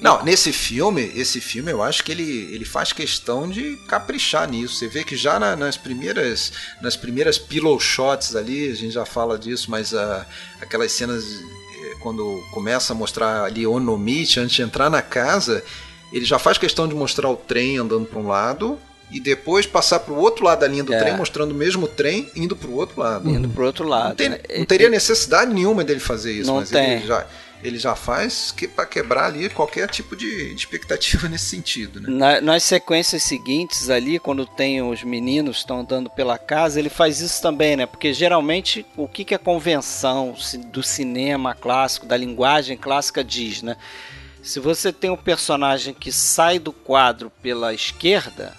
Não, 0.01 0.23
nesse 0.23 0.53
filme, 0.53 1.01
esse 1.15 1.41
filme 1.41 1.71
eu 1.71 1.81
acho 1.81 2.03
que 2.03 2.11
ele, 2.11 2.53
ele 2.53 2.63
faz 2.63 2.93
questão 2.93 3.49
de 3.49 3.75
caprichar 3.87 4.47
nisso. 4.47 4.75
Você 4.75 4.87
vê 4.87 5.03
que 5.03 5.17
já 5.17 5.39
na, 5.39 5.55
nas 5.55 5.75
primeiras 5.75 6.53
nas 6.79 6.95
primeiras 6.95 7.39
pillow 7.39 7.79
shots 7.79 8.35
ali, 8.35 8.69
a 8.69 8.75
gente 8.75 8.93
já 8.93 9.05
fala 9.05 9.37
disso, 9.37 9.71
mas 9.71 9.91
uh, 9.91 10.23
aquelas 10.61 10.91
cenas 10.91 11.25
eh, 11.25 11.95
quando 12.01 12.43
começa 12.53 12.93
a 12.93 12.95
mostrar 12.95 13.45
ali 13.45 13.65
Onomichi 13.65 14.39
antes 14.39 14.55
de 14.55 14.61
entrar 14.61 14.91
na 14.91 15.01
casa, 15.01 15.63
ele 16.11 16.23
já 16.23 16.37
faz 16.37 16.59
questão 16.59 16.87
de 16.87 16.93
mostrar 16.93 17.29
o 17.29 17.35
trem 17.35 17.77
andando 17.77 18.05
para 18.05 18.19
um 18.19 18.27
lado 18.27 18.79
e 19.13 19.19
depois 19.19 19.65
passar 19.65 19.99
para 19.99 20.13
o 20.13 20.17
outro 20.17 20.43
lado 20.43 20.61
da 20.61 20.67
linha 20.67 20.83
do 20.83 20.93
é. 20.93 20.99
trem, 20.99 21.15
mostrando 21.15 21.51
o 21.51 21.55
mesmo 21.55 21.87
trem 21.87 22.29
indo 22.35 22.55
para 22.55 22.69
o 22.69 22.75
outro 22.75 22.99
lado. 22.99 23.29
Indo 23.29 23.47
para 23.47 23.61
o 23.61 23.65
outro 23.65 23.87
lado. 23.87 24.09
Não, 24.09 24.15
tem, 24.15 24.29
né? 24.29 24.39
não 24.57 24.65
teria 24.65 24.89
necessidade 24.89 25.53
nenhuma 25.53 25.83
dele 25.83 25.99
fazer 25.99 26.33
isso, 26.33 26.47
não 26.47 26.55
mas 26.55 26.69
tem. 26.69 26.93
ele 26.93 27.07
já 27.07 27.27
ele 27.63 27.79
já 27.79 27.95
faz 27.95 28.51
que 28.51 28.67
para 28.67 28.85
quebrar 28.85 29.25
ali 29.25 29.49
qualquer 29.49 29.87
tipo 29.87 30.15
de, 30.15 30.53
de 30.53 30.59
expectativa 30.59 31.27
nesse 31.29 31.45
sentido, 31.45 32.01
né? 32.01 32.09
Na, 32.09 32.41
nas 32.41 32.63
sequências 32.63 33.23
seguintes 33.23 33.89
ali, 33.89 34.19
quando 34.19 34.45
tem 34.45 34.81
os 34.81 35.03
meninos 35.03 35.57
estão 35.57 35.79
andando 35.79 36.09
pela 36.09 36.37
casa, 36.37 36.79
ele 36.79 36.89
faz 36.89 37.21
isso 37.21 37.41
também, 37.41 37.77
né? 37.77 37.85
Porque 37.85 38.13
geralmente 38.13 38.85
o 38.97 39.07
que, 39.07 39.23
que 39.23 39.33
a 39.33 39.39
convenção 39.39 40.35
do 40.67 40.83
cinema 40.83 41.55
clássico, 41.55 42.05
da 42.05 42.17
linguagem 42.17 42.75
clássica 42.75 43.23
diz, 43.23 43.61
né? 43.61 43.77
Se 44.41 44.59
você 44.59 44.91
tem 44.91 45.09
um 45.09 45.15
personagem 45.15 45.93
que 45.93 46.11
sai 46.11 46.59
do 46.59 46.73
quadro 46.73 47.31
pela 47.41 47.73
esquerda, 47.73 48.53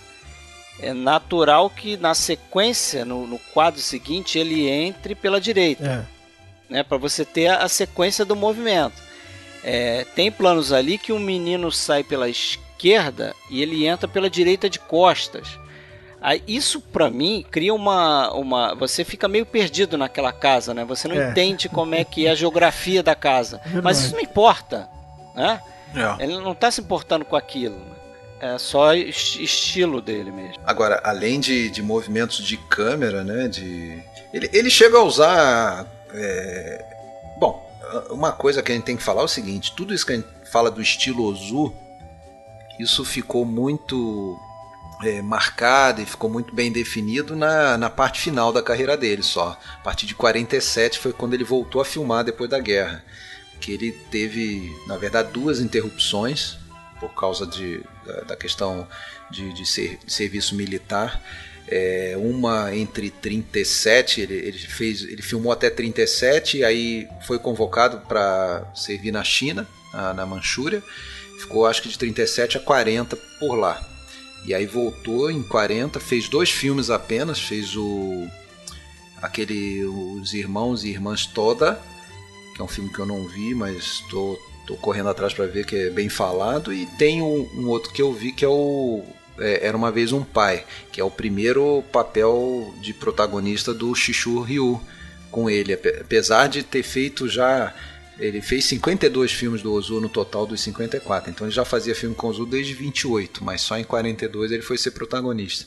é 0.80 0.92
natural 0.92 1.70
que 1.70 1.96
na 1.96 2.14
sequência, 2.14 3.04
no, 3.04 3.26
no 3.26 3.38
quadro 3.38 3.80
seguinte, 3.80 4.38
ele 4.38 4.68
entre 4.68 5.14
pela 5.14 5.40
direita. 5.40 6.06
É. 6.10 6.14
Né, 6.72 6.82
para 6.82 6.96
você 6.96 7.24
ter 7.24 7.48
a, 7.48 7.58
a, 7.58 7.68
sequência 7.68 8.24
do 8.24 8.34
movimento. 8.34 9.02
É, 9.62 10.04
tem 10.14 10.30
planos 10.30 10.72
ali 10.72 10.98
que 10.98 11.12
um 11.12 11.18
menino 11.18 11.70
sai 11.70 12.02
pela 12.02 12.28
esquerda 12.28 13.34
e 13.50 13.62
ele 13.62 13.86
entra 13.86 14.08
pela 14.08 14.28
direita 14.28 14.68
de 14.68 14.78
costas. 14.78 15.58
Aí, 16.20 16.42
isso 16.48 16.80
para 16.80 17.10
mim 17.10 17.44
cria 17.50 17.74
uma, 17.74 18.32
uma. 18.32 18.74
Você 18.76 19.04
fica 19.04 19.28
meio 19.28 19.44
perdido 19.44 19.98
naquela 19.98 20.32
casa, 20.32 20.72
né? 20.72 20.82
Você 20.86 21.06
não 21.06 21.16
é. 21.16 21.30
entende 21.30 21.68
como 21.68 21.94
é 21.94 22.02
que 22.02 22.26
é 22.26 22.30
a 22.30 22.34
geografia 22.34 23.02
da 23.02 23.14
casa. 23.14 23.60
Mas 23.82 24.00
isso 24.00 24.14
não 24.14 24.22
importa. 24.22 24.88
Né? 25.34 25.60
É. 25.94 26.24
Ele 26.24 26.38
não 26.38 26.52
está 26.52 26.70
se 26.70 26.80
importando 26.80 27.26
com 27.26 27.36
aquilo. 27.36 27.78
É 28.40 28.58
só 28.58 28.94
estilo 28.94 30.00
dele 30.00 30.30
mesmo. 30.30 30.62
Agora, 30.64 31.00
além 31.04 31.40
de, 31.40 31.70
de 31.70 31.82
movimentos 31.82 32.44
de 32.44 32.56
câmera, 32.56 33.24
né? 33.24 33.48
De... 33.48 34.02
Ele, 34.32 34.50
ele 34.52 34.70
chega 34.70 34.98
a 34.98 35.02
usar. 35.02 35.86
É... 36.12 36.84
Bom, 37.38 37.64
uma 38.10 38.32
coisa 38.32 38.62
que 38.62 38.72
a 38.72 38.74
gente 38.74 38.84
tem 38.84 38.96
que 38.96 39.02
falar 39.02 39.22
é 39.22 39.24
o 39.24 39.28
seguinte: 39.28 39.72
tudo 39.76 39.94
isso 39.94 40.04
que 40.04 40.12
a 40.12 40.16
gente 40.16 40.28
fala 40.50 40.70
do 40.70 40.82
estilo 40.82 41.24
Ozu, 41.24 41.74
isso 42.78 43.04
ficou 43.04 43.44
muito 43.44 44.38
é, 45.04 45.22
marcado 45.22 46.02
e 46.02 46.06
ficou 46.06 46.28
muito 46.28 46.54
bem 46.54 46.70
definido 46.72 47.34
na, 47.36 47.78
na 47.78 47.88
parte 47.88 48.20
final 48.20 48.52
da 48.52 48.62
carreira 48.62 48.96
dele 48.96 49.22
só. 49.22 49.58
A 49.80 49.82
partir 49.82 50.06
de 50.06 50.14
47 50.14 50.98
foi 50.98 51.12
quando 51.12 51.34
ele 51.34 51.44
voltou 51.44 51.80
a 51.80 51.84
filmar 51.84 52.24
depois 52.24 52.50
da 52.50 52.58
guerra. 52.58 53.04
Que 53.60 53.72
ele 53.72 53.92
teve, 54.10 54.70
na 54.86 54.96
verdade, 54.96 55.32
duas 55.32 55.60
interrupções 55.60 56.58
por 57.08 57.20
causa 57.20 57.46
de, 57.46 57.82
da, 58.26 58.36
questão 58.36 58.86
de, 59.30 59.52
de, 59.52 59.66
ser, 59.66 59.98
de 60.04 60.12
serviço 60.12 60.54
militar. 60.54 61.22
É, 61.66 62.14
uma 62.18 62.74
entre 62.76 63.10
37, 63.10 64.20
ele, 64.20 64.34
ele, 64.34 64.58
fez, 64.58 65.02
ele 65.02 65.22
filmou 65.22 65.50
até 65.50 65.70
37, 65.70 66.62
aí 66.62 67.08
foi 67.26 67.38
convocado 67.38 68.00
para 68.06 68.70
servir 68.74 69.10
na 69.10 69.24
China, 69.24 69.66
na, 69.92 70.12
na 70.12 70.26
Manchúria, 70.26 70.82
ficou 71.40 71.66
acho 71.66 71.80
que 71.82 71.88
de 71.88 71.98
37 71.98 72.58
a 72.58 72.60
40 72.60 73.16
por 73.38 73.54
lá. 73.54 73.82
E 74.46 74.52
aí 74.52 74.66
voltou 74.66 75.30
em 75.30 75.42
40, 75.42 75.98
fez 76.00 76.28
dois 76.28 76.50
filmes 76.50 76.90
apenas, 76.90 77.40
fez 77.40 77.74
o 77.76 78.28
aquele 79.22 79.82
Os 79.86 80.34
Irmãos 80.34 80.84
e 80.84 80.90
Irmãs 80.90 81.24
Toda, 81.24 81.80
que 82.54 82.60
é 82.60 82.64
um 82.64 82.68
filme 82.68 82.92
que 82.92 82.98
eu 82.98 83.06
não 83.06 83.26
vi, 83.26 83.54
mas 83.54 84.02
estou 84.02 84.38
tô 84.66 84.76
correndo 84.76 85.08
atrás 85.08 85.32
para 85.32 85.46
ver 85.46 85.64
que 85.64 85.76
é 85.76 85.90
bem 85.90 86.08
falado. 86.08 86.72
E 86.72 86.86
tem 86.98 87.22
um, 87.22 87.48
um 87.54 87.68
outro 87.68 87.92
que 87.92 88.02
eu 88.02 88.12
vi 88.12 88.32
que 88.32 88.44
é 88.44 88.48
o 88.48 89.02
é, 89.38 89.66
Era 89.66 89.76
uma 89.76 89.90
vez 89.90 90.12
um 90.12 90.22
pai, 90.22 90.64
que 90.92 91.00
é 91.00 91.04
o 91.04 91.10
primeiro 91.10 91.82
papel 91.92 92.72
de 92.80 92.92
protagonista 92.92 93.74
do 93.74 93.94
Shishu 93.94 94.40
Ryu 94.40 94.80
com 95.30 95.50
ele, 95.50 95.72
apesar 95.72 96.48
de 96.48 96.62
ter 96.62 96.84
feito 96.84 97.28
já 97.28 97.74
ele 98.18 98.40
fez 98.40 98.64
52 98.66 99.32
filmes 99.32 99.60
do 99.60 99.72
Ozu 99.72 100.00
no 100.00 100.08
total 100.08 100.46
dos 100.46 100.60
54, 100.60 101.30
então 101.30 101.46
ele 101.46 101.54
já 101.54 101.64
fazia 101.64 101.94
filme 101.94 102.14
com 102.14 102.28
o 102.28 102.30
Ozu 102.30 102.46
desde 102.46 102.72
28, 102.72 103.42
mas 103.42 103.60
só 103.60 103.76
em 103.76 103.82
42 103.82 104.52
ele 104.52 104.62
foi 104.62 104.78
ser 104.78 104.92
protagonista. 104.92 105.66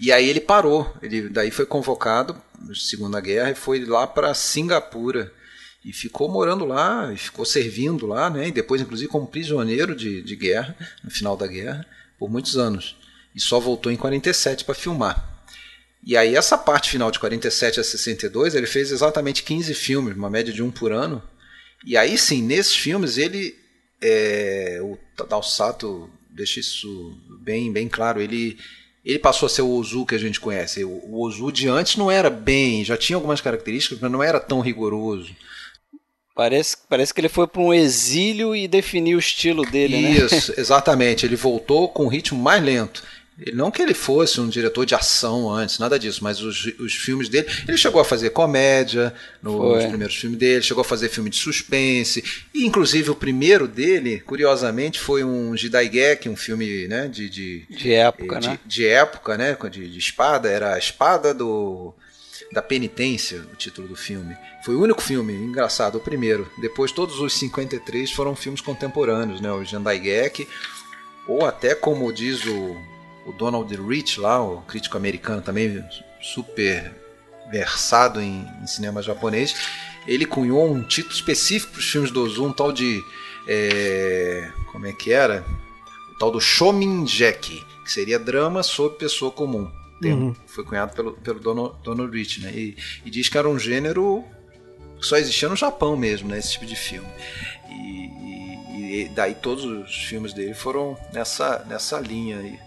E 0.00 0.10
aí 0.10 0.28
ele 0.28 0.40
parou, 0.40 0.90
ele 1.02 1.28
daí 1.28 1.50
foi 1.50 1.66
convocado 1.66 2.34
na 2.58 2.74
Segunda 2.74 3.20
Guerra 3.20 3.50
e 3.50 3.54
foi 3.54 3.84
lá 3.84 4.06
para 4.06 4.32
Singapura 4.32 5.30
e 5.88 5.92
ficou 5.92 6.28
morando 6.28 6.66
lá, 6.66 7.10
e 7.14 7.16
ficou 7.16 7.46
servindo 7.46 8.06
lá, 8.06 8.28
né? 8.28 8.48
E 8.48 8.52
depois 8.52 8.78
inclusive 8.78 9.10
como 9.10 9.26
prisioneiro 9.26 9.96
de, 9.96 10.20
de 10.20 10.36
guerra 10.36 10.76
no 11.02 11.10
final 11.10 11.34
da 11.34 11.46
guerra 11.46 11.86
por 12.18 12.28
muitos 12.30 12.58
anos. 12.58 12.94
E 13.34 13.40
só 13.40 13.58
voltou 13.58 13.90
em 13.90 13.96
47 13.96 14.66
para 14.66 14.74
filmar. 14.74 15.46
E 16.04 16.14
aí 16.14 16.36
essa 16.36 16.58
parte 16.58 16.90
final 16.90 17.10
de 17.10 17.18
47 17.18 17.80
a 17.80 17.84
62, 17.84 18.54
ele 18.54 18.66
fez 18.66 18.92
exatamente 18.92 19.42
15 19.42 19.72
filmes, 19.72 20.14
uma 20.14 20.28
média 20.28 20.52
de 20.52 20.62
um 20.62 20.70
por 20.70 20.92
ano. 20.92 21.22
E 21.82 21.96
aí 21.96 22.18
sim, 22.18 22.42
nesses 22.42 22.76
filmes 22.76 23.16
ele 23.16 23.56
é, 24.02 24.80
o 24.82 24.98
Tadao 25.16 25.42
Sato 25.42 26.10
deixa 26.28 26.60
isso 26.60 27.18
bem 27.40 27.72
bem 27.72 27.88
claro, 27.88 28.20
ele 28.20 28.58
ele 29.02 29.18
passou 29.18 29.46
a 29.46 29.48
ser 29.48 29.62
o 29.62 29.70
Ozu 29.70 30.04
que 30.04 30.14
a 30.14 30.18
gente 30.18 30.38
conhece. 30.38 30.84
O 30.84 31.18
Ozu 31.22 31.50
de 31.50 31.66
antes 31.66 31.96
não 31.96 32.10
era 32.10 32.28
bem, 32.28 32.84
já 32.84 32.94
tinha 32.94 33.16
algumas 33.16 33.40
características, 33.40 33.98
mas 34.00 34.12
não 34.12 34.22
era 34.22 34.38
tão 34.38 34.60
rigoroso. 34.60 35.34
Parece, 36.38 36.76
parece 36.88 37.12
que 37.12 37.20
ele 37.20 37.28
foi 37.28 37.48
para 37.48 37.60
um 37.60 37.74
exílio 37.74 38.54
e 38.54 38.68
definiu 38.68 39.16
o 39.16 39.18
estilo 39.18 39.68
dele, 39.68 39.96
Isso, 39.96 40.32
né? 40.32 40.38
Isso, 40.38 40.54
exatamente. 40.56 41.26
Ele 41.26 41.34
voltou 41.34 41.88
com 41.88 42.04
um 42.04 42.08
ritmo 42.08 42.40
mais 42.40 42.62
lento. 42.62 43.02
Não 43.52 43.72
que 43.72 43.82
ele 43.82 43.92
fosse 43.92 44.40
um 44.40 44.48
diretor 44.48 44.86
de 44.86 44.94
ação 44.94 45.50
antes, 45.50 45.80
nada 45.80 45.98
disso, 45.98 46.22
mas 46.22 46.40
os, 46.40 46.64
os 46.78 46.94
filmes 46.94 47.28
dele. 47.28 47.48
Ele 47.66 47.76
chegou 47.76 48.00
a 48.00 48.04
fazer 48.04 48.30
comédia 48.30 49.12
no, 49.42 49.74
nos 49.74 49.84
primeiros 49.86 50.14
filmes 50.14 50.38
dele, 50.38 50.62
chegou 50.62 50.82
a 50.82 50.84
fazer 50.84 51.08
filme 51.08 51.28
de 51.28 51.36
suspense. 51.36 52.22
E, 52.54 52.64
inclusive, 52.64 53.10
o 53.10 53.16
primeiro 53.16 53.66
dele, 53.66 54.20
curiosamente, 54.20 55.00
foi 55.00 55.24
um 55.24 55.56
Jidaigeki, 55.56 56.28
um 56.28 56.36
filme 56.36 56.86
né, 56.86 57.08
de, 57.08 57.28
de, 57.28 57.66
de 57.68 57.92
época, 57.94 58.38
de, 58.38 58.48
né? 58.48 58.58
De 58.64 58.86
época, 58.86 59.36
né? 59.36 59.56
De, 59.68 59.90
de 59.90 59.98
espada. 59.98 60.48
Era 60.48 60.74
a 60.74 60.78
espada 60.78 61.34
do 61.34 61.92
da 62.52 62.62
penitência, 62.62 63.40
o 63.52 63.56
título 63.56 63.88
do 63.88 63.96
filme. 63.96 64.36
Foi 64.64 64.74
o 64.74 64.80
único 64.80 65.02
filme, 65.02 65.32
engraçado, 65.34 65.98
o 65.98 66.00
primeiro. 66.00 66.50
Depois 66.60 66.92
todos 66.92 67.20
os 67.20 67.32
53 67.34 68.10
foram 68.12 68.34
filmes 68.34 68.60
contemporâneos, 68.60 69.40
né? 69.40 69.52
O 69.52 69.64
Jidaigeki, 69.64 70.48
ou 71.26 71.44
até 71.44 71.74
como 71.74 72.12
diz 72.12 72.44
o 72.46 72.76
o 73.28 73.32
Donald 73.32 73.74
Rich 73.76 74.18
lá, 74.18 74.42
o 74.42 74.62
crítico 74.62 74.96
americano 74.96 75.42
também 75.42 75.84
super 76.20 76.94
versado 77.50 78.20
em, 78.20 78.46
em 78.62 78.66
cinema 78.66 79.02
japonês, 79.02 79.54
ele 80.06 80.24
cunhou 80.24 80.70
um 80.70 80.82
título 80.82 81.14
específico 81.14 81.72
para 81.72 81.80
os 81.80 81.90
filmes 81.90 82.10
do 82.10 82.22
Ozu, 82.22 82.46
um 82.46 82.52
tal 82.52 82.72
de 82.72 83.02
é, 83.46 84.50
como 84.72 84.86
é 84.86 84.92
que 84.92 85.12
era? 85.12 85.44
O 86.12 86.18
tal 86.18 86.30
do 86.30 86.40
Shominjeki, 86.40 87.62
que 87.84 87.92
seria 87.92 88.18
drama 88.18 88.62
sobre 88.62 88.98
pessoa 88.98 89.30
comum. 89.30 89.70
Uhum. 90.02 90.34
Foi 90.46 90.64
cunhado 90.64 90.94
pelo, 90.94 91.12
pelo 91.14 91.40
Donald, 91.40 91.74
Donald 91.82 92.16
Rich, 92.16 92.40
né? 92.40 92.52
E, 92.54 92.76
e, 93.04 93.10
diz 93.10 93.28
que 93.28 93.36
era 93.36 93.48
um 93.48 93.58
gênero 93.58 94.24
que 95.00 95.06
só 95.06 95.16
existia 95.16 95.48
no 95.48 95.56
Japão 95.56 95.96
mesmo, 95.96 96.28
né? 96.28 96.38
Esse 96.38 96.52
tipo 96.52 96.66
de 96.66 96.76
filme. 96.76 97.08
E, 97.68 97.74
e, 97.74 99.02
e 99.02 99.08
daí 99.08 99.34
todos 99.34 99.64
os 99.64 99.94
filmes 100.04 100.32
dele 100.32 100.54
foram 100.54 100.96
nessa, 101.12 101.64
nessa 101.68 101.98
linha 101.98 102.38
aí. 102.38 102.58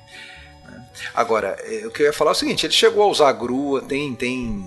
Agora, 1.14 1.58
é, 1.60 1.86
o 1.88 1.92
que 1.92 2.02
eu 2.02 2.08
ia 2.08 2.14
falar 2.14 2.32
é 2.32 2.34
o 2.34 2.36
seguinte: 2.36 2.66
ele 2.66 2.74
chegou 2.74 3.04
a 3.04 3.08
usar 3.08 3.32
grua, 3.34 3.82
tem, 3.82 4.14
tem 4.16 4.64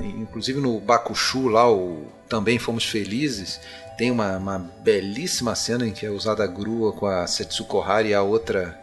inclusive 0.00 0.60
no 0.60 0.80
Bakushu 0.80 1.48
lá, 1.48 1.70
o 1.70 2.06
Também 2.28 2.58
Fomos 2.58 2.84
Felizes, 2.84 3.60
tem 3.96 4.10
uma, 4.10 4.36
uma 4.36 4.58
belíssima 4.58 5.54
cena 5.54 5.86
em 5.86 5.92
que 5.92 6.06
é 6.06 6.10
usada 6.10 6.44
a 6.44 6.46
grua 6.46 6.92
com 6.92 7.06
a 7.06 7.26
Setsuko 7.26 7.80
Hari 7.80 8.10
e 8.10 8.14
a 8.14 8.22
outra, 8.22 8.78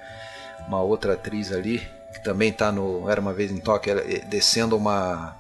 uma 0.67 0.81
outra 0.81 1.13
atriz 1.13 1.51
ali, 1.51 1.81
que 2.19 2.23
também 2.23 2.49
está 2.49 2.71
no 2.71 3.09
Era 3.09 3.21
Uma 3.21 3.33
Vez 3.33 3.51
em 3.51 3.57
Tóquio, 3.57 3.97
é, 3.97 4.19
descendo 4.19 4.75
uma 4.75 5.37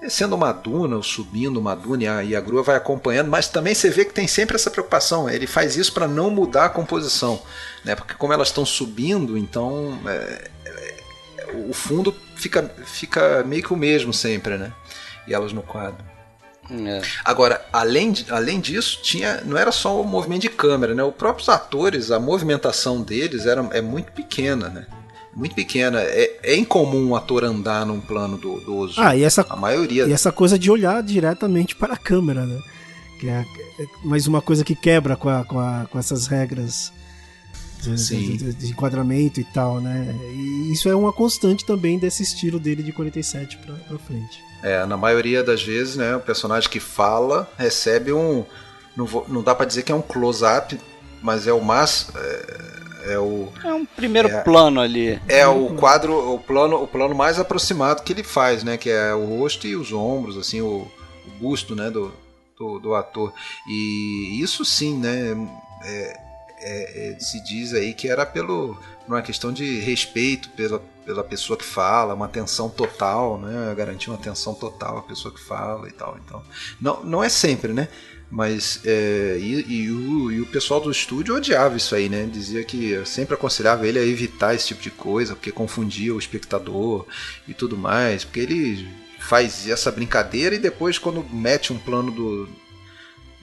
descendo 0.00 0.34
uma 0.34 0.52
duna 0.52 0.96
ou 0.96 1.02
subindo 1.02 1.58
uma 1.58 1.74
duna 1.74 2.22
e 2.22 2.36
a, 2.36 2.40
grua 2.40 2.62
vai 2.62 2.76
acompanhando, 2.76 3.30
mas 3.30 3.48
também 3.48 3.74
você 3.74 3.88
vê 3.88 4.04
que 4.04 4.12
tem 4.12 4.28
sempre 4.28 4.54
essa 4.54 4.70
preocupação. 4.70 5.30
Ele 5.30 5.46
faz 5.46 5.78
isso 5.78 5.94
para 5.94 6.06
não 6.06 6.28
mudar 6.28 6.66
a 6.66 6.68
composição, 6.68 7.40
né? 7.82 7.94
Porque 7.96 8.12
como 8.12 8.32
elas 8.32 8.48
estão 8.48 8.66
subindo, 8.66 9.38
então 9.38 9.98
é, 10.06 10.50
é, 10.66 11.52
o 11.70 11.72
fundo 11.72 12.14
fica, 12.36 12.70
fica 12.84 13.42
meio 13.44 13.62
que 13.62 13.72
o 13.72 13.76
mesmo 13.76 14.12
sempre, 14.12 14.58
né? 14.58 14.72
E 15.26 15.32
elas 15.32 15.54
no 15.54 15.62
quadro. 15.62 16.04
É. 16.70 17.00
Agora, 17.24 17.64
além, 17.72 18.12
de, 18.12 18.30
além 18.30 18.60
disso, 18.60 19.00
tinha, 19.02 19.40
não 19.42 19.56
era 19.56 19.72
só 19.72 19.98
o 19.98 20.04
movimento 20.04 20.42
de 20.42 20.50
câmera, 20.50 20.94
né? 20.94 21.02
Os 21.02 21.14
próprios 21.14 21.48
atores, 21.48 22.10
a 22.10 22.20
movimentação 22.20 23.00
deles 23.00 23.46
era, 23.46 23.66
é 23.72 23.80
muito 23.80 24.12
pequena, 24.12 24.68
né? 24.68 24.86
Muito 25.36 25.54
pequena. 25.54 26.00
É, 26.00 26.38
é 26.42 26.56
incomum 26.56 27.08
um 27.08 27.16
ator 27.16 27.44
andar 27.44 27.84
num 27.84 28.00
plano 28.00 28.36
do, 28.36 28.60
do 28.60 28.76
Ozu. 28.76 29.00
Ah, 29.00 29.16
e 29.16 29.22
essa, 29.22 29.44
a 29.48 29.56
maioria. 29.56 30.06
E 30.06 30.12
essa 30.12 30.30
coisa 30.30 30.58
de 30.58 30.70
olhar 30.70 31.02
diretamente 31.02 31.74
para 31.74 31.94
a 31.94 31.98
câmera, 31.98 32.46
né? 32.46 32.60
Que 33.20 33.28
é, 33.28 33.44
é 33.78 33.86
mais 34.04 34.26
uma 34.26 34.40
coisa 34.40 34.64
que 34.64 34.74
quebra 34.74 35.16
com, 35.16 35.28
a, 35.28 35.44
com, 35.44 35.58
a, 35.58 35.86
com 35.90 35.98
essas 35.98 36.26
regras 36.26 36.92
de, 37.92 38.36
de, 38.36 38.54
de, 38.54 38.70
enquadramento 38.70 39.40
e 39.40 39.44
tal, 39.44 39.80
né? 39.80 40.14
E 40.32 40.72
isso 40.72 40.88
é 40.88 40.94
uma 40.94 41.12
constante 41.12 41.64
também 41.64 41.98
desse 41.98 42.22
estilo 42.22 42.58
dele 42.58 42.82
de 42.82 42.92
47 42.92 43.58
para 43.58 43.98
frente. 43.98 44.42
É, 44.62 44.84
na 44.86 44.96
maioria 44.96 45.42
das 45.42 45.62
vezes, 45.62 45.96
né, 45.96 46.16
o 46.16 46.20
personagem 46.20 46.70
que 46.70 46.80
fala 46.80 47.48
recebe 47.58 48.12
um. 48.12 48.44
Não, 48.96 49.04
vou, 49.04 49.26
não 49.28 49.42
dá 49.42 49.54
para 49.54 49.66
dizer 49.66 49.82
que 49.82 49.92
é 49.92 49.94
um 49.94 50.00
close-up, 50.00 50.78
mas 51.20 51.46
é 51.46 51.52
o 51.52 51.62
mais. 51.62 52.08
É, 53.06 53.18
o 53.18 53.52
é 53.62 53.72
um 53.72 53.84
primeiro 53.84 54.28
é, 54.28 54.40
plano 54.42 54.80
ali. 54.80 55.20
É 55.28 55.46
o 55.46 55.74
quadro, 55.74 56.34
o 56.34 56.38
plano, 56.38 56.82
o 56.82 56.86
plano 56.86 57.14
mais 57.14 57.38
aproximado 57.38 58.02
que 58.02 58.12
ele 58.12 58.22
faz, 58.22 58.64
né? 58.64 58.76
Que 58.76 58.90
é 58.90 59.14
o 59.14 59.24
rosto 59.24 59.66
e 59.66 59.76
os 59.76 59.92
ombros, 59.92 60.36
assim, 60.36 60.60
o, 60.60 60.90
o 61.26 61.30
busto, 61.38 61.76
né? 61.76 61.90
Do, 61.90 62.12
do, 62.58 62.78
do, 62.78 62.94
ator. 62.94 63.32
E 63.68 64.40
isso 64.40 64.64
sim, 64.64 64.96
né? 64.96 65.36
É, 65.84 66.20
é, 66.60 67.12
é 67.14 67.20
se 67.20 67.42
diz 67.44 67.74
aí 67.74 67.92
que 67.92 68.08
era 68.08 68.24
pelo 68.24 68.78
uma 69.06 69.20
questão 69.20 69.52
de 69.52 69.80
respeito 69.80 70.48
pela, 70.50 70.82
pela 71.04 71.22
pessoa 71.22 71.56
que 71.56 71.64
fala, 71.64 72.14
uma 72.14 72.26
atenção 72.26 72.68
total, 72.68 73.38
né? 73.38 73.74
Garantir 73.76 74.10
uma 74.10 74.16
atenção 74.16 74.54
total 74.54 74.98
à 74.98 75.02
pessoa 75.02 75.32
que 75.32 75.40
fala 75.40 75.88
e 75.88 75.92
tal. 75.92 76.18
Então, 76.24 76.42
não, 76.80 77.04
não 77.04 77.24
é 77.24 77.28
sempre, 77.28 77.72
né? 77.72 77.88
Mas 78.30 78.80
é, 78.84 79.36
e, 79.38 79.64
e, 79.68 79.90
o, 79.90 80.32
e, 80.32 80.40
o, 80.40 80.46
pessoal 80.46 80.80
do 80.80 80.90
estúdio 80.90 81.36
odiava 81.36 81.76
isso 81.76 81.94
aí, 81.94 82.08
né? 82.08 82.28
Dizia 82.30 82.64
que 82.64 83.00
sempre 83.04 83.34
aconselhava 83.34 83.86
ele 83.86 83.98
a 83.98 84.04
evitar 84.04 84.54
esse 84.54 84.68
tipo 84.68 84.82
de 84.82 84.90
coisa, 84.90 85.34
porque 85.34 85.52
confundia 85.52 86.14
o 86.14 86.18
espectador 86.18 87.06
e 87.46 87.54
tudo 87.54 87.76
mais, 87.76 88.24
porque 88.24 88.40
ele 88.40 88.88
faz 89.20 89.68
essa 89.68 89.90
brincadeira 89.90 90.54
e 90.54 90.58
depois 90.58 90.98
quando 90.98 91.24
mete 91.32 91.72
um 91.72 91.78
plano 91.78 92.10
do 92.10 92.48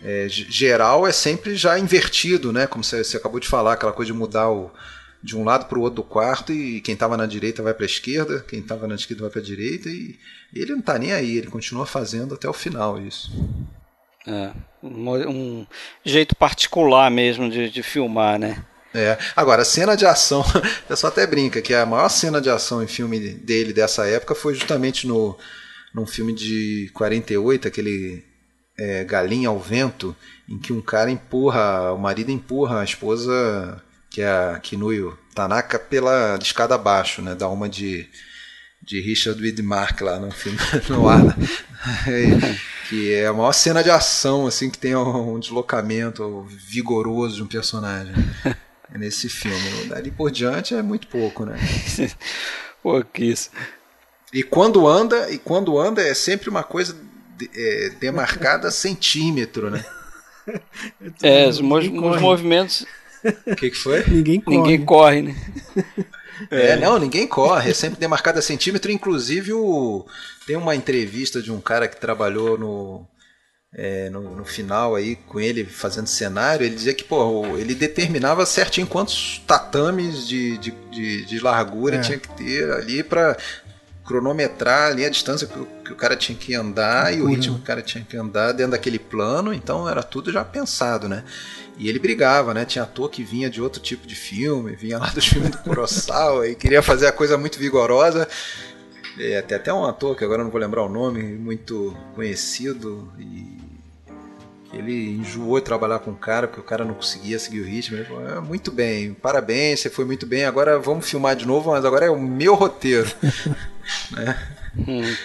é, 0.04 0.28
geral 0.30 1.08
é 1.08 1.12
sempre 1.12 1.56
já 1.56 1.78
invertido, 1.78 2.52
né? 2.52 2.68
Como 2.68 2.84
você, 2.84 3.04
você, 3.04 3.18
acabou 3.18 3.40
de 3.40 3.48
falar, 3.48 3.74
aquela 3.74 3.94
coisa 3.94 4.12
de 4.12 4.18
mudar 4.18 4.50
o, 4.50 4.72
de 5.24 5.38
um 5.38 5.44
lado 5.44 5.66
para 5.66 5.78
o 5.78 5.82
outro 5.82 5.98
do 5.98 6.04
quarto 6.04 6.52
e 6.52 6.82
quem 6.82 6.94
estava 6.94 7.16
na 7.16 7.26
direita 7.26 7.62
vai 7.62 7.74
para 7.74 7.86
a 7.86 7.88
esquerda, 7.88 8.44
quem 8.48 8.60
estava 8.60 8.88
na 8.88 8.96
esquerda 8.96 9.24
vai 9.24 9.32
para 9.32 9.42
a 9.42 9.44
direita 9.44 9.90
e 9.90 10.18
ele 10.54 10.72
não 10.72 10.80
está 10.80 10.98
nem 10.98 11.14
aí, 11.14 11.38
ele 11.38 11.48
continua 11.48 11.86
fazendo 11.86 12.36
até 12.36 12.50
o 12.50 12.54
final 12.54 13.00
isso. 13.00 13.32
É, 14.28 14.52
um, 14.84 15.10
um, 15.30 15.68
jeito 16.04 16.36
particular 16.36 17.10
mesmo 17.10 17.50
de, 17.50 17.70
de 17.70 17.84
filmar, 17.84 18.40
né? 18.40 18.64
É. 18.94 19.18
Agora, 19.36 19.62
a 19.62 19.66
cena 19.66 19.96
de 19.96 20.06
ação, 20.06 20.42
o 20.84 20.88
pessoal 20.88 21.12
até 21.12 21.26
brinca 21.26 21.62
que 21.62 21.74
a 21.74 21.86
maior 21.86 22.10
cena 22.10 22.42
de 22.42 22.50
ação 22.50 22.84
em 22.84 22.88
filme 22.88 23.20
dele 23.20 23.74
dessa 23.74 24.06
época 24.08 24.36
foi 24.36 24.54
justamente 24.54 25.08
no 25.08 25.38
num 25.94 26.06
filme 26.06 26.34
de 26.34 26.90
48, 26.94 27.68
aquele 27.68 28.24
é, 28.78 29.04
Galinha 29.04 29.50
ao 29.50 29.60
Vento, 29.60 30.16
em 30.48 30.58
que 30.58 30.72
um 30.74 30.82
cara 30.82 31.12
empurra, 31.12 31.92
o 31.92 31.98
marido 31.98 32.32
empurra 32.32 32.82
a 32.82 32.84
esposa, 32.84 33.82
que 34.12 34.22
é 34.22 34.28
a 34.30 34.60
Kinuyo 34.60 35.18
Tanaka, 35.34 35.80
pela 35.80 36.38
escada 36.40 36.76
abaixo, 36.76 37.22
né? 37.22 37.34
Dá 37.34 37.48
uma 37.48 37.70
de, 37.70 38.08
de 38.84 39.00
Richard 39.00 39.42
Widmark 39.42 40.02
lá 40.02 40.20
no 40.20 40.30
filme, 40.30 40.60
no 40.90 41.08
ar. 41.08 41.24
Né? 41.24 41.34
que 42.90 43.14
é 43.14 43.26
a 43.26 43.34
maior 43.34 43.54
cena 43.54 43.82
de 43.82 43.90
ação 43.90 44.46
assim 44.46 44.70
que 44.70 44.78
tem 44.78 44.94
um 44.96 45.40
deslocamento 45.40 46.46
vigoroso 46.50 47.38
de 47.38 47.44
um 47.44 47.48
personagem 47.48 48.14
nesse 48.92 49.30
filme. 49.30 49.86
Dali 49.88 50.12
por 50.12 50.30
diante 50.30 50.76
é 50.76 50.82
muito 50.82 51.08
pouco, 51.08 51.46
né? 51.46 51.58
Pô, 52.84 53.02
que 53.02 53.24
isso. 53.24 53.50
E 54.34 54.44
quando 54.44 54.86
anda, 54.88 55.32
e 55.32 55.38
quando 55.38 55.80
anda 55.80 56.02
é 56.02 56.14
sempre 56.14 56.50
uma 56.50 56.64
coisa 56.64 56.98
de, 57.38 57.50
é, 57.56 57.90
demarcada 57.92 58.70
centímetro, 58.70 59.70
né? 59.70 59.86
É, 61.24 61.48
os, 61.48 61.60
os 61.60 62.22
movimentos. 62.22 62.86
O 63.46 63.56
que, 63.56 63.70
que 63.70 63.78
foi? 63.78 64.04
Ninguém 64.08 64.42
corre. 64.42 64.58
Ninguém 64.58 64.86
corre, 64.86 65.22
né? 65.22 65.36
É, 66.50 66.70
é, 66.70 66.76
não, 66.76 66.98
ninguém 66.98 67.28
corre, 67.28 67.70
é 67.70 67.74
sempre 67.74 68.00
demarcado 68.00 68.40
a 68.40 68.42
centímetro. 68.42 68.92
Inclusive, 68.92 69.54
o... 69.54 70.06
tem 70.48 70.56
uma 70.56 70.76
entrevista 70.76 71.42
de 71.42 71.52
um 71.52 71.62
cara 71.62 71.88
que 71.88 72.00
trabalhou 72.00 72.58
no, 72.58 73.08
é, 73.74 74.10
no, 74.10 74.36
no, 74.36 74.46
final 74.46 74.96
aí 74.96 75.16
com 75.16 75.40
ele 75.40 75.64
fazendo 75.64 76.08
cenário, 76.08 76.66
ele 76.66 76.76
dizia 76.76 76.94
que 76.94 77.04
pô, 77.04 77.58
ele 77.58 77.74
determinava 77.74 78.46
certinho 78.46 78.88
quantos 78.88 79.42
tatames 79.48 80.28
de, 80.28 80.58
de, 80.58 80.72
de, 80.92 81.26
de 81.26 81.40
largura 81.40 81.98
é. 81.98 82.02
tinha 82.02 82.18
que 82.18 82.30
ter 82.30 82.72
ali 82.72 83.04
para 83.04 83.38
cronometrar 84.06 84.92
ali 84.92 85.06
a 85.06 85.10
distância 85.10 85.48
que 85.48 85.60
o, 85.60 85.66
que 85.66 85.94
o 85.94 85.96
cara 85.96 86.16
tinha 86.16 86.38
que 86.38 86.56
andar 86.56 87.14
e 87.14 87.22
o 87.22 87.28
ritmo 87.28 87.56
que 87.56 87.62
o 87.62 87.66
cara 87.66 87.82
tinha 87.82 88.04
que 88.04 88.18
andar 88.18 88.52
dentro 88.52 88.72
daquele 88.72 89.00
plano, 89.00 89.54
então 89.54 89.88
era 89.88 90.02
tudo 90.02 90.32
já 90.32 90.44
pensado, 90.44 91.08
né? 91.08 91.24
E 91.78 91.88
ele 91.88 92.00
brigava, 92.00 92.54
né? 92.54 92.66
Tinha 92.66 92.84
ator 92.84 93.10
que 93.10 93.24
vinha 93.24 93.50
de 93.50 93.62
outro 93.62 93.82
tipo 93.82 94.08
de 94.08 94.16
filme, 94.16 94.76
vinha 94.76 94.98
lá 94.98 95.10
dos 95.10 95.26
filmes 95.26 95.52
do 95.52 95.58
Kurosawa 95.64 96.48
e 96.48 96.56
queria 96.56 96.82
fazer 96.82 97.08
a 97.08 97.12
coisa 97.12 97.38
muito 97.38 97.58
vigorosa. 97.60 98.28
É, 99.20 99.42
tem 99.42 99.58
até 99.58 99.74
um 99.74 99.86
ator 99.86 100.16
que 100.16 100.24
agora 100.24 100.44
não 100.44 100.52
vou 100.52 100.60
lembrar 100.60 100.84
o 100.84 100.90
nome, 100.90 101.22
muito 101.22 101.96
conhecido 102.16 103.12
e 103.20 103.71
ele 104.74 105.18
enjoou 105.18 105.60
de 105.60 105.66
trabalhar 105.66 106.00
com 106.00 106.12
o 106.12 106.16
cara 106.16 106.48
porque 106.48 106.62
o 106.62 106.64
cara 106.64 106.86
não 106.86 106.94
conseguia 106.94 107.38
seguir 107.38 107.62
o 107.62 107.66
ritmo. 107.66 107.98
Ele 107.98 108.06
falou: 108.06 108.28
é, 108.28 108.40
muito 108.40 108.72
bem, 108.72 109.14
parabéns, 109.14 109.82
você 109.82 109.90
foi 109.90 110.06
muito 110.06 110.26
bem. 110.26 110.46
Agora 110.46 110.80
vamos 110.80 111.10
filmar 111.10 111.36
de 111.36 111.46
novo, 111.46 111.72
mas 111.72 111.84
agora 111.84 112.06
é 112.06 112.10
o 112.10 112.20
meu 112.20 112.56
roteiro. 112.56 113.10
né? 114.12 114.38
hum. 114.88 115.16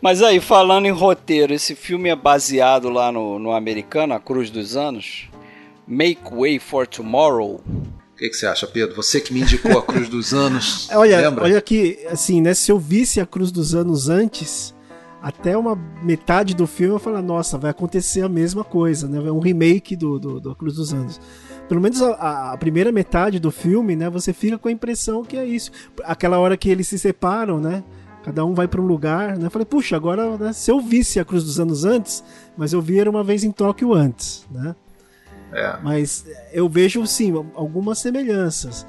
Mas 0.00 0.20
aí, 0.20 0.40
falando 0.40 0.86
em 0.86 0.90
roteiro, 0.90 1.54
esse 1.54 1.76
filme 1.76 2.08
é 2.08 2.16
baseado 2.16 2.88
lá 2.88 3.12
no, 3.12 3.38
no 3.38 3.52
americano, 3.52 4.14
A 4.14 4.18
Cruz 4.18 4.50
dos 4.50 4.76
Anos. 4.76 5.28
Make 5.86 6.22
Way 6.34 6.58
for 6.58 6.88
Tomorrow. 6.88 7.62
O 7.64 8.16
que, 8.16 8.28
que, 8.28 8.34
você 8.34 8.46
acha, 8.46 8.66
Pedro? 8.66 8.96
Você 8.96 9.20
que 9.20 9.32
me 9.32 9.40
indicou 9.40 9.78
a 9.78 9.82
Cruz 9.82 10.08
dos 10.08 10.34
Anos. 10.34 10.88
olha, 10.94 11.20
lembra? 11.20 11.44
olha 11.44 11.60
que, 11.60 12.04
assim, 12.10 12.40
né? 12.40 12.52
Se 12.52 12.72
eu 12.72 12.80
visse 12.80 13.20
a 13.20 13.26
Cruz 13.26 13.52
dos 13.52 13.76
Anos 13.76 14.08
antes, 14.08 14.74
até 15.22 15.56
uma 15.56 15.76
metade 16.02 16.52
do 16.52 16.66
filme 16.66 16.94
eu 16.94 16.98
falo, 16.98 17.22
nossa, 17.22 17.56
vai 17.56 17.70
acontecer 17.70 18.22
a 18.22 18.28
mesma 18.28 18.64
coisa, 18.64 19.06
né? 19.06 19.18
É 19.24 19.30
um 19.30 19.38
remake 19.38 19.94
do, 19.94 20.18
do, 20.18 20.40
do 20.40 20.54
Cruz 20.56 20.74
dos 20.74 20.92
Anos. 20.92 21.20
Pelo 21.68 21.80
menos 21.80 22.02
a, 22.02 22.52
a, 22.52 22.58
primeira 22.58 22.90
metade 22.90 23.38
do 23.38 23.50
filme, 23.52 23.94
né? 23.94 24.10
Você 24.10 24.32
fica 24.32 24.58
com 24.58 24.68
a 24.68 24.72
impressão 24.72 25.24
que 25.24 25.36
é 25.36 25.46
isso. 25.46 25.70
Aquela 26.02 26.38
hora 26.40 26.56
que 26.56 26.68
eles 26.68 26.88
se 26.88 26.98
separam, 26.98 27.60
né? 27.60 27.84
Cada 28.24 28.44
um 28.44 28.52
vai 28.52 28.66
para 28.66 28.80
um 28.80 28.84
lugar, 28.84 29.38
né? 29.38 29.46
Eu 29.46 29.50
falei, 29.50 29.64
puxa, 29.64 29.94
agora 29.94 30.36
né, 30.36 30.52
se 30.52 30.70
eu 30.70 30.80
visse 30.80 31.20
a 31.20 31.24
Cruz 31.24 31.44
dos 31.44 31.60
Anos 31.60 31.84
antes, 31.84 32.22
mas 32.56 32.72
eu 32.72 32.80
vi 32.82 32.98
era 32.98 33.08
uma 33.08 33.22
vez 33.22 33.44
em 33.44 33.52
Tóquio 33.52 33.94
antes, 33.94 34.44
né? 34.50 34.74
É. 35.52 35.76
Mas 35.82 36.24
eu 36.52 36.68
vejo 36.68 37.06
sim 37.06 37.32
algumas 37.54 37.98
semelhanças. 38.00 38.84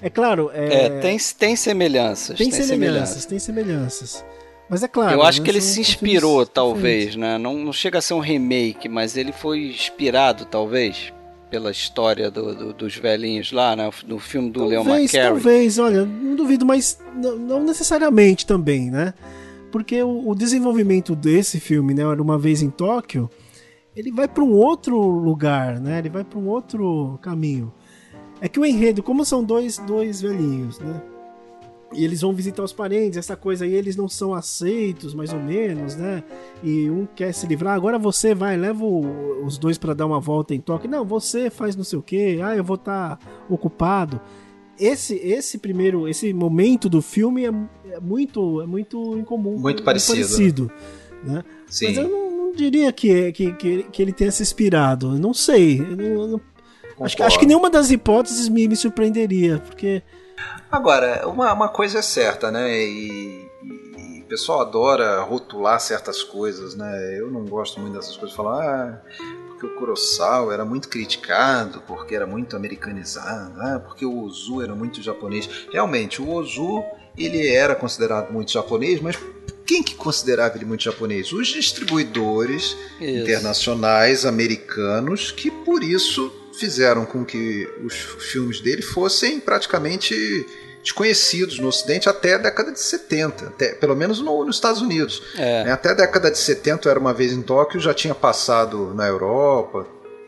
É 0.00 0.10
claro. 0.10 0.50
É, 0.52 0.84
é 0.84 1.00
tem, 1.00 1.18
tem 1.38 1.56
semelhanças. 1.56 2.36
Tem, 2.36 2.50
tem 2.50 2.62
semelhanças, 2.62 2.68
semelhanças, 2.68 3.26
tem 3.26 3.38
semelhanças. 3.38 4.24
Mas 4.68 4.82
é 4.82 4.88
claro. 4.88 5.12
Eu 5.12 5.22
acho 5.22 5.40
né, 5.40 5.44
que 5.44 5.50
ele 5.50 5.60
se 5.60 5.80
inspirou, 5.80 6.44
talvez, 6.44 7.14
né? 7.14 7.38
Não, 7.38 7.54
não 7.54 7.72
chega 7.72 7.98
a 7.98 8.02
ser 8.02 8.14
um 8.14 8.20
remake, 8.20 8.88
mas 8.88 9.16
ele 9.16 9.32
foi 9.32 9.68
inspirado, 9.68 10.44
talvez, 10.44 11.12
pela 11.50 11.70
história 11.70 12.30
do, 12.30 12.54
do, 12.54 12.72
dos 12.72 12.96
velhinhos 12.96 13.52
lá, 13.52 13.76
né? 13.76 13.88
No 14.06 14.18
filme 14.18 14.50
do 14.50 14.60
talvez, 14.60 14.84
Leon 14.84 14.96
McCarey. 14.96 15.28
Talvez, 15.28 15.78
olha, 15.78 16.04
não 16.04 16.34
duvido, 16.34 16.66
mas 16.66 16.98
não, 17.14 17.36
não 17.36 17.64
necessariamente 17.64 18.44
também, 18.44 18.90
né? 18.90 19.14
Porque 19.70 20.02
o, 20.02 20.30
o, 20.30 20.34
desenvolvimento 20.34 21.14
desse 21.14 21.60
filme, 21.60 21.94
né? 21.94 22.02
Era 22.02 22.20
uma 22.20 22.38
vez 22.38 22.60
em 22.60 22.70
Tóquio, 22.70 23.30
ele 23.94 24.10
vai 24.10 24.26
para 24.26 24.42
um 24.42 24.52
outro 24.52 24.98
lugar, 24.98 25.78
né? 25.80 26.00
Ele 26.00 26.08
vai 26.08 26.24
para 26.24 26.38
um 26.38 26.48
outro 26.48 27.18
caminho. 27.22 27.72
É 28.40 28.48
que 28.48 28.58
o 28.58 28.66
enredo, 28.66 29.02
como 29.02 29.24
são 29.24 29.44
dois, 29.44 29.78
dois 29.78 30.20
velhinhos, 30.20 30.78
né? 30.80 31.00
E 31.96 32.04
eles 32.04 32.20
vão 32.20 32.32
visitar 32.32 32.62
os 32.62 32.72
parentes, 32.72 33.16
essa 33.16 33.36
coisa 33.36 33.64
aí, 33.64 33.74
eles 33.74 33.96
não 33.96 34.08
são 34.08 34.34
aceitos, 34.34 35.14
mais 35.14 35.32
ou 35.32 35.40
menos, 35.40 35.96
né? 35.96 36.22
E 36.62 36.90
um 36.90 37.06
quer 37.06 37.32
se 37.32 37.46
livrar, 37.46 37.74
agora 37.74 37.98
você 37.98 38.34
vai, 38.34 38.56
leva 38.56 38.84
os 38.84 39.56
dois 39.56 39.78
para 39.78 39.94
dar 39.94 40.06
uma 40.06 40.20
volta 40.20 40.54
em 40.54 40.60
toque. 40.60 40.86
Não, 40.86 41.04
você 41.04 41.48
faz 41.48 41.74
não 41.74 41.84
sei 41.84 41.98
o 41.98 42.02
quê, 42.02 42.38
ah, 42.42 42.54
eu 42.54 42.62
vou 42.62 42.76
estar 42.76 43.16
tá 43.16 43.26
ocupado. 43.48 44.20
Esse, 44.78 45.14
esse 45.14 45.56
primeiro, 45.56 46.06
esse 46.06 46.34
momento 46.34 46.88
do 46.88 47.00
filme 47.00 47.46
é, 47.46 47.52
é 47.92 48.00
muito, 48.00 48.60
é 48.60 48.66
muito 48.66 49.16
incomum. 49.16 49.58
Muito 49.58 49.82
parecido. 49.82 50.68
parecido 50.68 50.72
né? 51.24 51.44
Sim. 51.66 51.86
Mas 51.86 51.96
eu 51.96 52.08
não, 52.08 52.30
não 52.30 52.52
diria 52.52 52.92
que, 52.92 53.32
que, 53.32 53.52
que, 53.52 53.82
que, 53.84 54.02
ele 54.02 54.12
tenha 54.12 54.30
se 54.30 54.42
inspirado. 54.42 55.14
Eu 55.14 55.18
não 55.18 55.34
sei. 55.34 55.80
Eu 55.80 55.96
não, 55.96 56.28
não, 56.28 56.40
acho, 57.00 57.22
acho 57.22 57.38
que 57.38 57.46
nenhuma 57.46 57.70
das 57.70 57.90
hipóteses 57.90 58.48
me, 58.48 58.68
me 58.68 58.76
surpreenderia, 58.76 59.58
porque 59.58 60.02
Agora, 60.70 61.26
uma, 61.28 61.52
uma 61.52 61.68
coisa 61.68 61.98
é 61.98 62.02
certa, 62.02 62.50
né? 62.50 62.78
E, 62.84 63.48
e, 63.96 64.22
o 64.22 64.28
pessoal 64.28 64.60
adora 64.60 65.20
rotular 65.20 65.78
certas 65.80 66.22
coisas, 66.22 66.74
né? 66.74 67.18
Eu 67.18 67.30
não 67.30 67.44
gosto 67.44 67.80
muito 67.80 67.94
dessas 67.94 68.16
coisas, 68.16 68.36
falar, 68.36 68.64
ah, 68.64 69.00
porque 69.48 69.66
o 69.66 69.74
Kurosawa 69.76 70.52
era 70.52 70.64
muito 70.64 70.88
criticado, 70.88 71.82
porque 71.86 72.14
era 72.14 72.26
muito 72.26 72.56
americanizado, 72.56 73.60
ah, 73.60 73.80
porque 73.80 74.04
o 74.04 74.24
Ozu 74.24 74.62
era 74.62 74.74
muito 74.74 75.02
japonês. 75.02 75.48
Realmente, 75.72 76.20
o 76.20 76.30
Ozu 76.30 76.84
ele 77.16 77.48
era 77.48 77.74
considerado 77.74 78.30
muito 78.32 78.52
japonês, 78.52 79.00
mas 79.00 79.16
quem 79.64 79.82
que 79.82 79.94
considerava 79.94 80.56
ele 80.56 80.64
muito 80.64 80.84
japonês? 80.84 81.32
Os 81.32 81.48
distribuidores 81.48 82.76
isso. 83.00 83.22
internacionais 83.22 84.26
americanos 84.26 85.32
que 85.32 85.50
por 85.50 85.82
isso 85.82 86.32
fizeram 86.58 87.04
com 87.04 87.24
que 87.24 87.68
os 87.84 87.94
filmes 87.94 88.60
dele 88.60 88.82
fossem 88.82 89.40
praticamente 89.40 90.46
desconhecidos 90.82 91.58
no 91.58 91.66
Ocidente 91.66 92.08
até 92.08 92.34
a 92.34 92.38
década 92.38 92.70
de 92.70 92.80
70, 92.80 93.46
até, 93.46 93.74
pelo 93.74 93.96
menos 93.96 94.20
no, 94.20 94.44
nos 94.44 94.56
Estados 94.56 94.80
Unidos. 94.80 95.20
É. 95.36 95.64
Né, 95.64 95.72
até 95.72 95.90
a 95.90 95.94
década 95.94 96.30
de 96.30 96.38
70 96.38 96.88
era 96.88 96.98
uma 96.98 97.12
vez 97.12 97.32
em 97.32 97.42
Tóquio, 97.42 97.80
já 97.80 97.92
tinha 97.92 98.14
passado 98.14 98.94
na 98.94 99.06
Europa 99.06 99.86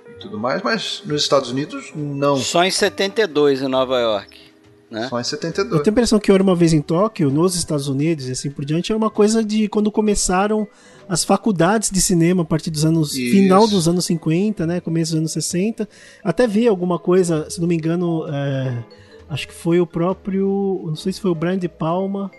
e 0.08 0.18
tudo 0.20 0.38
mais, 0.38 0.60
mas 0.62 1.02
nos 1.04 1.22
Estados 1.22 1.50
Unidos 1.50 1.92
não. 1.94 2.36
Só 2.36 2.64
em 2.64 2.70
72 2.70 3.62
em 3.62 3.68
Nova 3.68 4.00
York. 4.00 4.48
Né? 4.90 5.06
Só 5.08 5.20
em 5.20 5.24
72. 5.24 5.76
Eu 5.76 5.82
tenho 5.82 5.92
a 5.92 5.94
impressão 5.94 6.18
que 6.18 6.32
era 6.32 6.42
uma 6.42 6.56
vez 6.56 6.72
em 6.72 6.82
Tóquio, 6.82 7.30
nos 7.30 7.54
Estados 7.54 7.86
Unidos 7.86 8.26
e 8.26 8.32
assim 8.32 8.50
por 8.50 8.64
diante, 8.64 8.90
é 8.90 8.96
uma 8.96 9.10
coisa 9.10 9.44
de 9.44 9.68
quando 9.68 9.92
começaram 9.92 10.66
as 11.08 11.24
faculdades 11.24 11.90
de 11.90 12.02
cinema 12.02 12.42
a 12.42 12.44
partir 12.44 12.70
dos 12.70 12.84
anos. 12.84 13.16
Isso. 13.16 13.32
final 13.32 13.66
dos 13.66 13.88
anos 13.88 14.04
50, 14.04 14.66
né? 14.66 14.80
Começo 14.80 15.12
dos 15.12 15.20
anos 15.20 15.32
60. 15.32 15.88
Até 16.22 16.46
vi 16.46 16.68
alguma 16.68 16.98
coisa, 16.98 17.48
se 17.48 17.60
não 17.60 17.66
me 17.66 17.74
engano, 17.74 18.26
é, 18.28 18.84
acho 19.28 19.48
que 19.48 19.54
foi 19.54 19.80
o 19.80 19.86
próprio. 19.86 20.82
Não 20.86 20.96
sei 20.96 21.12
se 21.12 21.20
foi 21.20 21.30
o 21.30 21.34
Brian 21.34 21.58
De 21.58 21.68
Palma 21.68 22.30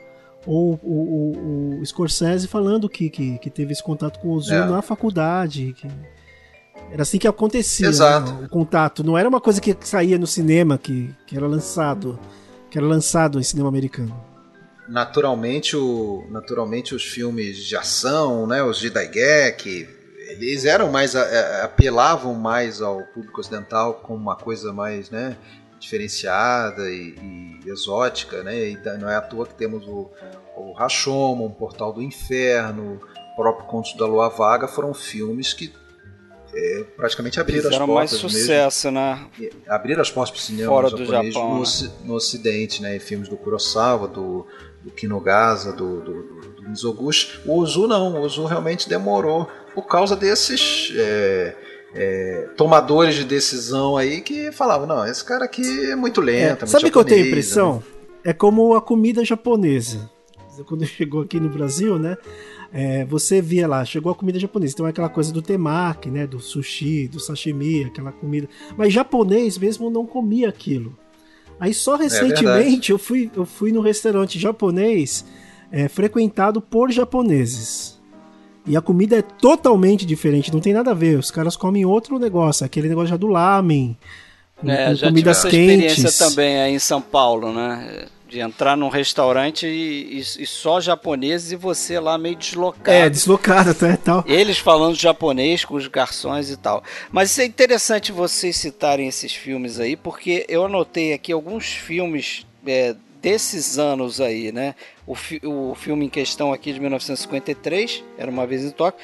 ou 0.45 0.79
o, 0.83 1.77
o, 1.77 1.81
o 1.81 1.85
Scorsese 1.85 2.47
falando 2.47 2.87
que, 2.87 3.09
que, 3.09 3.37
que, 3.39 3.49
teve 3.49 3.73
esse 3.73 3.83
contato 3.83 4.19
com 4.19 4.29
o 4.29 4.39
Zoom 4.39 4.55
é. 4.55 4.69
na 4.69 4.81
faculdade. 4.81 5.73
Que 5.73 5.87
era 6.91 7.01
assim 7.01 7.17
que 7.17 7.27
acontecia 7.27 7.89
né, 7.89 8.45
o 8.45 8.49
contato. 8.49 9.03
Não 9.03 9.17
era 9.17 9.27
uma 9.27 9.41
coisa 9.41 9.59
que 9.59 9.75
saía 9.81 10.17
no 10.17 10.27
cinema, 10.27 10.77
que, 10.77 11.09
que 11.25 11.35
era 11.35 11.47
lançado. 11.47 12.19
Que 12.69 12.77
era 12.77 12.85
lançado 12.85 13.39
em 13.39 13.43
cinema 13.43 13.67
americano 13.67 14.28
naturalmente, 14.89 15.75
o, 15.75 16.25
naturalmente 16.29 16.95
os 16.95 17.03
filmes 17.03 17.57
de 17.57 17.75
ação, 17.77 18.47
né, 18.47 18.63
os 18.63 18.79
de 18.79 18.89
Daigek, 18.89 19.87
eles 20.29 20.65
eram 20.65 20.91
mais 20.91 21.15
apelavam 21.15 22.33
mais 22.33 22.81
ao 22.81 23.03
público 23.07 23.39
ocidental 23.39 23.95
como 23.95 24.19
uma 24.19 24.35
coisa 24.35 24.73
mais, 24.73 25.09
né, 25.09 25.37
diferenciada 25.79 26.89
e, 26.89 27.15
e 27.65 27.69
exótica, 27.69 28.43
né? 28.43 28.69
E 28.69 28.77
não 28.99 29.09
é 29.09 29.15
à 29.15 29.21
toa 29.21 29.45
que 29.45 29.53
temos 29.53 29.87
o, 29.87 30.09
o 30.57 30.73
Rashomon, 30.73 31.45
o 31.45 31.49
Portal 31.49 31.93
do 31.93 32.01
Inferno, 32.01 32.99
o 33.33 33.35
próprio 33.35 33.65
Contos 33.65 33.95
da 33.95 34.05
Lua 34.05 34.29
Vaga 34.29 34.67
foram 34.67 34.93
filmes 34.93 35.53
que 35.53 35.73
é, 36.53 36.83
praticamente 36.95 37.39
abriram 37.39 37.63
Fizeram 37.63 37.85
as 37.85 37.89
portas. 37.89 38.21
mais 38.21 38.33
sucesso, 38.33 38.91
mesmo, 38.91 38.99
né? 38.99 39.51
Abriram 39.67 40.01
as 40.01 40.11
portas 40.11 40.31
para 40.31 40.39
o 40.39 40.41
cinema 40.41 40.69
Fora 40.69 40.89
japonês 40.89 41.33
Japão, 41.33 41.55
no, 41.55 41.61
né? 41.61 41.93
no 42.03 42.13
Ocidente, 42.15 42.81
né? 42.81 42.95
Em 42.95 42.99
filmes 42.99 43.29
do 43.29 43.37
Kurosawa, 43.37 44.07
do 44.07 44.45
do 44.83 44.91
Kinogasa, 44.91 45.73
do, 45.73 46.01
do, 46.01 46.23
do 46.53 46.69
Mizoguchi. 46.69 47.39
O 47.45 47.57
Ozu 47.57 47.87
não, 47.87 48.13
o 48.13 48.21
Ozu 48.21 48.45
realmente 48.45 48.87
demorou 48.87 49.49
por 49.73 49.83
causa 49.83 50.15
desses 50.15 50.93
é, 50.95 51.55
é, 51.93 52.49
tomadores 52.55 53.15
de 53.15 53.23
decisão 53.23 53.97
aí 53.97 54.21
que 54.21 54.51
falavam, 54.51 54.87
não, 54.87 55.05
esse 55.05 55.23
cara 55.23 55.45
aqui 55.45 55.89
é 55.89 55.95
muito 55.95 56.21
lento. 56.21 56.63
É, 56.63 56.65
é 56.65 56.67
sabe 56.67 56.87
o 56.87 56.91
que 56.91 56.97
eu 56.97 57.05
tenho 57.05 57.23
a 57.23 57.27
impressão? 57.27 57.75
Né? 57.75 57.83
É 58.25 58.33
como 58.33 58.75
a 58.75 58.81
comida 58.81 59.23
japonesa. 59.23 60.09
Quando 60.65 60.85
chegou 60.87 61.21
aqui 61.21 61.39
no 61.39 61.49
Brasil, 61.49 61.97
né? 61.97 62.17
É, 62.71 63.03
você 63.05 63.41
via 63.41 63.67
lá, 63.67 63.83
chegou 63.83 64.11
a 64.11 64.15
comida 64.15 64.37
japonesa, 64.37 64.73
então 64.73 64.85
é 64.85 64.91
aquela 64.91 65.09
coisa 65.09 65.33
do 65.33 65.41
temaki, 65.41 66.11
né, 66.11 66.27
do 66.27 66.39
sushi, 66.39 67.07
do 67.07 67.19
sashimi, 67.19 67.85
aquela 67.85 68.11
comida. 68.11 68.47
Mas 68.77 68.93
japonês 68.93 69.57
mesmo 69.57 69.89
não 69.89 70.05
comia 70.05 70.47
aquilo. 70.47 70.95
Aí 71.59 71.73
só 71.73 71.95
é 71.95 72.03
recentemente 72.03 72.91
é 72.91 72.93
eu, 72.93 72.99
fui, 72.99 73.29
eu 73.35 73.45
fui 73.45 73.71
no 73.71 73.81
restaurante 73.81 74.39
japonês 74.39 75.25
é, 75.71 75.87
frequentado 75.87 76.61
por 76.61 76.91
japoneses. 76.91 77.99
E 78.65 78.77
a 78.77 78.81
comida 78.81 79.17
é 79.17 79.21
totalmente 79.21 80.05
diferente, 80.05 80.53
não 80.53 80.59
tem 80.59 80.73
nada 80.73 80.91
a 80.91 80.93
ver. 80.93 81.17
Os 81.17 81.31
caras 81.31 81.55
comem 81.55 81.85
outro 81.85 82.19
negócio, 82.19 82.65
aquele 82.65 82.87
negócio 82.87 83.09
já 83.09 83.17
do 83.17 83.27
lamen. 83.27 83.97
Com, 84.55 84.69
é, 84.69 84.89
com 84.89 84.95
já 84.95 85.07
comidas 85.07 85.37
tive 85.41 85.47
essa 85.47 85.49
quentes. 85.49 85.91
experiência 85.91 86.27
também 86.29 86.61
aí 86.61 86.73
em 86.73 86.79
São 86.79 87.01
Paulo, 87.01 87.51
né? 87.51 88.05
De 88.29 88.39
entrar 88.39 88.77
num 88.77 88.89
restaurante 88.89 89.65
e, 89.65 90.19
e, 90.19 90.19
e, 90.19 90.45
só 90.45 90.79
japoneses 90.79 91.51
e 91.51 91.55
você 91.55 91.99
lá 91.99 92.15
meio 92.15 92.35
deslocado. 92.35 92.91
É, 92.91 93.09
deslocado 93.09 93.71
até 93.71 93.97
tal. 93.97 94.23
Eles 94.27 94.59
falando 94.59 94.95
japonês 94.95 95.65
com 95.65 95.73
os 95.73 95.87
garçons 95.87 96.51
e 96.51 96.55
tal. 96.55 96.83
Mas 97.11 97.31
isso 97.31 97.41
é 97.41 97.45
interessante 97.45 98.11
vocês 98.11 98.55
citarem 98.55 99.07
esses 99.07 99.33
filmes 99.33 99.79
aí, 99.79 99.95
porque 99.95 100.45
eu 100.47 100.65
anotei 100.65 101.11
aqui 101.11 101.31
alguns 101.31 101.65
filmes 101.65 102.45
é, 102.67 102.95
desses 103.21 103.77
anos 103.77 104.21
aí, 104.21 104.51
né? 104.51 104.75
O, 105.05 105.15
fi 105.15 105.41
o 105.43 105.73
filme 105.75 106.05
em 106.05 106.09
questão 106.09 106.53
aqui 106.53 106.71
de 106.71 106.79
1953, 106.79 108.03
Era 108.17 108.29
Uma 108.29 108.45
Vez 108.45 108.63
em 108.63 108.71
Tóquio, 108.71 109.03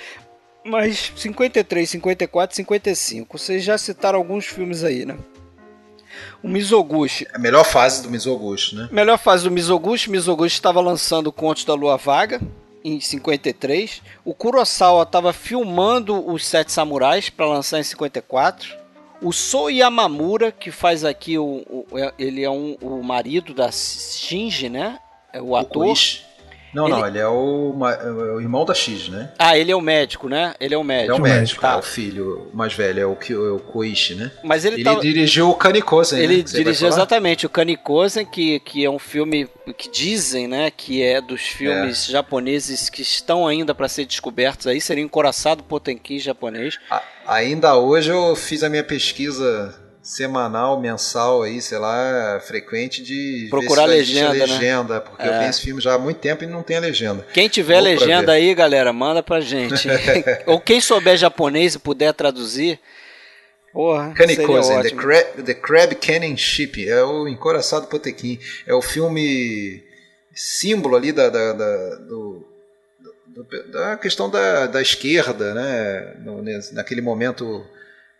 mas 0.63 1.11
53, 1.15 1.89
54, 1.89 2.55
55. 2.55 3.38
Vocês 3.38 3.63
já 3.63 3.78
citaram 3.78 4.17
alguns 4.17 4.45
filmes 4.45 4.84
aí, 4.84 5.05
né? 5.05 5.17
O 6.43 6.47
Mizoguchi. 6.47 7.28
A 7.34 7.39
melhor 7.39 7.66
fase 7.66 8.03
do 8.03 8.09
Mizoguchi, 8.09 8.76
né? 8.76 8.89
Melhor 8.91 9.18
fase 9.18 9.43
do 9.43 9.51
Mizoguchi. 9.51 10.09
Mizoguchi 10.09 10.55
estava 10.55 10.82
lançando 10.82 11.32
Contos 11.32 11.66
da 11.66 11.74
Lua 11.74 11.97
Vaga 11.97 12.41
em 12.84 12.99
53. 12.99 14.01
O 14.24 14.34
Kurosawa 14.34 15.03
estava 15.03 15.34
filmando 15.34 16.32
os 16.32 16.45
Sete 16.45 16.72
Samurais 16.72 17.30
para 17.30 17.47
lançar 17.47 17.80
em 17.80 17.84
54. 17.84 18.86
O 19.22 19.34
So 19.34 19.70
Yamamura, 19.70 20.51
que 20.51 20.70
faz 20.70 21.03
aqui 21.03 21.38
o, 21.38 21.63
o 21.68 21.86
ele 22.20 22.43
é 22.43 22.49
um, 22.49 22.78
o 22.82 23.01
marido 23.01 23.53
da 23.53 23.72
Shinji, 23.72 24.70
né? 24.70 24.99
É 25.34 25.41
o 25.41 25.55
ator. 25.55 25.88
O 25.88 25.95
não, 26.76 26.88
ele... 26.88 26.95
não, 26.95 27.07
ele 27.07 27.19
é 27.19 27.28
o, 27.28 27.73
é 27.88 28.11
o, 28.34 28.41
irmão 28.41 28.65
da 28.65 28.73
X, 28.73 29.07
né? 29.07 29.32
Ah, 29.39 29.57
ele 29.57 29.71
é 29.71 29.76
o 29.76 29.80
médico, 29.80 30.28
né? 30.28 30.53
Ele 30.59 30.76
é 30.76 30.78
o 30.78 30.84
médico. 30.84 31.05
Ele 31.05 31.11
é 31.13 31.15
o 31.15 31.21
médico, 31.21 31.61
tá. 31.61 31.73
é 31.73 31.78
o 31.78 31.82
filho 31.82 32.49
mais 32.53 32.73
velho, 32.73 32.99
é 32.99 33.05
o, 33.05 33.17
é 33.17 33.51
o 33.51 33.59
Koichi, 33.59 34.15
né? 34.15 34.30
Mas 34.43 34.65
ele, 34.65 34.76
ele 34.76 34.84
tá... 34.84 34.95
dirigiu 34.95 35.49
o 35.49 35.55
Kanikosen, 35.55 36.19
Ele 36.19 36.38
né? 36.38 36.43
dirigiu 36.43 36.89
exatamente 36.89 37.45
o 37.45 37.49
Kanikosen, 37.49 38.26
que, 38.26 38.59
que 38.59 38.84
é 38.84 38.89
um 38.89 38.99
filme 38.99 39.47
que 39.78 39.89
dizem, 39.89 40.47
né, 40.47 40.69
que 40.69 41.01
é 41.01 41.21
dos 41.21 41.41
filmes 41.41 42.09
é. 42.09 42.11
japoneses 42.11 42.89
que 42.89 43.01
estão 43.01 43.47
ainda 43.47 43.73
para 43.73 43.88
ser 43.88 44.05
descobertos 44.05 44.67
aí, 44.67 44.82
seria 44.82 45.03
Encoraçado 45.03 45.63
Potemkin 45.63 46.19
japonês. 46.19 46.78
A, 46.91 47.01
ainda 47.26 47.76
hoje 47.78 48.11
eu 48.11 48.36
fiz 48.36 48.63
a 48.63 48.69
minha 48.69 48.84
pesquisa 48.84 49.73
semanal, 50.06 50.80
mensal 50.80 51.41
aí, 51.41 51.60
sei 51.60 51.80
lá, 51.80 52.39
frequente 52.45 53.01
de 53.01 53.47
procurar 53.49 53.86
legenda, 53.86 54.34
legenda, 54.34 54.93
né? 54.93 54.99
porque 54.99 55.24
é. 55.24 55.28
eu 55.28 55.32
tenho 55.32 55.49
esse 55.49 55.62
filme 55.62 55.82
já 55.82 55.95
há 55.95 55.99
muito 55.99 56.20
tempo 56.20 56.43
e 56.43 56.47
não 56.47 56.62
tem 56.62 56.78
a 56.78 56.80
legenda. 56.80 57.26
Quem 57.34 57.49
tiver 57.49 57.82
Vou 57.82 57.84
legenda 57.84 58.32
aí, 58.32 58.53
galera, 58.53 58.93
manda 58.93 59.24
pra 59.24 59.41
gente. 59.41 59.88
Ou 60.45 60.62
quem 60.62 60.80
souber 60.80 61.18
japonês 61.18 61.74
e 61.74 61.80
puder 61.80 62.14
traduzir, 62.14 62.80
Porra, 63.74 64.14
Kanikozen, 64.14 64.84
The 64.84 64.91
Crab, 64.91 65.43
The 65.43 65.53
Crab 65.56 65.95
Cannon 65.95 66.38
Ship, 66.38 66.88
é 66.88 67.03
o 67.03 67.28
Encoraçado 67.28 67.88
Potequim, 67.88 68.39
é 68.68 68.76
o 68.76 68.84
filme 68.84 69.84
símbolo 70.36 70.95
ali 70.95 71.12
da, 71.12 71.30
da, 71.30 71.51
da 71.51 71.95
do, 71.95 72.45
da 73.72 73.97
questão 73.97 74.30
da, 74.30 74.68
da 74.68 74.82
esquerda, 74.82 75.53
né, 75.56 76.16
naquele 76.74 77.01
momento 77.01 77.66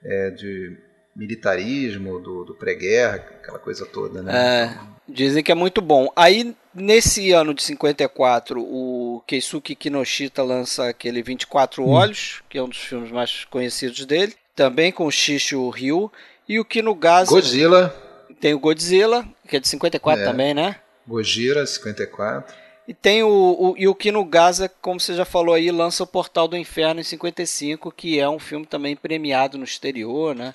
é, 0.04 0.32
de 0.32 0.78
militarismo, 1.16 2.20
do, 2.20 2.44
do 2.44 2.54
pré-guerra, 2.54 3.16
aquela 3.16 3.58
coisa 3.58 3.86
toda, 3.86 4.22
né? 4.22 4.34
É, 4.36 4.78
dizem 5.08 5.44
que 5.44 5.52
é 5.52 5.56
muito 5.56 5.82
bom. 5.82 6.12
Aí, 6.16 6.56
nesse 6.74 7.32
ano 7.32 7.54
de 7.54 7.64
54, 7.64 8.62
o 8.62 9.24
Keisuke 9.26 9.76
Kinoshita 9.76 10.44
lança 10.44 10.90
aquele 10.90 11.24
24 11.24 11.84
hum. 11.84 11.90
Olhos, 11.90 12.44
que 12.50 12.58
é 12.58 12.64
um 12.64 12.70
dos 12.70 12.80
filmes 12.80 13.12
mais 13.12 13.46
conhecidos 13.46 14.06
dele, 14.06 14.34
também 14.54 14.92
com 14.92 15.06
o 15.06 15.12
Shishu 15.12 15.70
Ryu, 15.70 16.12
e 16.48 16.60
o 16.60 16.66
Kinugasa... 16.66 17.32
Godzilla. 17.32 17.96
Tem 18.40 18.54
o 18.54 18.60
Godzilla, 18.60 19.26
que 19.48 19.56
é 19.56 19.60
de 19.60 19.68
54 19.68 20.22
é. 20.22 20.26
também, 20.26 20.54
né? 20.54 20.76
Gojira, 21.08 21.66
54. 21.66 22.54
E 22.88 22.94
tem 22.94 23.24
o, 23.24 23.30
o, 23.30 23.76
e 23.78 23.88
o 23.88 23.96
Kinugasa, 23.96 24.70
como 24.82 25.00
você 25.00 25.16
já 25.16 25.26
falou 25.26 25.56
aí, 25.56 25.72
lança 25.72 26.04
o 26.04 26.08
Portal 26.08 26.48
do 26.48 26.58
Inferno 26.58 27.00
em 27.00 27.04
55, 27.04 27.92
que 27.92 28.20
é 28.20 28.30
um 28.30 28.38
filme 28.38 28.66
também 28.66 28.96
premiado 28.96 29.58
no 29.58 29.64
exterior, 29.64 30.36
né? 30.36 30.54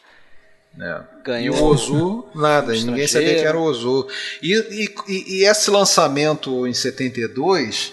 É. 0.79 1.01
Ganhou 1.25 1.57
e 1.57 1.61
o 1.61 1.65
Ozu, 1.65 2.29
nada, 2.35 2.73
ninguém 2.73 3.07
sabia 3.07 3.35
que 3.35 3.45
era 3.45 3.59
o 3.59 3.63
Ozu. 3.63 4.07
E, 4.43 4.55
e, 5.09 5.41
e, 5.41 5.45
esse 5.45 5.71
lançamento 5.71 6.67
em 6.67 6.73
72, 6.73 7.93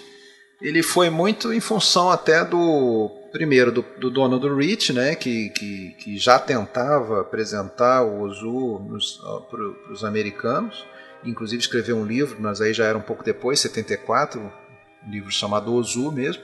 ele 0.61 0.83
foi 0.83 1.09
muito 1.09 1.51
em 1.51 1.59
função 1.59 2.09
até 2.09 2.45
do 2.45 3.11
primeiro 3.31 3.71
do, 3.71 3.85
do 3.99 4.09
dono 4.09 4.39
do 4.39 4.55
Rich, 4.55 4.93
né, 4.93 5.15
que, 5.15 5.49
que, 5.49 5.95
que, 5.99 6.17
já 6.17 6.39
tentava 6.39 7.21
apresentar 7.21 8.03
o 8.03 8.21
Ozu 8.21 8.81
para 9.49 9.91
os 9.91 10.03
americanos, 10.03 10.85
inclusive 11.25 11.61
escreveu 11.61 11.97
um 11.97 12.05
livro, 12.05 12.37
mas 12.39 12.61
aí 12.61 12.73
já 12.73 12.85
era 12.85 12.97
um 12.97 13.01
pouco 13.01 13.23
depois, 13.23 13.59
74, 13.59 14.39
um 15.05 15.11
livro 15.11 15.31
chamado 15.31 15.73
Ozu 15.73 16.11
mesmo, 16.11 16.41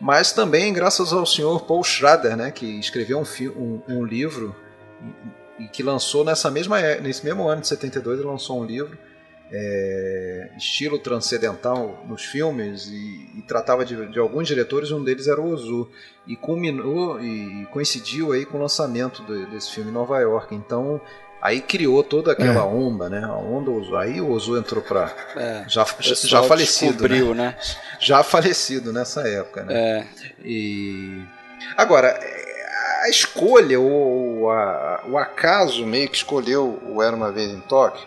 mas 0.00 0.32
também 0.32 0.72
graças 0.72 1.12
ao 1.12 1.26
senhor 1.26 1.64
Paul 1.64 1.84
Schrader, 1.84 2.36
né, 2.36 2.50
que 2.50 2.66
escreveu 2.80 3.20
um, 3.20 3.50
um, 3.56 3.82
um 3.88 4.04
livro 4.04 4.56
e 5.62 5.68
que 5.68 5.82
lançou 5.82 6.24
nessa 6.24 6.50
mesma 6.50 6.80
é, 6.80 7.00
nesse 7.00 7.24
mesmo 7.24 7.46
ano 7.48 7.60
de 7.60 7.68
72 7.68 8.18
ele 8.18 8.28
lançou 8.28 8.60
um 8.60 8.64
livro 8.64 8.98
é, 9.54 10.48
estilo 10.56 10.98
transcendental 10.98 12.04
nos 12.08 12.24
filmes 12.24 12.86
e, 12.86 13.38
e 13.38 13.42
tratava 13.46 13.84
de, 13.84 14.06
de, 14.06 14.18
alguns 14.18 14.48
diretores 14.48 14.90
um 14.90 15.04
deles 15.04 15.28
era 15.28 15.40
o 15.40 15.52
Ozu 15.52 15.90
e 16.26 16.34
culminou 16.34 17.20
e 17.20 17.66
coincidiu 17.70 18.32
aí 18.32 18.46
com 18.46 18.56
o 18.56 18.60
lançamento 18.60 19.22
do, 19.22 19.46
desse 19.50 19.70
filme 19.70 19.90
em 19.90 19.94
Nova 19.94 20.18
York 20.20 20.54
então 20.54 21.00
aí 21.40 21.60
criou 21.60 22.02
toda 22.02 22.32
aquela 22.32 22.62
é. 22.62 22.64
onda 22.64 23.10
né 23.10 23.22
a 23.24 23.36
onda 23.36 23.70
Ozu 23.70 23.94
aí 23.94 24.22
o 24.22 24.30
Ozu 24.30 24.56
entrou 24.56 24.82
para 24.82 25.14
é, 25.36 25.64
já, 25.68 25.84
já 26.00 26.42
falecido 26.42 27.06
né? 27.06 27.34
né? 27.34 27.56
já 28.00 28.22
falecido 28.22 28.90
nessa 28.90 29.28
época 29.28 29.64
né 29.64 29.74
é. 29.74 30.06
e 30.42 31.22
agora 31.76 32.18
a 33.02 33.08
escolha, 33.08 33.80
o, 33.80 34.48
a, 34.48 35.04
o 35.08 35.18
acaso 35.18 35.84
meio 35.84 36.08
que 36.08 36.16
escolheu 36.16 36.80
o 36.86 37.02
Era 37.02 37.16
Uma 37.16 37.32
Vez 37.32 37.50
em 37.50 37.60
Tóquio, 37.60 38.06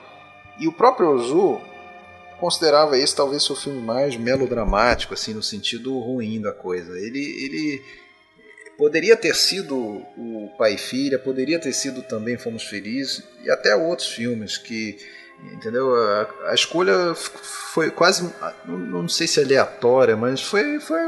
e 0.57 0.69
o 0.69 0.71
próprio 0.71 1.09
Ozu 1.09 1.61
considerava 2.39 2.97
esse 2.97 3.13
talvez 3.13 3.43
seu 3.43 3.57
filme 3.57 3.81
mais 3.81 4.15
melodramático, 4.15 5.13
assim, 5.13 5.33
no 5.33 5.43
sentido 5.43 5.99
ruim 5.99 6.41
da 6.41 6.53
coisa. 6.53 6.97
Ele, 6.97 7.19
ele 7.19 7.81
poderia 8.77 9.17
ter 9.17 9.35
sido 9.35 9.75
o 9.75 10.49
Pai 10.57 10.75
e 10.75 10.77
Filha, 10.77 11.19
poderia 11.19 11.59
ter 11.59 11.73
sido 11.73 12.01
também 12.01 12.37
Fomos 12.37 12.63
Felizes, 12.63 13.21
e 13.43 13.51
até 13.51 13.75
outros 13.75 14.07
filmes 14.07 14.57
que 14.57 14.97
entendeu? 15.53 15.93
A, 15.93 16.51
a, 16.51 16.53
escolha 16.53 17.13
foi 17.15 17.91
quase, 17.91 18.31
não, 18.65 18.77
não, 18.77 19.09
sei 19.09 19.27
se 19.27 19.41
aleatória, 19.41 20.15
mas 20.15 20.41
foi, 20.41 20.79
foi 20.79 20.99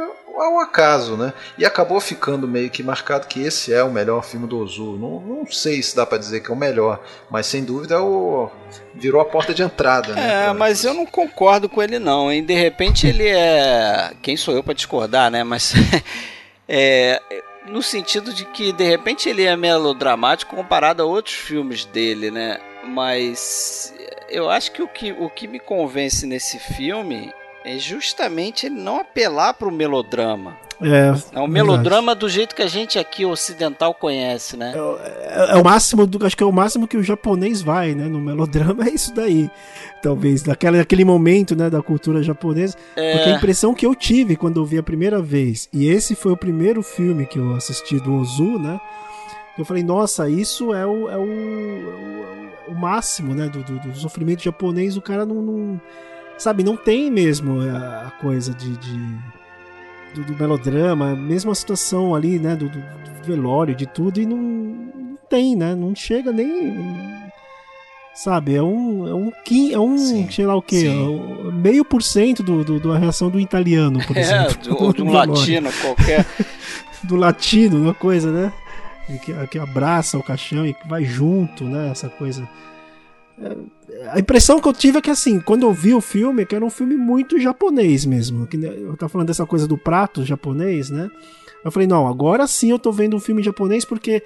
ao 0.41 0.59
acaso, 0.59 1.17
né? 1.17 1.33
E 1.57 1.65
acabou 1.65 1.99
ficando 1.99 2.47
meio 2.47 2.69
que 2.69 2.83
marcado 2.83 3.27
que 3.27 3.41
esse 3.41 3.73
é 3.73 3.83
o 3.83 3.91
melhor 3.91 4.23
filme 4.23 4.47
do 4.47 4.59
Ozu. 4.59 4.97
Não, 4.97 5.19
não 5.19 5.47
sei 5.47 5.81
se 5.81 5.95
dá 5.95 6.05
para 6.05 6.17
dizer 6.17 6.41
que 6.41 6.51
é 6.51 6.53
o 6.53 6.57
melhor, 6.57 7.01
mas 7.29 7.45
sem 7.45 7.63
dúvida 7.63 7.95
é 7.95 7.99
o, 7.99 8.49
virou 8.93 9.21
a 9.21 9.25
porta 9.25 9.53
de 9.53 9.63
entrada, 9.63 10.13
né? 10.13 10.47
É, 10.47 10.53
mas 10.53 10.83
eu 10.83 10.93
não 10.93 11.05
concordo 11.05 11.67
com 11.67 11.81
ele 11.81 11.99
não, 11.99 12.31
hein? 12.31 12.43
De 12.43 12.53
repente 12.53 13.07
ele 13.07 13.27
é, 13.27 14.11
quem 14.21 14.37
sou 14.37 14.53
eu 14.53 14.63
para 14.63 14.73
discordar, 14.73 15.31
né? 15.31 15.43
Mas 15.43 15.73
é 16.67 17.21
no 17.67 17.83
sentido 17.83 18.33
de 18.33 18.45
que 18.45 18.71
de 18.71 18.83
repente 18.83 19.27
ele 19.29 19.43
é 19.43 19.55
melodramático 19.55 20.55
comparado 20.55 21.03
a 21.03 21.05
outros 21.05 21.35
filmes 21.35 21.85
dele, 21.85 22.31
né? 22.31 22.59
Mas 22.83 23.93
eu 24.29 24.49
acho 24.49 24.71
que 24.71 24.81
o 24.81 24.87
que, 24.87 25.11
o 25.11 25.29
que 25.29 25.47
me 25.47 25.59
convence 25.59 26.25
nesse 26.25 26.59
filme 26.59 27.33
é 27.63 27.77
justamente 27.77 28.65
ele 28.65 28.75
não 28.75 28.99
apelar 28.99 29.53
para 29.53 29.67
o 29.67 29.71
melodrama. 29.71 30.57
É, 30.79 31.37
é 31.37 31.41
um 31.41 31.47
melodrama 31.47 32.13
do 32.13 32.29
jeito 32.29 32.55
que 32.55 32.61
a 32.61 32.67
gente 32.67 32.99
aqui 32.99 33.25
ocidental 33.25 33.95
conhece, 33.95 34.55
né? 34.55 34.73
É, 34.75 34.79
é, 34.79 35.51
é, 35.51 35.55
o 35.55 35.63
máximo, 35.63 36.05
do, 36.05 36.23
acho 36.23 36.37
que 36.37 36.43
é 36.43 36.45
o 36.45 36.51
máximo 36.51 36.87
que 36.87 36.95
o 36.95 37.03
japonês 37.03 37.61
vai, 37.63 37.95
né? 37.95 38.05
No 38.05 38.19
melodrama 38.19 38.85
é 38.87 38.91
isso 38.91 39.13
daí, 39.13 39.49
talvez 40.03 40.43
daquela, 40.43 40.77
daquele 40.77 41.03
momento, 41.03 41.55
né, 41.55 41.69
da 41.69 41.81
cultura 41.81 42.21
japonesa. 42.21 42.77
É... 42.95 43.13
Porque 43.13 43.29
a 43.29 43.35
impressão 43.35 43.73
que 43.73 43.85
eu 43.85 43.95
tive 43.95 44.35
quando 44.35 44.59
eu 44.59 44.65
vi 44.65 44.77
a 44.77 44.83
primeira 44.83 45.19
vez 45.19 45.67
e 45.73 45.87
esse 45.89 46.13
foi 46.13 46.31
o 46.31 46.37
primeiro 46.37 46.83
filme 46.83 47.25
que 47.25 47.39
eu 47.39 47.55
assisti 47.55 47.99
do 47.99 48.13
Ozu, 48.15 48.59
né? 48.59 48.79
Eu 49.57 49.65
falei, 49.65 49.81
nossa, 49.81 50.29
isso 50.29 50.71
é 50.73 50.85
o, 50.85 51.09
é 51.09 51.17
o, 51.17 51.21
é 52.67 52.69
o, 52.69 52.73
o 52.73 52.75
máximo, 52.75 53.33
né, 53.33 53.49
do, 53.49 53.63
do, 53.63 53.79
do, 53.79 53.95
sofrimento 53.97 54.43
japonês. 54.43 54.95
O 54.95 55.01
cara 55.01 55.25
não, 55.25 55.41
não 55.41 55.81
sabe, 56.37 56.63
não 56.63 56.75
tem 56.75 57.09
mesmo 57.09 57.61
a 57.61 58.11
coisa 58.21 58.53
de, 58.53 58.77
de 58.77 59.17
do, 60.13 60.23
do, 60.23 60.35
melodrama, 60.35 61.15
mesmo 61.15 61.51
a 61.51 61.55
situação 61.55 62.15
ali, 62.15 62.39
né, 62.39 62.55
do, 62.55 62.69
do, 62.69 62.83
velório, 63.23 63.75
de 63.75 63.85
tudo, 63.85 64.21
e 64.21 64.25
não, 64.25 64.37
não, 64.37 65.17
tem, 65.29 65.55
né, 65.55 65.75
não 65.75 65.93
chega 65.93 66.31
nem, 66.31 66.73
sabe, 68.13 68.55
é 68.55 68.63
um, 68.63 69.07
é 69.07 69.13
um, 69.13 69.31
é 69.73 69.79
um 69.79 70.29
sei 70.29 70.45
lá 70.45 70.55
o 70.55 70.61
que, 70.61 70.87
é 70.87 71.51
meio 71.51 71.83
por 71.83 72.01
cento 72.01 72.41
do, 72.41 72.63
do, 72.63 72.79
da 72.79 72.97
reação 72.97 73.29
do 73.29 73.39
italiano, 73.39 73.99
por 74.05 74.15
é, 74.17 74.21
exemplo. 74.21 74.77
Ou 74.79 74.93
de 74.93 75.01
um 75.01 75.11
latino 75.13 75.69
qualquer. 75.81 76.25
do 77.03 77.15
latino, 77.15 77.77
uma 77.77 77.93
coisa, 77.93 78.31
né? 78.31 78.53
Que, 79.23 79.47
que 79.47 79.59
abraça 79.59 80.17
o 80.17 80.23
caixão 80.23 80.65
e 80.65 80.75
vai 80.85 81.03
junto, 81.05 81.63
né? 81.63 81.89
Essa 81.91 82.09
coisa. 82.09 82.47
A 84.11 84.19
impressão 84.19 84.59
que 84.59 84.67
eu 84.67 84.73
tive 84.73 84.97
é 84.97 85.01
que, 85.01 85.11
assim, 85.11 85.39
quando 85.39 85.63
eu 85.63 85.71
vi 85.71 85.93
o 85.93 86.01
filme, 86.01 86.41
é 86.41 86.45
que 86.45 86.55
era 86.55 86.65
um 86.65 86.69
filme 86.69 86.95
muito 86.95 87.39
japonês 87.39 88.05
mesmo. 88.05 88.47
Eu 88.51 88.97
tava 88.97 89.09
falando 89.09 89.27
dessa 89.27 89.45
coisa 89.45 89.67
do 89.67 89.77
prato 89.77 90.25
japonês, 90.25 90.89
né? 90.89 91.09
Eu 91.63 91.71
falei, 91.71 91.87
não, 91.87 92.07
agora 92.07 92.47
sim 92.47 92.71
eu 92.71 92.79
tô 92.79 92.91
vendo 92.91 93.15
um 93.15 93.19
filme 93.19 93.43
japonês 93.43 93.83
porque 93.85 94.23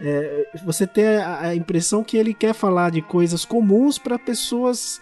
é, 0.00 0.46
você 0.64 0.86
tem 0.86 1.06
a, 1.06 1.40
a, 1.40 1.54
impressão 1.54 2.02
que 2.02 2.16
ele 2.16 2.32
quer 2.34 2.54
falar 2.54 2.90
de 2.90 3.02
coisas 3.02 3.44
comuns 3.44 3.98
para 3.98 4.18
pessoas 4.18 5.00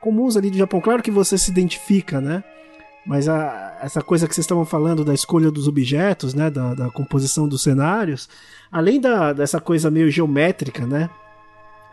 comuns 0.00 0.36
ali 0.36 0.50
do 0.50 0.58
Japão. 0.58 0.80
Claro 0.80 1.02
que 1.02 1.10
você 1.10 1.36
se 1.36 1.50
identifica, 1.50 2.20
né? 2.20 2.42
Mas 3.04 3.28
a, 3.28 3.78
essa 3.82 4.00
coisa 4.00 4.28
que 4.28 4.34
vocês 4.34 4.44
estavam 4.44 4.64
falando 4.64 5.04
da 5.04 5.14
escolha 5.14 5.50
dos 5.50 5.66
objetos, 5.66 6.34
né? 6.34 6.50
Da, 6.50 6.74
da 6.74 6.90
composição 6.90 7.48
dos 7.48 7.62
cenários, 7.62 8.28
além 8.70 9.00
da, 9.00 9.32
dessa 9.32 9.60
coisa 9.60 9.90
meio 9.90 10.10
geométrica, 10.10 10.86
né? 10.86 11.10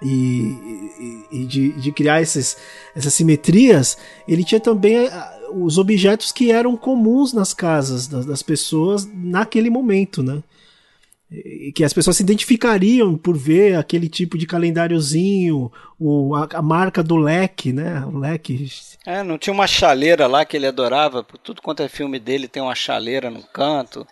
E, 0.02 1.26
e, 1.32 1.42
e 1.42 1.46
de, 1.46 1.74
de, 1.74 1.92
criar 1.92 2.22
esses, 2.22 2.56
essas 2.96 3.14
simetrias, 3.14 3.98
ele 4.28 4.46
tinha 4.46 4.60
também 4.60 5.10
os 5.54 5.78
objetos 5.78 6.32
que 6.32 6.52
eram 6.52 6.78
comuns 6.78 7.34
nas 7.34 7.54
casas 7.54 8.08
das, 8.08 8.26
das 8.26 8.42
pessoas 8.42 9.06
naquele 9.14 9.70
momento, 9.70 10.24
né? 10.24 10.42
que 11.76 11.84
as 11.84 11.94
pessoas 11.94 12.18
se 12.18 12.24
identificariam 12.24 13.16
por 13.16 13.38
ver 13.38 13.76
aquele 13.76 14.10
tipo 14.10 14.36
de 14.36 14.48
calendáriozinho, 14.48 15.72
o, 16.00 16.36
a, 16.36 16.48
a, 16.54 16.62
marca 16.62 17.04
do 17.04 17.16
leque, 17.16 17.72
né? 17.72 18.04
O 18.06 18.18
leque. 18.18 18.68
É, 19.06 19.22
não 19.22 19.38
tinha 19.38 19.54
uma 19.54 19.68
chaleira 19.68 20.26
lá 20.26 20.44
que 20.44 20.58
ele 20.58 20.66
adorava, 20.66 21.24
por 21.24 21.38
tudo 21.38 21.62
quanto 21.62 21.84
é 21.84 21.88
filme 21.88 22.20
dele 22.20 22.48
tem 22.48 22.64
uma 22.64 22.74
chaleira 22.74 23.30
no 23.30 23.44
canto. 23.44 24.08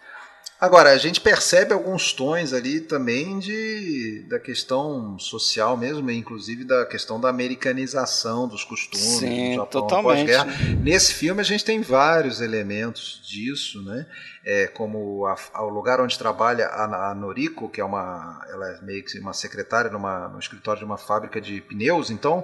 Agora, 0.59 0.89
a 0.89 0.97
gente 0.97 1.21
percebe 1.21 1.71
alguns 1.71 2.11
tons 2.11 2.51
ali 2.51 2.81
também 2.81 3.37
de, 3.37 4.25
da 4.27 4.39
questão 4.39 5.19
social 5.19 5.77
mesmo, 5.77 6.09
inclusive 6.09 6.63
da 6.63 6.83
questão 6.83 7.21
da 7.21 7.29
americanização 7.29 8.47
dos 8.47 8.63
costumes 8.63 9.19
Sim, 9.19 9.51
do 9.51 9.55
Japão 9.57 9.87
pós-guerra. 10.01 10.47
Nesse 10.81 11.13
filme 11.13 11.41
a 11.41 11.43
gente 11.43 11.63
tem 11.63 11.79
vários 11.81 12.41
elementos 12.41 13.21
disso, 13.23 13.83
né? 13.83 14.07
É, 14.43 14.65
como 14.65 15.27
a, 15.27 15.61
o 15.61 15.69
lugar 15.69 16.01
onde 16.01 16.17
trabalha 16.17 16.65
a, 16.65 17.11
a, 17.11 17.13
Noriko, 17.13 17.69
que 17.69 17.79
é 17.79 17.85
uma, 17.85 18.43
ela 18.49 18.67
é 18.67 18.81
meio 18.81 19.03
que 19.03 19.19
uma 19.19 19.33
secretária 19.33 19.91
numa, 19.91 20.27
no 20.27 20.39
escritório 20.39 20.79
de 20.79 20.85
uma 20.85 20.97
fábrica 20.97 21.39
de 21.39 21.61
pneus, 21.61 22.09
então 22.09 22.43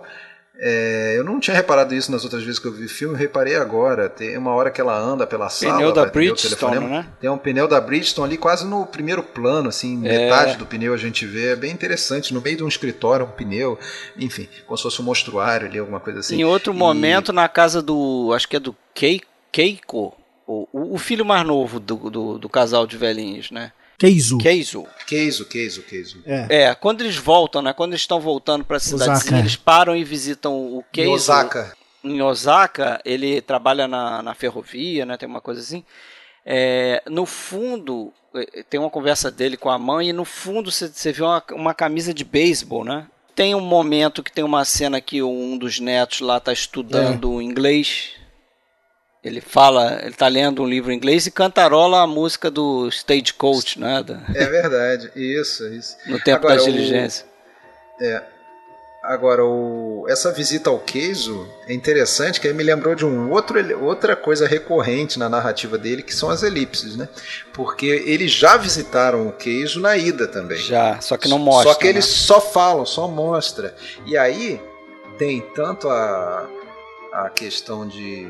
é, 0.56 1.16
eu 1.18 1.24
não 1.24 1.40
tinha 1.40 1.56
reparado 1.56 1.96
isso 1.96 2.12
nas 2.12 2.24
outras 2.24 2.44
vezes 2.44 2.60
que 2.60 2.68
eu 2.68 2.72
vi 2.72 2.86
o 2.86 2.90
filme, 2.90 3.18
reparei 3.18 3.56
agora. 3.56 4.08
Tem 4.08 4.38
uma 4.38 4.54
hora 4.54 4.70
que 4.70 4.80
ela 4.80 4.98
anda 4.98 5.26
pela 5.26 5.50
sala. 5.50 5.78
Pneu 5.78 5.92
da 5.92 6.06
Bridgestone, 6.06 6.88
né? 6.88 7.08
Tem 7.20 7.30
um 7.30 7.38
pneu 7.38 7.68
da 7.68 7.82
Bridgestone 7.82 8.28
ali 8.28 8.38
quase 8.38 8.66
no 8.66 8.86
primeiro 8.86 9.24
plano, 9.24 9.70
assim, 9.70 10.08
é. 10.08 10.26
metade 10.26 10.58
do 10.58 10.66
pneu 10.66 10.94
a 10.94 10.98
gente 10.98 11.26
vê. 11.26 11.54
É 11.54 11.56
bem 11.56 11.72
interessante, 11.72 12.34
no 12.34 12.42
meio 12.42 12.58
de 12.58 12.64
um 12.64 12.68
escritório, 12.68 13.26
um 13.26 13.30
pneu, 13.30 13.80
enfim, 14.18 14.48
como 14.68 14.78
se 14.78 14.84
fosse 14.84 15.02
um 15.02 15.06
monstruário 15.06 15.68
ali, 15.68 15.80
alguma 15.80 16.00
coisa 16.00 16.20
assim. 16.20 16.36
Em 16.36 16.46
outro 16.46 16.72
e... 16.72 16.76
momento, 16.76 17.34
na 17.34 17.50
casa 17.50 17.82
do. 17.82 18.32
Acho 18.36 18.48
que 18.48 18.56
é 18.56 18.60
do 18.60 18.76
Keiko, 18.94 20.16
o, 20.46 20.68
o 20.72 20.98
filho 21.00 21.26
mais 21.26 21.46
novo 21.46 21.80
do, 21.80 22.10
do, 22.10 22.38
do 22.38 22.50
casal 22.50 22.86
de 22.86 22.96
velhinhos, 22.96 23.50
né? 23.50 23.72
Keizo. 24.04 24.38
Keizo. 24.38 24.86
Keizo, 25.08 25.46
Keizo, 25.46 25.82
Keizo. 25.84 26.18
É. 26.26 26.64
é, 26.64 26.76
quando 26.76 27.00
eles 27.02 27.16
voltam, 27.16 27.62
né? 27.62 27.72
Quando 27.72 27.92
eles 27.92 28.02
estão 28.02 28.20
voltando 28.20 28.66
para 28.66 28.76
a 28.76 28.80
cidadezinha, 28.80 29.40
eles 29.40 29.56
param 29.56 29.96
e 29.96 30.04
visitam 30.04 30.54
o 30.54 30.84
Keizo. 30.92 31.10
Em 31.10 31.14
Osaka. 31.14 31.78
Em 32.04 32.22
Osaka, 32.22 33.02
ele 33.06 33.40
trabalha 33.40 33.88
na, 33.88 34.22
na 34.22 34.34
ferrovia, 34.34 35.06
né? 35.06 35.16
Tem 35.16 35.28
uma 35.28 35.40
coisa 35.40 35.62
assim. 35.62 35.86
É, 36.46 37.02
no 37.10 37.26
fundo, 37.26 38.12
é, 38.36 38.64
tem 38.70 38.78
uma 38.78 38.90
conversa 38.90 39.32
dele 39.32 39.56
com 39.56 39.70
a 39.70 39.80
mãe 39.80 40.10
e 40.10 40.14
no 40.14 40.26
fundo 40.26 40.70
você 40.70 41.12
vê 41.14 41.24
uma, 41.24 41.42
uma 41.52 41.74
camisa 41.74 42.14
de 42.14 42.26
beisebol, 42.26 42.84
né? 42.84 43.08
Tem 43.34 43.56
um 43.56 43.62
momento 43.62 44.22
que 44.22 44.34
tem 44.34 44.44
uma 44.44 44.66
cena 44.66 45.00
que 45.00 45.24
um 45.24 45.58
dos 45.58 45.80
netos 45.80 46.20
lá 46.20 46.38
está 46.38 46.52
estudando 46.52 47.40
é. 47.40 47.44
inglês 47.44 48.12
ele 49.24 49.40
fala, 49.40 50.02
ele 50.04 50.14
tá 50.14 50.28
lendo 50.28 50.62
um 50.62 50.68
livro 50.68 50.92
em 50.92 50.98
inglês 50.98 51.26
e 51.26 51.32
cantarola 51.32 52.02
a 52.02 52.08
música 52.08 52.52
do 52.52 52.90
Stagecoach, 52.90 53.80
né? 53.80 54.04
É 54.36 54.46
verdade, 54.46 55.12
isso, 55.16 55.66
isso. 55.68 55.96
No 56.06 56.20
tempo 56.20 56.46
Agora, 56.46 56.58
da 56.58 56.64
diligência. 56.66 57.26
O... 58.00 58.04
É. 58.04 58.28
Agora, 59.02 59.46
o... 59.46 60.06
essa 60.10 60.32
visita 60.32 60.70
ao 60.70 60.80
Keizo 60.80 61.48
é 61.68 61.74
interessante, 61.74 62.40
que 62.40 62.48
aí 62.48 62.54
me 62.54 62.64
lembrou 62.64 62.96
de 62.96 63.06
um 63.06 63.32
outro, 63.32 63.58
outra 63.82 64.14
coisa 64.14 64.46
recorrente 64.46 65.18
na 65.18 65.30
narrativa 65.30 65.78
dele, 65.78 66.04
que 66.04 66.14
são 66.14 66.30
as 66.30 66.44
elipses, 66.44 66.98
né? 66.98 67.08
Porque 67.54 67.86
eles 67.86 68.32
já 68.32 68.58
visitaram 68.58 69.28
o 69.28 69.32
Keizo 69.32 69.80
na 69.80 69.96
ida 69.96 70.28
também. 70.28 70.58
Já, 70.58 71.00
só 71.00 71.16
que 71.16 71.30
não 71.30 71.40
mostra. 71.40 71.72
Só 71.72 71.80
que 71.80 71.88
eles 71.88 72.06
né? 72.06 72.14
só 72.14 72.42
falam, 72.42 72.86
só 72.86 73.08
mostra. 73.08 73.74
E 74.06 74.18
aí 74.18 74.62
tem 75.18 75.40
tanto 75.54 75.88
a, 75.90 76.50
a 77.14 77.30
questão 77.30 77.88
de 77.88 78.30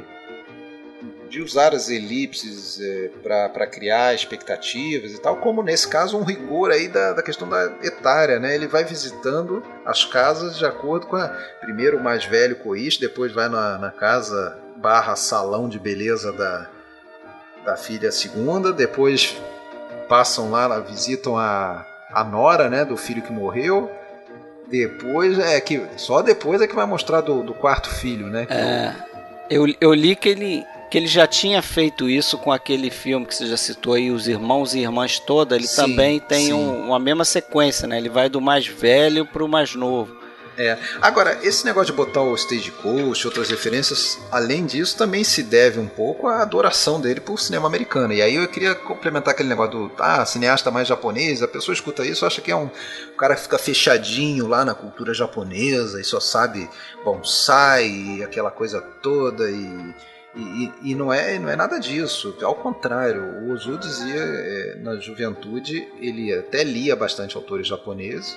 de 1.34 1.42
usar 1.42 1.74
as 1.74 1.90
elipses 1.90 2.80
é, 2.80 3.10
para 3.24 3.66
criar 3.66 4.14
expectativas 4.14 5.14
e 5.14 5.18
tal, 5.20 5.38
como 5.38 5.64
nesse 5.64 5.88
caso 5.88 6.16
um 6.16 6.24
rigor 6.24 6.70
aí 6.70 6.88
da, 6.88 7.14
da 7.14 7.24
questão 7.24 7.50
da 7.50 7.74
etária, 7.82 8.40
né? 8.40 8.54
Ele 8.54 8.68
vai 8.68 8.84
visitando 8.84 9.64
as 9.84 10.06
casas 10.06 10.60
de 10.60 10.64
acordo 10.64 11.08
com 11.08 11.16
a 11.16 11.28
primeiro 11.60 11.98
o 11.98 12.04
mais 12.04 12.24
velho 12.24 12.58
coís, 12.58 12.98
depois 12.98 13.32
vai 13.32 13.50
na, 13.50 13.80
na 13.80 13.90
casa 13.90 14.60
barra 14.76 15.16
salão 15.16 15.68
de 15.68 15.80
beleza 15.80 16.32
da, 16.32 16.68
da 17.66 17.76
filha 17.76 18.12
segunda, 18.12 18.72
depois 18.72 19.36
passam 20.08 20.52
lá, 20.52 20.80
visitam 20.82 21.36
a, 21.36 21.84
a 22.12 22.24
nora, 22.24 22.70
né, 22.70 22.86
do 22.86 22.96
filho 22.96 23.24
que 23.24 23.34
morreu. 23.34 23.90
Depois 24.68 25.40
é 25.40 25.60
que 25.60 25.82
só 25.98 26.22
depois 26.22 26.62
é 26.62 26.68
que 26.68 26.76
vai 26.76 26.86
mostrar 26.86 27.22
do, 27.22 27.42
do 27.42 27.56
quarto 27.56 27.90
filho, 27.90 28.28
né? 28.28 28.46
É, 28.52 28.94
eu, 29.50 29.66
eu 29.82 29.94
li 29.96 30.16
que 30.16 30.30
ele 30.30 30.64
que 30.94 31.00
ele 31.00 31.08
já 31.08 31.26
tinha 31.26 31.60
feito 31.60 32.08
isso 32.08 32.38
com 32.38 32.52
aquele 32.52 32.92
filme 32.92 33.26
que 33.26 33.34
você 33.34 33.48
já 33.48 33.58
citou 33.58 33.96
aí, 33.96 34.12
Os 34.12 34.28
Irmãos 34.28 34.76
e 34.76 34.82
Irmãs 34.82 35.18
Toda, 35.18 35.56
ele 35.56 35.66
sim, 35.66 35.76
também 35.76 36.20
tem 36.20 36.54
um, 36.54 36.86
uma 36.86 37.00
mesma 37.00 37.26
sequência, 37.26 37.88
né? 37.88 37.98
Ele 37.98 38.10
vai 38.10 38.30
do 38.30 38.40
mais 38.40 38.68
velho 38.68 39.26
pro 39.26 39.48
mais 39.48 39.74
novo. 39.74 40.16
É. 40.56 40.78
Agora, 41.02 41.40
esse 41.42 41.66
negócio 41.66 41.88
de 41.88 41.94
botar 41.94 42.22
o 42.22 42.36
Stagecoach, 42.36 43.26
outras 43.26 43.50
referências, 43.50 44.20
além 44.32 44.68
disso, 44.68 44.96
também 44.96 45.24
se 45.24 45.42
deve 45.42 45.80
um 45.80 45.88
pouco 45.88 46.28
à 46.28 46.44
adoração 46.44 47.02
dele 47.02 47.20
por 47.20 47.40
cinema 47.40 47.66
americano. 47.66 48.14
E 48.14 48.22
aí 48.22 48.36
eu 48.36 48.48
queria 48.48 48.76
complementar 48.76 49.34
aquele 49.34 49.50
negócio 49.50 49.72
do 49.72 49.92
ah, 49.98 50.24
cineasta 50.28 50.70
mais 50.70 50.88
japonês, 50.88 51.42
a 51.42 51.48
pessoa 51.48 51.74
escuta 51.74 52.06
isso, 52.06 52.24
acha 52.24 52.40
que 52.40 52.52
é 52.52 52.56
um, 52.56 52.70
um 53.14 53.18
cara 53.18 53.34
que 53.34 53.42
fica 53.42 53.58
fechadinho 53.58 54.46
lá 54.46 54.64
na 54.64 54.76
cultura 54.76 55.12
japonesa 55.12 56.00
e 56.00 56.04
só 56.04 56.20
sabe 56.20 56.70
bonsai, 57.04 58.22
aquela 58.24 58.52
coisa 58.52 58.80
toda 58.80 59.50
e 59.50 60.13
e, 60.36 60.72
e, 60.82 60.96
não, 60.96 61.14
é, 61.14 61.38
não 61.38 61.50
é 61.50 61.56
nada 61.56 61.80
disso, 61.80 62.36
ao 62.42 62.56
contrário, 62.56 63.22
o 63.44 63.52
Ozu 63.52 63.78
dizia 63.78 64.20
é, 64.20 64.76
na 64.80 64.96
juventude, 64.96 65.88
ele 66.00 66.34
até 66.34 66.64
lia 66.64 66.96
bastante 66.96 67.36
autores 67.36 67.68
japoneses, 67.68 68.36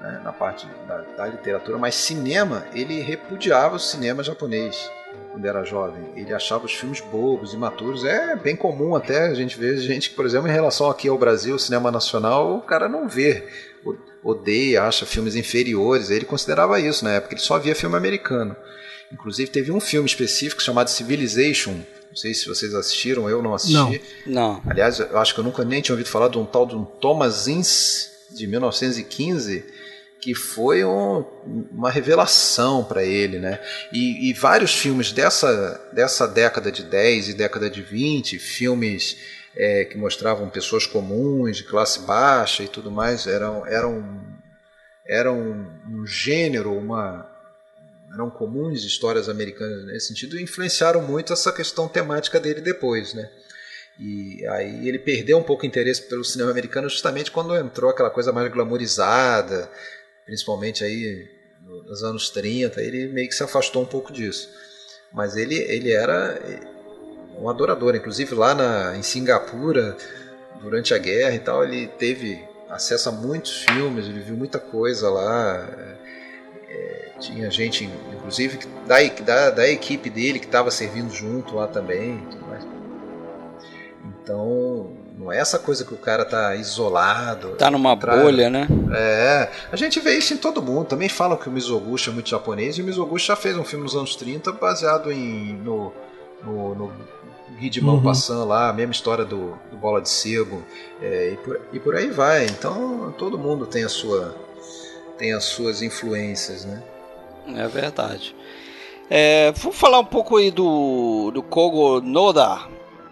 né, 0.00 0.20
na 0.24 0.32
parte 0.32 0.66
da, 0.88 0.98
da, 1.16 1.26
literatura, 1.26 1.78
mas 1.78 1.94
cinema, 1.94 2.64
ele 2.74 3.00
repudiava 3.00 3.76
o 3.76 3.78
cinema 3.78 4.24
japonês 4.24 4.90
quando 5.30 5.44
era 5.44 5.62
jovem. 5.62 6.02
Ele 6.16 6.34
achava 6.34 6.66
os 6.66 6.74
filmes 6.74 7.00
bobos, 7.00 7.54
imaturos. 7.54 8.04
É 8.04 8.34
bem 8.34 8.56
comum 8.56 8.96
até 8.96 9.26
a 9.26 9.34
gente 9.34 9.58
ver 9.58 9.76
gente 9.78 10.10
que, 10.10 10.16
por 10.16 10.24
exemplo, 10.24 10.48
em 10.48 10.52
relação 10.52 10.90
aqui 10.90 11.08
ao 11.08 11.18
Brasil, 11.18 11.54
o 11.54 11.58
cinema 11.58 11.90
nacional, 11.90 12.56
o 12.56 12.62
cara 12.62 12.88
não 12.88 13.08
vê, 13.08 13.46
odeia, 14.22 14.82
acha 14.82 15.06
filmes 15.06 15.36
inferiores. 15.36 16.10
Ele 16.10 16.24
considerava 16.24 16.80
isso 16.80 17.04
na 17.04 17.12
época, 17.12 17.34
ele 17.34 17.40
só 17.40 17.58
via 17.58 17.74
filme 17.74 17.96
americano. 17.96 18.56
Inclusive 19.12 19.50
teve 19.50 19.72
um 19.72 19.80
filme 19.80 20.06
específico 20.06 20.62
chamado 20.62 20.88
Civilization. 20.88 21.72
Não 22.08 22.16
sei 22.16 22.34
se 22.34 22.46
vocês 22.46 22.74
assistiram, 22.74 23.28
eu 23.28 23.42
não 23.42 23.54
assisti. 23.54 24.02
Não. 24.26 24.60
não. 24.60 24.62
Aliás, 24.66 24.98
eu 24.98 25.18
acho 25.18 25.34
que 25.34 25.40
eu 25.40 25.44
nunca 25.44 25.64
nem 25.64 25.80
tinha 25.80 25.94
ouvido 25.94 26.08
falar 26.08 26.28
de 26.28 26.38
um 26.38 26.44
tal 26.44 26.66
de 26.66 26.74
um 26.74 26.84
Thomas 26.84 27.46
Ince 27.46 28.10
de 28.32 28.46
1915 28.46 29.64
que 30.20 30.34
foi 30.34 30.84
um, 30.84 31.24
uma 31.72 31.90
revelação 31.90 32.84
para 32.84 33.02
ele, 33.02 33.38
né? 33.38 33.58
E, 33.92 34.28
e, 34.28 34.32
vários 34.34 34.74
filmes 34.74 35.12
dessa, 35.12 35.80
dessa 35.92 36.28
década 36.28 36.70
de 36.70 36.82
10 36.82 37.30
e 37.30 37.34
década 37.34 37.70
de 37.70 37.80
20, 37.80 38.38
filmes 38.38 39.16
é, 39.56 39.84
que 39.84 39.96
mostravam 39.96 40.48
pessoas 40.50 40.86
comuns, 40.86 41.56
de 41.56 41.64
classe 41.64 42.00
baixa 42.00 42.62
e 42.62 42.68
tudo 42.68 42.90
mais, 42.90 43.26
eram, 43.26 43.66
eram, 43.66 44.20
eram 45.06 45.66
um 45.88 46.06
gênero, 46.06 46.72
uma, 46.72 47.29
eram 48.12 48.30
comuns 48.30 48.84
histórias 48.84 49.28
americanas 49.28 49.84
nesse 49.86 50.08
sentido 50.08 50.38
e 50.38 50.42
influenciaram 50.42 51.02
muito 51.02 51.32
essa 51.32 51.52
questão 51.52 51.88
temática 51.88 52.40
dele 52.40 52.60
depois, 52.60 53.14
né? 53.14 53.30
E 53.98 54.46
aí 54.46 54.88
ele 54.88 54.98
perdeu 54.98 55.38
um 55.38 55.42
pouco 55.42 55.62
o 55.62 55.66
interesse 55.66 56.02
pelo 56.02 56.24
cinema 56.24 56.50
americano 56.50 56.88
justamente 56.88 57.30
quando 57.30 57.54
entrou 57.54 57.90
aquela 57.90 58.10
coisa 58.10 58.32
mais 58.32 58.50
glamourizada, 58.50 59.70
principalmente 60.24 60.82
aí 60.82 61.28
nos 61.86 62.02
anos 62.02 62.30
30, 62.30 62.80
ele 62.80 63.08
meio 63.08 63.28
que 63.28 63.34
se 63.34 63.42
afastou 63.42 63.82
um 63.82 63.86
pouco 63.86 64.12
disso. 64.12 64.48
Mas 65.12 65.36
ele, 65.36 65.56
ele 65.56 65.92
era 65.92 66.40
um 67.38 67.48
adorador. 67.48 67.94
Inclusive 67.94 68.34
lá 68.34 68.54
na, 68.54 68.96
em 68.96 69.02
Singapura, 69.02 69.96
durante 70.60 70.94
a 70.94 70.98
guerra 70.98 71.34
e 71.34 71.40
tal, 71.40 71.64
ele 71.64 71.86
teve 71.86 72.42
acesso 72.68 73.08
a 73.08 73.12
muitos 73.12 73.64
filmes, 73.64 74.06
ele 74.06 74.20
viu 74.20 74.36
muita 74.36 74.58
coisa 74.58 75.10
lá. 75.10 75.98
Tinha 77.20 77.50
gente, 77.50 77.84
inclusive, 78.14 78.58
da, 78.86 78.96
da, 79.22 79.50
da 79.50 79.68
equipe 79.68 80.08
dele 80.08 80.38
que 80.38 80.46
estava 80.46 80.70
servindo 80.70 81.12
junto 81.12 81.54
lá 81.54 81.66
também. 81.66 82.20
Então, 84.22 84.92
não 85.18 85.30
é 85.30 85.38
essa 85.38 85.58
coisa 85.58 85.84
que 85.84 85.92
o 85.92 85.98
cara 85.98 86.24
tá 86.24 86.56
isolado. 86.56 87.50
Tá 87.50 87.70
numa 87.70 87.94
bolha, 87.94 88.48
né? 88.48 88.66
É. 88.94 89.50
A 89.70 89.76
gente 89.76 90.00
vê 90.00 90.16
isso 90.16 90.32
em 90.32 90.38
todo 90.38 90.62
mundo. 90.62 90.86
Também 90.86 91.10
falam 91.10 91.36
que 91.36 91.48
o 91.48 91.52
Mizoguchi 91.52 92.08
é 92.08 92.12
muito 92.12 92.30
japonês. 92.30 92.78
E 92.78 92.82
o 92.82 92.84
Mizoguchi 92.84 93.26
já 93.26 93.36
fez 93.36 93.56
um 93.56 93.64
filme 93.64 93.84
nos 93.84 93.94
anos 93.94 94.16
30 94.16 94.52
baseado 94.52 95.12
em, 95.12 95.52
no, 95.54 95.92
no, 96.42 96.74
no 96.74 96.92
Guidimão 97.58 97.96
uhum. 97.96 98.02
passando 98.02 98.46
lá, 98.46 98.70
a 98.70 98.72
mesma 98.72 98.92
história 98.92 99.24
do, 99.24 99.58
do 99.70 99.76
Bola 99.76 100.00
de 100.00 100.08
Sebo. 100.08 100.62
É, 101.02 101.32
e, 101.32 101.36
por, 101.36 101.60
e 101.72 101.78
por 101.78 101.96
aí 101.96 102.10
vai. 102.10 102.46
Então 102.46 103.14
todo 103.18 103.36
mundo 103.36 103.66
tem 103.66 103.84
a 103.84 103.88
sua 103.88 104.34
tem 105.18 105.34
as 105.34 105.44
suas 105.44 105.82
influências, 105.82 106.64
né? 106.64 106.82
É 107.46 107.66
verdade. 107.68 108.34
É, 109.08 109.50
vamos 109.52 109.76
falar 109.76 109.98
um 109.98 110.04
pouco 110.04 110.36
aí 110.36 110.50
do, 110.50 111.32
do 111.32 111.42
Kogo 111.42 112.00
Noda, 112.00 112.60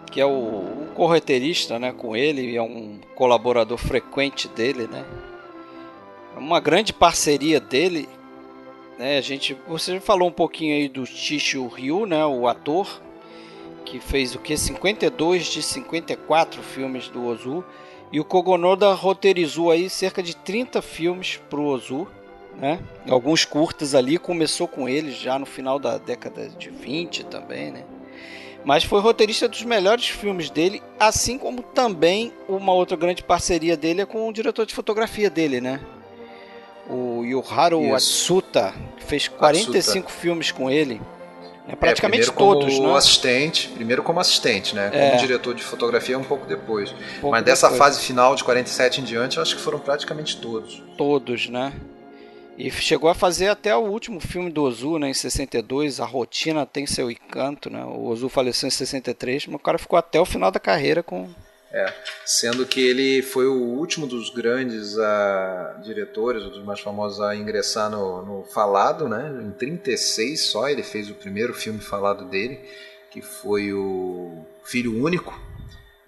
que 0.09 0.21
é 0.21 0.25
o, 0.25 0.29
o 0.29 0.87
correteirista 0.95 1.77
né, 1.77 1.91
com 1.91 2.15
ele, 2.15 2.55
é 2.55 2.61
um 2.61 2.99
colaborador 3.15 3.77
frequente 3.77 4.47
dele, 4.47 4.87
né? 4.87 5.05
É 6.35 6.39
uma 6.39 6.59
grande 6.59 6.93
parceria 6.93 7.59
dele. 7.59 8.07
Né, 8.97 9.17
a 9.17 9.21
gente, 9.21 9.57
você 9.67 9.99
falou 9.99 10.29
um 10.29 10.31
pouquinho 10.31 10.73
aí 10.75 10.87
do 10.87 11.05
Chicho 11.05 11.67
Ryu, 11.67 12.05
né, 12.05 12.25
o 12.25 12.47
ator, 12.47 13.01
que 13.83 13.99
fez 13.99 14.35
o 14.35 14.39
que 14.39 14.55
52 14.55 15.47
de 15.47 15.61
54 15.61 16.61
filmes 16.63 17.09
do 17.09 17.25
Ozu. 17.25 17.63
E 18.11 18.19
o 18.19 18.25
Kogonoda 18.25 18.93
roteirizou 18.93 19.69
aí 19.69 19.89
cerca 19.89 20.23
de 20.23 20.35
30 20.35 20.81
filmes 20.81 21.41
para 21.49 21.59
o 21.59 21.65
Ozu. 21.65 22.07
Né? 22.59 22.79
Alguns 23.09 23.45
curtas 23.45 23.95
ali, 23.95 24.17
começou 24.17 24.67
com 24.67 24.87
ele 24.87 25.11
já 25.11 25.39
no 25.39 25.45
final 25.45 25.79
da 25.79 25.97
década 25.97 26.49
de 26.49 26.69
20 26.69 27.23
também, 27.25 27.71
né? 27.71 27.83
Mas 28.65 28.83
foi 28.83 28.99
roteirista 28.99 29.47
dos 29.47 29.63
melhores 29.63 30.09
filmes 30.09 30.49
dele, 30.49 30.83
assim 30.99 31.37
como 31.37 31.61
também 31.61 32.33
uma 32.47 32.73
outra 32.73 32.97
grande 32.97 33.23
parceria 33.23 33.77
dele 33.77 34.01
é 34.01 34.05
com 34.05 34.27
o 34.27 34.33
diretor 34.33 34.65
de 34.65 34.75
fotografia 34.75 35.29
dele, 35.29 35.61
né? 35.61 35.79
O 36.89 37.23
Yuharu 37.23 37.95
Isso. 37.95 37.95
Atsuta, 37.95 38.73
que 38.97 39.05
fez 39.05 39.27
45 39.29 39.77
Atsuta. 39.77 40.09
filmes 40.09 40.51
com 40.51 40.69
ele. 40.69 40.99
É, 41.67 41.75
praticamente 41.75 42.29
é, 42.29 42.33
todos, 42.33 42.75
como 42.75 42.91
né? 42.91 42.97
assistente, 42.97 43.69
primeiro 43.69 44.01
como 44.01 44.19
assistente, 44.19 44.75
né? 44.75 44.89
Como 44.89 45.01
é. 45.01 45.15
diretor 45.17 45.53
de 45.53 45.63
fotografia 45.63 46.17
um 46.17 46.23
pouco 46.23 46.47
depois. 46.47 46.89
Um 46.89 47.21
pouco 47.21 47.31
Mas 47.31 47.45
dessa 47.45 47.69
depois. 47.69 47.93
fase 47.93 48.05
final 48.05 48.35
de 48.35 48.43
47 48.43 49.01
em 49.01 49.03
diante, 49.03 49.37
eu 49.37 49.43
acho 49.43 49.55
que 49.55 49.61
foram 49.61 49.77
praticamente 49.77 50.37
todos. 50.37 50.83
Todos, 50.97 51.47
né? 51.47 51.71
E 52.59 52.69
chegou 52.69 53.09
a 53.09 53.15
fazer 53.15 53.47
até 53.47 53.73
o 53.73 53.79
último 53.79 54.19
filme 54.19 54.51
do 54.51 54.63
Ozu, 54.63 54.99
né, 54.99 55.09
em 55.09 55.13
62, 55.13 56.01
A 56.01 56.05
Rotina 56.05 56.65
Tem 56.65 56.85
Seu 56.85 57.09
Encanto, 57.09 57.69
né? 57.69 57.85
O 57.85 58.07
Ozu 58.07 58.27
faleceu 58.27 58.67
em 58.67 58.69
63, 58.69 59.47
mas 59.47 59.55
o 59.55 59.63
cara 59.63 59.77
ficou 59.77 59.97
até 59.97 60.19
o 60.19 60.25
final 60.25 60.51
da 60.51 60.59
carreira 60.59 61.01
com... 61.01 61.29
É, 61.71 61.93
sendo 62.25 62.65
que 62.65 62.81
ele 62.81 63.21
foi 63.21 63.47
o 63.47 63.53
último 63.53 64.05
dos 64.05 64.29
grandes 64.29 64.97
uh, 64.97 65.81
diretores, 65.83 66.43
dos 66.43 66.61
mais 66.65 66.81
famosos 66.81 67.21
a 67.21 67.33
ingressar 67.33 67.89
no, 67.89 68.25
no 68.25 68.43
falado, 68.43 69.07
né? 69.07 69.39
Em 69.41 69.51
36 69.51 70.41
só 70.41 70.67
ele 70.67 70.83
fez 70.83 71.09
o 71.09 71.13
primeiro 71.13 71.53
filme 71.53 71.79
falado 71.79 72.25
dele, 72.25 72.59
que 73.09 73.21
foi 73.21 73.71
o 73.71 74.43
Filho 74.65 75.01
Único, 75.01 75.39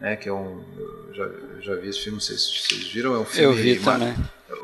né? 0.02 0.18
Que 0.18 0.28
é 0.28 0.34
um... 0.34 0.62
Eu 0.78 1.14
já, 1.14 1.30
já 1.62 1.76
vi 1.76 1.88
esse 1.88 2.02
filme, 2.02 2.20
vocês, 2.20 2.42
vocês 2.44 2.92
viram? 2.92 3.16
É 3.16 3.20
um 3.20 3.26
filme... 3.26 3.46
Eu 3.46 3.54
vi 3.54 3.80
também. 3.80 4.14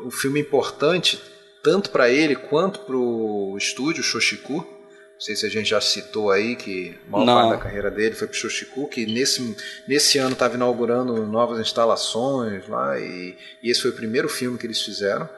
Um 0.04 0.10
filme 0.10 0.38
importante 0.38 1.18
tanto 1.62 1.90
para 1.90 2.08
ele 2.08 2.36
quanto 2.36 2.80
para 2.80 2.96
o 2.96 3.56
estúdio 3.56 4.02
Shoshiku. 4.02 4.54
Não 4.54 5.20
sei 5.20 5.34
se 5.34 5.44
a 5.44 5.48
gente 5.48 5.68
já 5.68 5.80
citou 5.80 6.30
aí 6.30 6.54
que 6.54 6.96
a 7.08 7.10
maior 7.10 7.24
Não. 7.24 7.34
parte 7.34 7.50
da 7.50 7.62
carreira 7.64 7.90
dele 7.90 8.14
foi 8.14 8.28
para 8.28 8.34
o 8.34 8.38
Shoshiku, 8.38 8.88
que 8.88 9.04
nesse, 9.04 9.56
nesse 9.86 10.16
ano 10.18 10.32
estava 10.32 10.54
inaugurando 10.54 11.26
novas 11.26 11.58
instalações 11.58 12.68
lá, 12.68 12.98
e, 13.00 13.36
e 13.60 13.70
esse 13.70 13.82
foi 13.82 13.90
o 13.90 13.94
primeiro 13.96 14.28
filme 14.28 14.56
que 14.56 14.66
eles 14.66 14.80
fizeram. 14.80 15.28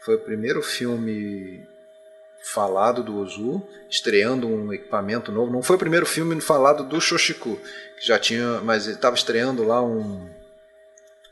Foi 0.00 0.14
o 0.14 0.20
primeiro 0.20 0.62
filme 0.62 1.66
falado 2.52 3.02
do 3.02 3.18
Ozu, 3.18 3.66
estreando 3.90 4.46
um 4.46 4.72
equipamento 4.72 5.32
novo. 5.32 5.50
Não 5.50 5.62
foi 5.62 5.74
o 5.74 5.80
primeiro 5.80 6.06
filme 6.06 6.40
falado 6.40 6.84
do 6.84 7.00
Shoshiku, 7.00 7.58
que 7.98 8.06
já 8.06 8.20
tinha, 8.20 8.60
mas 8.60 8.86
ele 8.86 8.94
estava 8.94 9.16
estreando 9.16 9.64
lá 9.64 9.82
um 9.82 10.30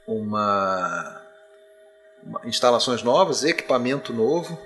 uma 0.06 1.13
instalações 2.44 3.02
novas, 3.02 3.44
equipamento 3.44 4.12
novo. 4.12 4.58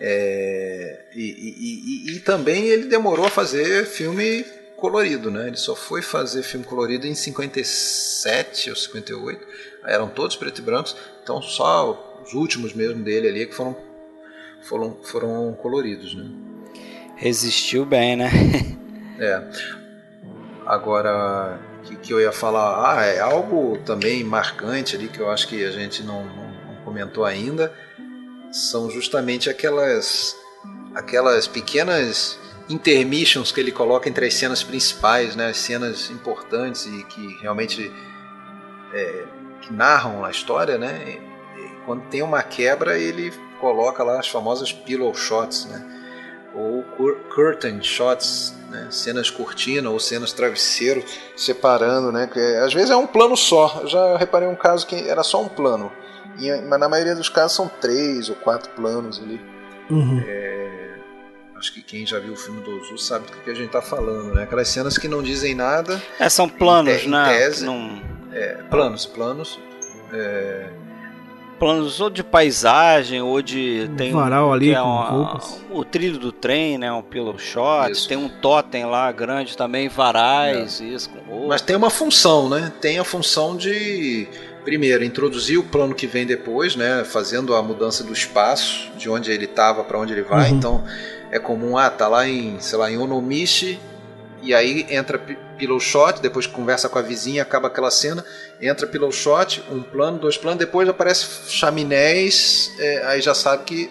É, 0.00 1.04
e, 1.14 1.20
e, 1.20 2.12
e, 2.12 2.16
e, 2.16 2.20
também 2.20 2.64
ele 2.64 2.86
demorou 2.86 3.26
a 3.26 3.30
fazer 3.30 3.86
filme 3.86 4.44
colorido, 4.76 5.30
né? 5.30 5.46
Ele 5.48 5.56
só 5.56 5.76
foi 5.76 6.02
fazer 6.02 6.42
filme 6.42 6.66
colorido 6.66 7.06
em 7.06 7.14
57 7.14 8.70
ou 8.70 8.76
58. 8.76 9.46
Eram 9.84 10.08
todos 10.08 10.34
preto 10.34 10.58
e 10.58 10.62
brancos, 10.62 10.96
então 11.22 11.40
só 11.42 12.20
os 12.24 12.32
últimos 12.32 12.72
mesmo 12.72 13.02
dele 13.04 13.28
ali 13.28 13.46
que 13.46 13.54
foram 13.54 13.76
foram, 14.62 14.96
foram 15.02 15.52
coloridos, 15.60 16.14
né? 16.14 16.24
Resistiu 17.16 17.84
bem, 17.84 18.16
né? 18.16 18.30
é. 19.18 19.42
Agora 20.66 21.60
que, 21.84 21.96
que 21.96 22.12
eu 22.12 22.20
ia 22.20 22.32
falar, 22.32 22.96
ah, 22.96 23.04
é 23.04 23.20
algo 23.20 23.78
também 23.84 24.22
marcante 24.24 24.96
ali 24.96 25.08
que 25.08 25.20
eu 25.20 25.30
acho 25.30 25.48
que 25.48 25.64
a 25.64 25.70
gente 25.70 26.02
não, 26.02 26.24
não 26.24 26.41
comentou 26.92 27.24
ainda, 27.24 27.72
são 28.52 28.90
justamente 28.90 29.48
aquelas 29.48 30.36
aquelas 30.94 31.48
pequenas 31.48 32.38
intermissions 32.68 33.50
que 33.50 33.58
ele 33.58 33.72
coloca 33.72 34.08
entre 34.08 34.26
as 34.26 34.34
cenas 34.34 34.62
principais, 34.62 35.34
né, 35.34 35.48
as 35.48 35.56
cenas 35.56 36.10
importantes 36.10 36.84
e 36.84 37.02
que 37.04 37.38
realmente 37.40 37.90
é, 38.92 39.24
que 39.62 39.72
narram 39.72 40.22
a 40.22 40.30
história, 40.30 40.76
né? 40.76 41.02
E, 41.08 41.32
quando 41.86 42.02
tem 42.08 42.22
uma 42.22 42.42
quebra, 42.42 42.98
ele 42.98 43.32
coloca 43.58 44.04
lá 44.04 44.20
as 44.20 44.28
famosas 44.28 44.70
pillow 44.70 45.12
shots, 45.14 45.64
né? 45.64 46.00
Ou 46.54 46.84
curtain 47.34 47.82
shots, 47.82 48.54
né? 48.68 48.88
cenas 48.90 49.30
cortina 49.30 49.88
ou 49.88 49.98
cenas 49.98 50.32
travesseiro 50.32 51.02
separando, 51.34 52.12
né? 52.12 52.28
Que, 52.30 52.38
às 52.38 52.74
vezes 52.74 52.90
é 52.90 52.96
um 52.96 53.06
plano 53.06 53.36
só. 53.36 53.80
Eu 53.82 53.88
já 53.88 54.16
reparei 54.18 54.46
um 54.46 54.54
caso 54.54 54.86
que 54.86 55.08
era 55.08 55.22
só 55.22 55.42
um 55.42 55.48
plano 55.48 55.90
e, 56.38 56.50
mas 56.62 56.80
na 56.80 56.88
maioria 56.88 57.14
dos 57.14 57.28
casos 57.28 57.56
são 57.56 57.68
três 57.80 58.28
ou 58.28 58.36
quatro 58.36 58.70
planos 58.70 59.20
ali. 59.20 59.40
Uhum. 59.90 60.22
É, 60.26 60.94
acho 61.56 61.72
que 61.72 61.82
quem 61.82 62.06
já 62.06 62.18
viu 62.18 62.32
o 62.32 62.36
filme 62.36 62.60
do 62.62 62.76
Ozu 62.78 62.98
sabe 62.98 63.26
do 63.26 63.32
que 63.38 63.50
a 63.50 63.54
gente 63.54 63.66
está 63.66 63.80
falando, 63.80 64.34
né? 64.34 64.42
Aquelas 64.42 64.68
cenas 64.68 64.98
que 64.98 65.06
não 65.06 65.22
dizem 65.22 65.54
nada. 65.54 66.02
É, 66.18 66.28
são 66.28 66.48
planos, 66.48 67.04
em, 67.04 67.08
né? 67.08 67.24
Em 67.24 67.38
tese, 67.38 67.64
não... 67.64 68.02
é, 68.32 68.54
planos, 68.68 69.06
planos. 69.06 69.60
É... 70.12 70.66
Planos 71.58 72.00
ou 72.00 72.10
de 72.10 72.24
paisagem 72.24 73.22
ou 73.22 73.40
de 73.40 73.88
um 73.88 73.94
tem 73.94 74.12
varal 74.12 74.52
ali 74.52 74.74
é 74.74 74.82
uma, 74.82 75.40
o 75.70 75.84
trilho 75.84 76.18
do 76.18 76.32
trem, 76.32 76.76
né? 76.76 76.90
Um 76.90 77.02
pillow 77.02 77.38
shot, 77.38 77.92
isso. 77.92 78.08
tem 78.08 78.16
um 78.16 78.28
totem 78.28 78.84
lá 78.84 79.12
grande 79.12 79.56
também, 79.56 79.88
varais, 79.88 80.80
é. 80.80 80.84
isso. 80.84 81.08
Mas 81.46 81.62
tem 81.62 81.76
uma 81.76 81.90
função, 81.90 82.48
né? 82.48 82.72
Tem 82.80 82.98
a 82.98 83.04
função 83.04 83.56
de 83.56 84.26
primeiro, 84.64 85.04
introduzir 85.04 85.58
o 85.58 85.64
plano 85.64 85.94
que 85.94 86.06
vem 86.06 86.26
depois, 86.26 86.76
né, 86.76 87.04
fazendo 87.04 87.54
a 87.54 87.62
mudança 87.62 88.04
do 88.04 88.12
espaço, 88.12 88.90
de 88.96 89.08
onde 89.08 89.30
ele 89.30 89.44
estava 89.44 89.84
para 89.84 89.98
onde 89.98 90.12
ele 90.12 90.22
vai. 90.22 90.50
Uhum. 90.50 90.56
Então, 90.56 90.84
é 91.30 91.38
comum, 91.38 91.76
ah, 91.76 91.90
tá 91.90 92.08
lá 92.08 92.28
em, 92.28 92.58
sei 92.60 92.78
lá, 92.78 92.90
em 92.90 92.98
Onomishi, 92.98 93.80
e 94.42 94.52
aí 94.52 94.86
entra 94.90 95.18
pillow 95.56 95.78
shot, 95.78 96.20
depois 96.20 96.46
conversa 96.46 96.88
com 96.88 96.98
a 96.98 97.02
vizinha, 97.02 97.42
acaba 97.42 97.68
aquela 97.68 97.90
cena, 97.90 98.24
entra 98.60 98.86
pillow 98.86 99.12
shot, 99.12 99.62
um 99.70 99.82
plano, 99.82 100.18
dois 100.18 100.36
planos, 100.36 100.58
depois 100.58 100.88
aparece 100.88 101.48
chaminés, 101.48 102.72
é, 102.78 103.06
aí 103.06 103.20
já 103.20 103.34
sabe 103.34 103.62
que 103.64 103.90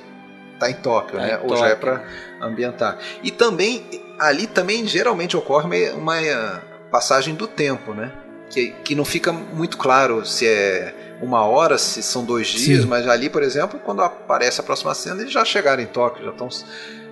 tá 0.60 0.70
em 0.70 0.74
Tóquio, 0.74 1.18
tá 1.18 1.26
né? 1.26 1.40
Em 1.42 1.50
Ou 1.50 1.56
já 1.56 1.68
é 1.68 1.76
para 1.76 2.04
ambientar. 2.42 2.98
E 3.24 3.32
também 3.32 3.86
ali 4.20 4.46
também 4.46 4.86
geralmente 4.86 5.36
ocorre 5.36 5.90
uma 5.92 6.62
passagem 6.92 7.34
do 7.34 7.48
tempo, 7.48 7.94
né? 7.94 8.12
Que, 8.52 8.72
que 8.84 8.96
não 8.96 9.06
fica 9.06 9.32
muito 9.32 9.78
claro 9.78 10.26
se 10.26 10.48
é 10.48 10.94
uma 11.22 11.46
hora, 11.46 11.78
se 11.78 12.02
são 12.02 12.26
dois 12.26 12.48
dias, 12.48 12.82
Sim. 12.82 12.88
mas 12.88 13.08
ali, 13.08 13.30
por 13.30 13.44
exemplo, 13.44 13.80
quando 13.80 14.02
aparece 14.02 14.60
a 14.60 14.64
próxima 14.64 14.94
cena, 14.94 15.22
eles 15.22 15.32
já 15.32 15.46
chegaram 15.46 15.82
em 15.82 15.86
Tóquio, 15.86 16.26
já 16.26 16.32
estão. 16.32 16.50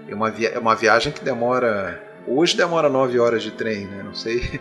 É 0.08 0.16
uma, 0.16 0.32
via, 0.32 0.50
é 0.50 0.60
uma 0.60 0.76
viagem 0.76 1.12
que 1.12 1.24
demora. 1.24 2.04
Hoje 2.28 2.58
demora 2.58 2.90
nove 2.90 3.20
horas 3.20 3.44
de 3.44 3.52
trem, 3.52 3.86
né? 3.86 4.02
Não 4.04 4.14
sei 4.14 4.60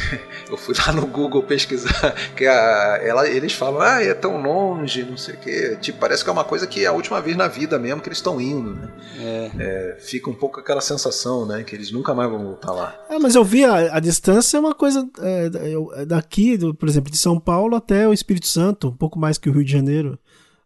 eu 0.50 0.56
fui 0.56 0.74
lá 0.78 0.92
no 0.92 1.06
Google 1.06 1.42
pesquisar 1.42 2.14
que 2.36 2.46
a, 2.46 3.00
ela, 3.02 3.28
eles 3.28 3.52
falam, 3.52 3.80
ah, 3.80 4.02
é 4.02 4.14
tão 4.14 4.40
longe, 4.40 5.04
não 5.04 5.16
sei 5.16 5.34
o 5.34 5.38
quê. 5.38 5.76
Tipo, 5.80 5.98
parece 5.98 6.22
que 6.24 6.30
é 6.30 6.32
uma 6.32 6.44
coisa 6.44 6.66
que 6.66 6.84
é 6.84 6.86
a 6.86 6.92
última 6.92 7.20
vez 7.20 7.36
na 7.36 7.48
vida 7.48 7.78
mesmo 7.78 8.00
que 8.00 8.08
eles 8.08 8.18
estão 8.18 8.40
indo, 8.40 8.74
né? 8.74 8.88
É. 9.18 9.50
É, 9.58 9.96
fica 10.00 10.30
um 10.30 10.34
pouco 10.34 10.60
aquela 10.60 10.80
sensação, 10.80 11.46
né? 11.46 11.62
Que 11.62 11.74
eles 11.74 11.90
nunca 11.90 12.14
mais 12.14 12.30
vão 12.30 12.42
voltar 12.42 12.72
lá. 12.72 12.94
É, 13.08 13.18
mas 13.18 13.34
eu 13.34 13.44
vi 13.44 13.64
a, 13.64 13.96
a 13.96 14.00
distância 14.00 14.56
é 14.56 14.60
uma 14.60 14.74
coisa 14.74 15.08
é, 15.20 16.04
daqui, 16.06 16.56
do, 16.56 16.74
por 16.74 16.88
exemplo, 16.88 17.10
de 17.10 17.18
São 17.18 17.38
Paulo 17.38 17.76
até 17.76 18.06
o 18.08 18.12
Espírito 18.12 18.46
Santo, 18.46 18.88
um 18.88 18.96
pouco 18.96 19.18
mais 19.18 19.38
que 19.38 19.48
o 19.48 19.52
Rio 19.52 19.64
de 19.64 19.72
Janeiro, 19.72 20.18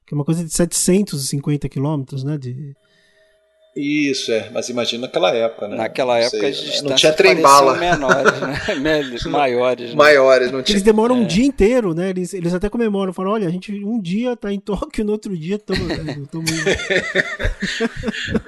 que 0.07 0.15
é 0.15 0.17
uma 0.17 0.25
coisa 0.25 0.45
de 0.45 0.53
750 0.53 1.69
quilômetros, 1.69 2.25
né? 2.25 2.39
De, 2.39 2.77
isso, 3.77 4.33
é. 4.33 4.49
Mas 4.51 4.71
imagina 4.71 5.03
naquela 5.03 5.35
época, 5.35 5.69
né? 5.69 5.77
Naquela 5.77 6.19
época 6.19 6.39
sei, 6.39 6.49
as 6.49 6.57
distâncias 6.57 6.83
não 6.83 6.97
tinha 6.97 7.13
trem 7.13 7.37
bala. 7.43 7.77
menores, 7.77 8.41
né? 8.41 8.59
maiores. 9.29 9.91
Né? 9.91 9.97
Maiores, 9.97 10.51
não 10.51 10.63
tinha. 10.63 10.73
Eles 10.73 10.83
demoram 10.83 11.15
é. 11.17 11.19
um 11.19 11.27
dia 11.27 11.45
inteiro, 11.45 11.93
né? 11.93 12.09
Eles, 12.09 12.33
eles 12.33 12.55
até 12.55 12.71
comemoram, 12.71 13.13
falam, 13.13 13.33
olha, 13.33 13.47
a 13.47 13.51
gente 13.51 13.71
um 13.85 14.01
dia 14.01 14.35
tá 14.35 14.51
em 14.51 14.59
Tóquio, 14.59 15.05
no 15.05 15.13
outro 15.13 15.37
dia 15.37 15.57
estamos... 15.57 15.87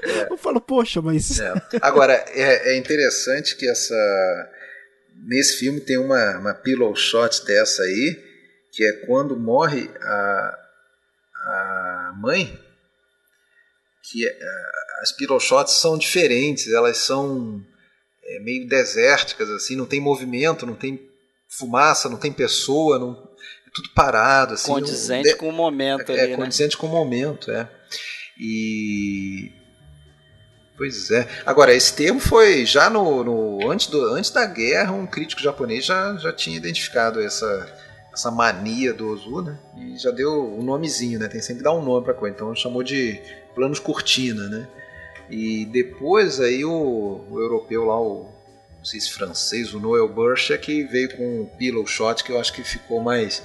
é. 0.03 0.33
Eu 0.33 0.39
falo, 0.39 0.63
poxa, 0.63 1.03
mas... 1.03 1.39
É. 1.39 1.53
Agora, 1.83 2.15
é, 2.29 2.73
é 2.73 2.79
interessante 2.79 3.55
que 3.55 3.69
essa... 3.69 3.95
Nesse 5.27 5.59
filme 5.59 5.81
tem 5.81 5.99
uma, 5.99 6.39
uma 6.39 6.55
pillow 6.55 6.95
shot 6.97 7.45
dessa 7.45 7.83
aí, 7.83 8.19
que 8.73 8.83
é 8.83 8.93
quando 9.05 9.39
morre 9.39 9.91
a, 10.01 10.59
a 11.45 12.15
mãe, 12.17 12.59
que 14.11 14.27
é 14.27 14.39
as 15.01 15.13
pirochotes 15.13 15.75
são 15.75 15.97
diferentes, 15.97 16.73
elas 16.73 16.99
são 16.99 17.63
é, 18.25 18.41
meio 18.41 18.69
desérticas, 18.69 19.49
assim, 19.51 19.77
não 19.77 19.87
tem 19.87 20.01
movimento, 20.01 20.67
não 20.67 20.75
tem 20.75 21.01
fumaça, 21.49 22.09
não 22.09 22.19
tem 22.19 22.33
pessoa, 22.33 22.99
não, 22.99 23.13
é 23.13 23.71
tudo 23.73 23.91
parado. 23.95 24.55
Assim, 24.55 24.73
condizente 24.73 25.31
não, 25.31 25.39
com 25.39 25.49
o 25.49 25.53
momento 25.53 26.13
é, 26.13 26.21
ali, 26.21 26.33
É, 26.33 26.37
condizente 26.37 26.77
com 26.77 26.87
o 26.87 26.91
momento, 26.91 27.51
é. 27.51 27.69
E... 28.39 29.53
Pois 30.77 31.11
é. 31.11 31.29
Agora, 31.45 31.75
esse 31.75 31.93
termo 31.93 32.21
foi 32.21 32.65
já 32.65 32.89
no, 32.89 33.25
no 33.25 33.71
antes, 33.71 33.89
do, 33.89 34.15
antes 34.15 34.31
da 34.31 34.47
guerra, 34.47 34.93
um 34.93 35.09
crítico 35.09 35.43
japonês 35.43 35.85
já, 35.85 36.17
já 36.17 36.33
tinha 36.33 36.57
identificado 36.57 37.21
essa, 37.21 37.77
essa 38.13 38.31
mania 38.31 38.95
do 38.95 39.09
Ozu, 39.09 39.43
né? 39.43 39.59
E 39.77 39.99
já 39.99 40.13
deu 40.13 40.31
o 40.31 40.61
um 40.61 40.63
nomezinho, 40.63 41.19
né? 41.19 41.27
Tem 41.27 41.41
sempre 41.41 41.59
que 41.59 41.65
dar 41.65 41.73
um 41.73 41.85
nome 41.85 42.05
pra 42.05 42.15
coisa. 42.15 42.33
Então 42.33 42.55
chamou 42.55 42.85
de 42.85 43.21
planos 43.57 43.81
cortina, 43.81 44.49
né? 44.49 44.69
E 45.31 45.65
depois 45.67 46.41
aí 46.41 46.65
o, 46.65 47.25
o 47.31 47.41
europeu 47.41 47.85
lá, 47.85 48.01
o 48.01 48.29
não 48.79 48.85
sei 48.85 49.01
se 49.01 49.11
francês, 49.11 49.75
o 49.75 49.81
Noel 49.81 50.09
Burch, 50.09 50.53
é 50.53 50.59
que 50.59 50.85
veio 50.85 51.17
com 51.17 51.43
o 51.43 51.47
pillow 51.59 51.87
shot, 51.87 52.23
que 52.23 52.31
eu 52.31 52.41
acho 52.41 52.53
que 52.53 52.63
ficou 52.63 53.03
mais 53.03 53.43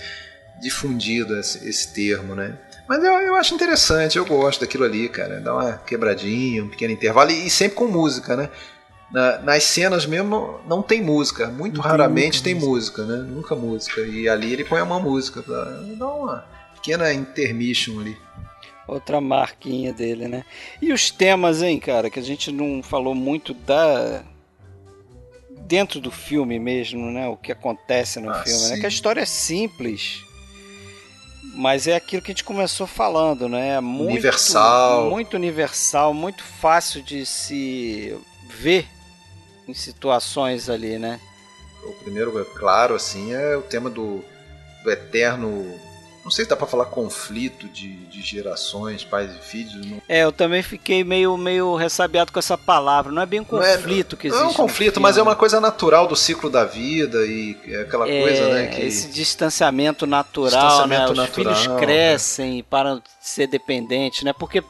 difundido 0.61 1.37
esse, 1.39 1.67
esse 1.67 1.91
termo, 1.93 2.35
né? 2.35 2.57
Mas 2.87 3.03
eu, 3.03 3.13
eu 3.13 3.35
acho 3.35 3.55
interessante, 3.55 4.17
eu 4.17 4.25
gosto 4.25 4.61
daquilo 4.61 4.83
ali, 4.83 5.09
cara. 5.09 5.39
Dá 5.39 5.53
uma 5.53 5.73
quebradinha, 5.77 6.63
um 6.63 6.69
pequeno 6.69 6.93
intervalo 6.93 7.31
e, 7.31 7.47
e 7.47 7.49
sempre 7.49 7.75
com 7.75 7.87
música, 7.87 8.35
né? 8.35 8.49
Na, 9.11 9.39
nas 9.39 9.63
cenas 9.63 10.05
mesmo 10.05 10.29
não, 10.29 10.59
não 10.77 10.81
tem 10.81 11.01
música, 11.01 11.47
muito 11.47 11.77
não 11.77 11.83
raramente 11.83 12.41
tem, 12.41 12.55
tem 12.55 12.67
música. 12.67 13.03
música, 13.03 13.17
né? 13.23 13.29
Nunca 13.29 13.55
música. 13.55 14.01
E 14.01 14.27
ali 14.27 14.53
ele 14.53 14.65
põe 14.65 14.81
uma 14.81 14.99
música 14.99 15.41
pra 15.41 15.63
dar 15.97 16.13
uma 16.13 16.45
pequena 16.75 17.13
intermission 17.13 17.99
ali. 17.99 18.17
Outra 18.87 19.21
marquinha 19.21 19.93
dele, 19.93 20.27
né? 20.27 20.43
E 20.81 20.91
os 20.91 21.09
temas, 21.09 21.61
hein, 21.61 21.79
cara, 21.79 22.09
que 22.09 22.19
a 22.19 22.23
gente 22.23 22.51
não 22.51 22.83
falou 22.83 23.15
muito 23.15 23.53
da. 23.53 24.23
Dentro 25.61 26.01
do 26.01 26.11
filme 26.11 26.59
mesmo, 26.59 27.09
né? 27.09 27.27
O 27.27 27.37
que 27.37 27.51
acontece 27.51 28.19
no 28.19 28.29
ah, 28.29 28.43
filme, 28.43 28.59
sim. 28.59 28.69
né? 28.71 28.79
Que 28.79 28.85
a 28.85 28.89
história 28.89 29.21
é 29.21 29.25
simples. 29.25 30.21
Mas 31.55 31.87
é 31.87 31.95
aquilo 31.95 32.21
que 32.21 32.31
a 32.31 32.33
gente 32.33 32.43
começou 32.43 32.85
falando, 32.85 33.47
né? 33.47 33.79
Muito, 33.79 34.11
universal. 34.11 35.09
Muito 35.09 35.35
universal, 35.35 36.13
muito 36.13 36.43
fácil 36.43 37.01
de 37.01 37.25
se 37.25 38.17
ver 38.49 38.87
em 39.67 39.73
situações 39.73 40.69
ali, 40.69 40.97
né? 40.97 41.19
O 41.83 41.93
primeiro, 42.03 42.39
é 42.39 42.45
claro, 42.45 42.95
assim, 42.95 43.33
é 43.33 43.55
o 43.55 43.61
tema 43.61 43.89
do, 43.89 44.23
do 44.83 44.91
eterno 44.91 45.79
não 46.23 46.31
sei 46.31 46.45
se 46.45 46.49
dá 46.49 46.55
pra 46.55 46.65
falar 46.65 46.85
conflito 46.85 47.67
de, 47.67 47.95
de 48.05 48.21
gerações, 48.21 49.03
pais 49.03 49.29
e 49.35 49.39
filhos. 49.39 49.85
Não... 49.85 50.01
É, 50.07 50.23
eu 50.23 50.31
também 50.31 50.63
fiquei 50.63 51.03
meio, 51.03 51.35
meio 51.35 51.75
ressabiado 51.75 52.31
com 52.31 52.39
essa 52.39 52.57
palavra. 52.57 53.11
Não 53.11 53.21
é 53.21 53.25
bem 53.25 53.41
um 53.41 53.43
conflito 53.43 54.13
não 54.13 54.17
é, 54.17 54.21
que 54.21 54.27
existe. 54.27 54.41
Não 54.41 54.49
é 54.49 54.51
um 54.51 54.53
conflito, 54.53 55.01
mas 55.01 55.17
é 55.17 55.21
uma 55.21 55.35
coisa 55.35 55.59
natural 55.59 56.07
do 56.07 56.15
ciclo 56.15 56.49
da 56.49 56.63
vida 56.63 57.17
e 57.25 57.57
é 57.67 57.81
aquela 57.81 58.09
é, 58.09 58.21
coisa, 58.21 58.49
né? 58.49 58.67
Que... 58.67 58.81
Esse 58.83 59.09
distanciamento 59.09 60.07
natural, 60.07 60.49
distanciamento 60.49 61.13
né? 61.13 61.23
Os 61.23 61.29
filhos 61.29 61.67
é. 61.67 61.75
crescem 61.77 62.59
e 62.59 62.63
param 62.63 62.99
de 62.99 63.03
ser 63.19 63.47
dependentes, 63.47 64.23
né? 64.23 64.31
Porque 64.31 64.63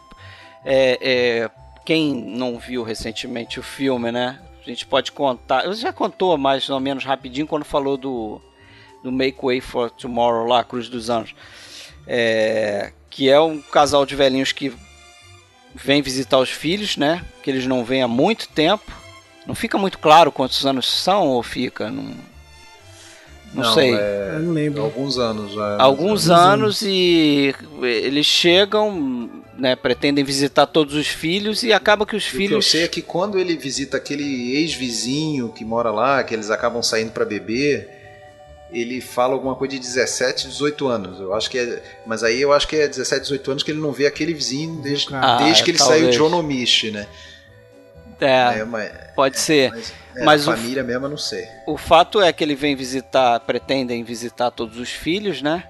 é, 0.65 0.97
é, 1.01 1.51
quem 1.85 2.15
não 2.15 2.57
viu 2.57 2.81
recentemente 2.81 3.59
o 3.59 3.63
filme, 3.63 4.11
né? 4.11 4.39
A 4.59 4.67
gente 4.67 4.87
pode 4.87 5.11
contar. 5.11 5.65
Eu 5.65 5.73
já 5.73 5.93
contou 5.93 6.35
mais 6.35 6.67
ou 6.69 6.79
menos 6.79 7.03
rapidinho 7.03 7.45
quando 7.45 7.63
falou 7.63 7.95
do 7.95 8.41
do 9.03 9.11
Make 9.11 9.39
Way 9.43 9.61
for 9.61 9.91
Tomorrow 9.91 10.47
lá, 10.47 10.63
Cruz 10.63 10.87
dos 10.87 11.09
Anjos. 11.09 11.35
É, 12.07 12.91
que 13.09 13.29
é 13.29 13.39
um 13.39 13.61
casal 13.61 14.05
de 14.05 14.15
velhinhos 14.15 14.51
que 14.51 14.73
vem 15.75 16.01
visitar 16.01 16.39
os 16.39 16.49
filhos, 16.49 16.97
né? 16.97 17.23
Que 17.43 17.51
eles 17.51 17.65
não 17.67 17.83
vêm 17.83 18.01
há 18.01 18.07
muito 18.07 18.47
tempo. 18.49 18.91
Não 19.45 19.53
fica 19.53 19.77
muito 19.77 19.99
claro 19.99 20.31
quantos 20.31 20.65
anos 20.65 20.89
são 20.89 21.27
ou 21.27 21.43
fica? 21.43 21.89
Não, 21.91 22.03
não, 23.53 23.63
não 23.63 23.73
sei. 23.73 23.93
É, 23.93 24.39
não 24.39 24.53
lembro. 24.53 24.83
Alguns 24.83 25.17
anos 25.17 25.53
já. 25.53 25.77
Alguns 25.77 26.29
anos, 26.29 26.81
e 26.81 27.53
eles 27.81 28.25
chegam, 28.25 29.29
né, 29.57 29.75
pretendem 29.75 30.23
visitar 30.23 30.65
todos 30.65 30.95
os 30.95 31.07
filhos 31.07 31.61
e 31.63 31.73
acaba 31.73 32.05
que 32.05 32.15
os 32.15 32.25
filhos. 32.25 32.45
O 32.45 32.49
que 32.49 32.55
eu 32.55 32.61
sei 32.61 32.83
é 32.83 32.87
que 32.87 33.01
quando 33.01 33.37
ele 33.37 33.55
visita 33.57 33.97
aquele 33.97 34.55
ex-vizinho 34.55 35.49
que 35.49 35.65
mora 35.65 35.91
lá, 35.91 36.23
que 36.23 36.33
eles 36.33 36.49
acabam 36.49 36.81
saindo 36.81 37.11
para 37.11 37.25
beber, 37.25 38.02
ele 38.73 38.99
fala 38.99 39.33
alguma 39.33 39.55
coisa 39.55 39.73
de 39.73 39.79
17, 39.79 40.47
18 40.47 40.87
anos. 40.87 41.19
Eu 41.19 41.33
acho 41.33 41.49
que 41.49 41.59
é, 41.59 41.81
mas 42.05 42.23
aí 42.23 42.41
eu 42.41 42.51
acho 42.51 42.67
que 42.67 42.75
é 42.75 42.87
17, 42.87 43.21
18 43.21 43.51
anos 43.51 43.63
que 43.63 43.71
ele 43.71 43.79
não 43.79 43.91
vê 43.91 44.07
aquele 44.07 44.33
vizinho 44.33 44.81
desde, 44.81 45.13
ah, 45.13 45.37
desde 45.37 45.61
é, 45.61 45.65
que 45.65 45.71
ele 45.71 45.77
talvez. 45.77 46.01
saiu 46.01 46.11
de 46.11 46.21
Onomishi, 46.21 46.91
né? 46.91 47.07
É, 48.19 48.59
é 48.59 48.65
mas, 48.65 48.91
pode 49.15 49.39
ser. 49.39 49.71
Mas, 49.71 49.93
é, 50.15 50.23
mas 50.23 50.47
a 50.47 50.55
família 50.55 50.83
o, 50.83 50.85
mesmo 50.85 51.05
eu 51.05 51.09
não 51.09 51.17
sei. 51.17 51.45
O 51.67 51.77
fato 51.77 52.21
é 52.21 52.31
que 52.31 52.43
ele 52.43 52.55
vem 52.55 52.75
visitar, 52.75 53.39
pretendem 53.41 54.03
visitar 54.03 54.51
todos 54.51 54.77
os 54.77 54.89
filhos, 54.89 55.41
né? 55.41 55.63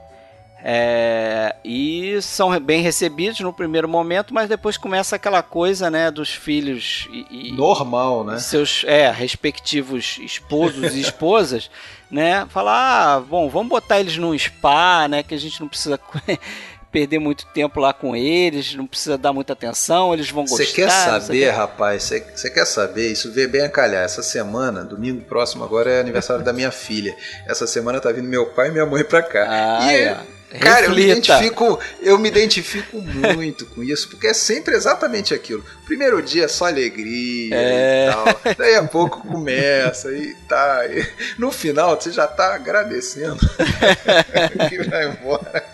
É, 0.65 1.57
e 1.61 2.21
são 2.21 2.57
bem 2.57 2.81
recebidos 2.81 3.41
no 3.41 3.51
primeiro 3.51 3.89
momento, 3.89 4.33
mas 4.33 4.47
depois 4.47 4.77
começa 4.77 5.17
aquela 5.17 5.43
coisa, 5.43 5.91
né, 5.91 6.09
dos 6.09 6.29
filhos 6.29 7.05
e, 7.11 7.49
e 7.49 7.51
normal, 7.51 8.23
né? 8.23 8.39
Seus 8.39 8.85
é, 8.87 9.11
respectivos 9.11 10.17
esposos 10.23 10.95
e 10.95 11.01
esposas, 11.01 11.69
né? 12.09 12.47
Falar, 12.49 13.15
ah, 13.15 13.19
bom, 13.19 13.49
vamos 13.49 13.67
botar 13.67 13.99
eles 13.99 14.15
num 14.15 14.37
spa, 14.39 15.05
né, 15.09 15.21
que 15.21 15.35
a 15.35 15.37
gente 15.37 15.59
não 15.59 15.67
precisa 15.67 15.99
perder 16.89 17.19
muito 17.19 17.45
tempo 17.47 17.81
lá 17.81 17.91
com 17.91 18.15
eles, 18.15 18.73
não 18.73 18.87
precisa 18.87 19.17
dar 19.17 19.33
muita 19.33 19.51
atenção, 19.51 20.13
eles 20.13 20.29
vão 20.29 20.45
gostar. 20.45 20.63
Você 20.63 20.71
quer 20.71 20.89
saber, 20.89 21.49
rapaz? 21.49 22.03
Você 22.03 22.49
quer 22.49 22.65
saber? 22.65 23.11
Isso 23.11 23.33
vê 23.33 23.47
bem 23.47 23.63
a 23.63 23.69
calhar. 23.69 24.05
Essa 24.05 24.23
semana, 24.23 24.85
domingo 24.85 25.25
próximo, 25.25 25.65
agora 25.65 25.91
é 25.91 25.99
aniversário 25.99 26.45
da 26.45 26.53
minha 26.53 26.71
filha. 26.71 27.13
Essa 27.47 27.67
semana 27.67 27.99
tá 27.99 28.13
vindo 28.13 28.29
meu 28.29 28.45
pai 28.45 28.69
e 28.69 28.71
minha 28.71 28.85
mãe 28.85 29.03
pra 29.03 29.21
cá. 29.21 29.45
Ah, 29.49 29.91
e 29.91 29.95
é. 29.95 30.17
Cara, 30.59 30.85
eu 30.85 30.91
me, 30.91 31.03
identifico, 31.03 31.79
eu 32.01 32.19
me 32.19 32.29
identifico 32.29 33.01
muito 33.01 33.65
com 33.65 33.83
isso, 33.83 34.07
porque 34.09 34.27
é 34.27 34.33
sempre 34.33 34.75
exatamente 34.75 35.33
aquilo. 35.33 35.63
Primeiro 35.85 36.21
dia 36.21 36.47
só 36.47 36.67
alegria 36.67 37.55
é... 37.55 38.09
e 38.09 38.13
tal. 38.13 38.55
Daí 38.57 38.75
a 38.75 38.83
pouco 38.83 39.27
começa 39.27 40.11
e 40.11 40.33
tá. 40.47 40.85
E 40.87 41.05
no 41.37 41.51
final 41.51 41.99
você 41.99 42.11
já 42.11 42.27
tá 42.27 42.55
agradecendo 42.55 43.39
que 44.69 44.83
vai 44.83 45.09
embora. 45.09 45.65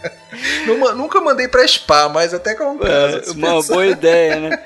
nunca 0.96 1.22
mandei 1.22 1.48
pra 1.48 1.68
spa, 1.68 2.10
mas 2.10 2.34
até 2.34 2.56
que 2.56 2.62
é 2.62 2.66
uma 2.66 3.62
boa 3.64 3.86
ideia, 3.86 4.40
né? 4.40 4.60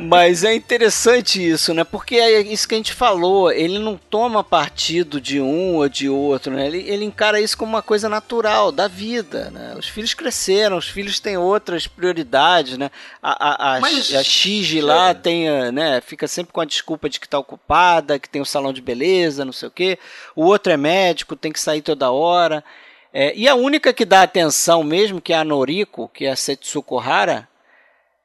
Mas 0.00 0.44
é 0.44 0.54
interessante 0.54 1.44
isso, 1.44 1.74
né? 1.74 1.82
Porque 1.82 2.16
é 2.16 2.40
isso 2.40 2.68
que 2.68 2.74
a 2.74 2.78
gente 2.78 2.92
falou, 2.92 3.50
ele 3.50 3.78
não 3.78 3.96
toma 3.96 4.44
partido 4.44 5.20
de 5.20 5.40
um 5.40 5.76
ou 5.76 5.88
de 5.88 6.08
outro, 6.08 6.52
né? 6.52 6.66
Ele, 6.66 6.84
ele 6.86 7.04
encara 7.04 7.40
isso 7.40 7.56
como 7.56 7.72
uma 7.72 7.82
coisa 7.82 8.08
natural 8.08 8.70
da 8.70 8.86
vida, 8.86 9.50
né? 9.50 9.74
Os 9.76 9.88
filhos 9.88 10.14
cresceram, 10.14 10.76
os 10.76 10.88
filhos 10.88 11.18
têm 11.18 11.36
outras 11.36 11.86
prioridades, 11.86 12.78
né? 12.78 12.90
A, 13.22 13.48
a, 13.48 13.76
a, 13.76 13.80
Mas, 13.80 14.14
a 14.14 14.22
Xige 14.22 14.80
lá 14.88 15.14
tem, 15.14 15.48
né? 15.72 16.00
Fica 16.00 16.26
sempre 16.26 16.52
com 16.52 16.60
a 16.60 16.64
desculpa 16.64 17.08
de 17.08 17.20
que 17.20 17.26
está 17.26 17.38
ocupada, 17.38 18.18
que 18.18 18.28
tem 18.28 18.40
o 18.40 18.42
um 18.42 18.46
salão 18.46 18.72
de 18.72 18.80
beleza, 18.80 19.44
não 19.44 19.52
sei 19.52 19.68
o 19.68 19.72
quê. 19.72 19.98
O 20.34 20.44
outro 20.44 20.72
é 20.72 20.76
médico, 20.76 21.36
tem 21.36 21.52
que 21.52 21.60
sair 21.60 21.82
toda 21.82 22.10
hora. 22.10 22.64
É, 23.12 23.34
e 23.34 23.48
a 23.48 23.54
única 23.54 23.92
que 23.92 24.04
dá 24.04 24.22
atenção 24.22 24.82
mesmo, 24.82 25.20
que 25.20 25.32
é 25.32 25.36
a 25.36 25.44
Noriko, 25.44 26.08
que 26.08 26.26
é 26.26 26.30
a 26.30 26.36
Setsuko 26.36 26.98
Hara, 26.98 27.48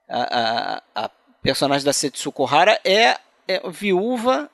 a, 0.10 0.82
a, 0.96 1.06
a 1.06 1.10
personagem 1.42 1.86
da 1.86 1.94
Setsuko 1.94 2.46
Hara 2.46 2.80
é, 2.84 3.18
é 3.48 3.62
viúva 3.70 4.50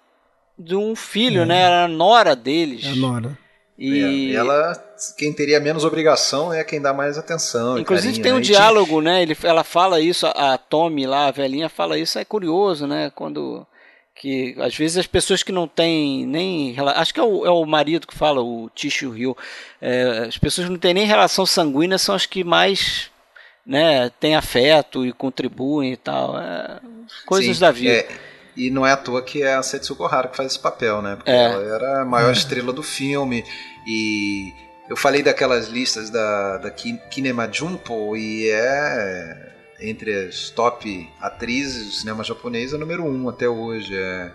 de 0.58 0.76
um 0.76 0.96
filho, 0.96 1.44
é. 1.44 1.46
né? 1.46 1.62
Era 1.62 1.86
a 1.86 1.88
nora 1.88 2.36
deles. 2.36 2.86
É 2.86 2.90
a 2.90 2.96
nora. 2.96 3.38
E... 3.80 4.34
É, 4.34 4.36
ela, 4.36 4.74
quem 5.18 5.32
teria 5.32 5.60
menos 5.60 5.86
obrigação 5.86 6.52
é 6.52 6.64
quem 6.66 6.82
dá 6.82 6.94
mais 6.94 7.18
atenção. 7.18 7.80
Inclusive 7.80 8.20
carinho, 8.20 8.24
tem 8.24 8.34
um 8.34 8.36
né? 8.36 8.42
diálogo, 8.42 9.00
né? 9.02 9.22
Ele, 9.22 9.38
ela 9.42 9.64
fala 9.64 10.02
isso, 10.02 10.28
a 10.28 10.58
Tommy 10.58 11.08
lá, 11.08 11.28
a 11.28 11.32
velhinha, 11.32 11.70
fala 11.70 11.98
isso, 11.98 12.20
é 12.20 12.26
curioso, 12.26 12.86
né? 12.86 13.10
Quando 13.16 13.66
que 14.20 14.54
às 14.60 14.76
vezes 14.76 14.98
as 14.98 15.08
pessoas 15.08 15.42
que 15.42 15.52
não 15.52 15.66
têm 15.66 16.26
nem 16.26 16.76
acho 16.96 17.14
que 17.14 17.22
é 17.22 17.24
o, 17.24 17.46
é 17.46 17.50
o 17.50 17.66
marido 17.66 18.06
que 18.06 18.14
fala 18.14 18.42
o 18.42 18.70
Tishu 18.76 19.12
Rio 19.12 19.36
é, 19.82 20.26
as 20.28 20.38
pessoas 20.38 20.68
que 20.68 20.74
não 20.74 20.80
têm 20.80 20.94
nem 20.94 21.06
relação 21.06 21.46
sanguínea 21.46 21.98
são 21.98 22.14
as 22.14 22.26
que 22.26 22.44
mais 22.44 23.10
né 23.66 24.10
têm 24.20 24.36
afeto 24.36 25.06
e 25.06 25.14
contribuem 25.14 25.94
e 25.94 25.98
tal 25.98 26.38
é, 26.38 26.82
coisas 27.26 27.56
Sim, 27.56 27.62
da 27.62 27.72
vida 27.72 27.94
é, 27.94 28.08
e 28.58 28.70
não 28.70 28.86
é 28.86 28.92
à 28.92 28.98
toa 28.98 29.22
que 29.22 29.42
é 29.42 29.54
a 29.54 29.64
Setsuko 29.64 30.04
Hara 30.04 30.28
que 30.28 30.36
faz 30.36 30.52
esse 30.52 30.60
papel 30.60 31.02
né 31.02 31.16
porque 31.16 31.32
é. 31.32 31.44
ela 31.46 31.76
era 31.76 32.02
a 32.02 32.06
maior 32.06 32.34
estrela 32.34 32.74
do 32.74 32.84
filme 32.84 33.46
e 33.86 34.54
eu 34.90 34.98
falei 34.98 35.22
daquelas 35.22 35.68
listas 35.68 36.10
da, 36.10 36.58
da 36.58 36.72
Kinema 36.72 37.50
Junpo 37.52 38.16
e 38.16 38.50
é 38.50 39.50
entre 39.82 40.28
as 40.28 40.50
top 40.50 41.10
atrizes 41.22 41.86
do 41.86 41.92
cinema 41.92 42.24
japonês, 42.24 42.74
é 42.74 42.78
número 42.78 43.06
um 43.06 43.30
até 43.30 43.48
hoje. 43.48 43.96
É 43.96 44.32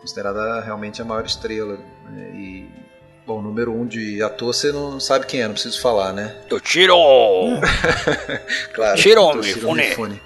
considerada 0.00 0.60
realmente 0.60 1.02
a 1.02 1.04
maior 1.04 1.24
estrela. 1.24 1.78
Né? 2.10 2.30
E, 2.34 2.70
bom, 3.26 3.42
número 3.42 3.72
um 3.72 3.86
de 3.86 4.22
ator 4.22 4.54
você 4.54 4.70
não 4.70 5.00
sabe 5.00 5.26
quem 5.26 5.40
é, 5.40 5.46
não 5.46 5.54
preciso 5.54 5.80
falar, 5.80 6.12
né? 6.12 6.28
Toshiro! 6.48 6.94
claro. 8.72 8.96
Toshiro 8.96 9.34
Mifune. 9.34 9.88
Mifune. 9.88 10.22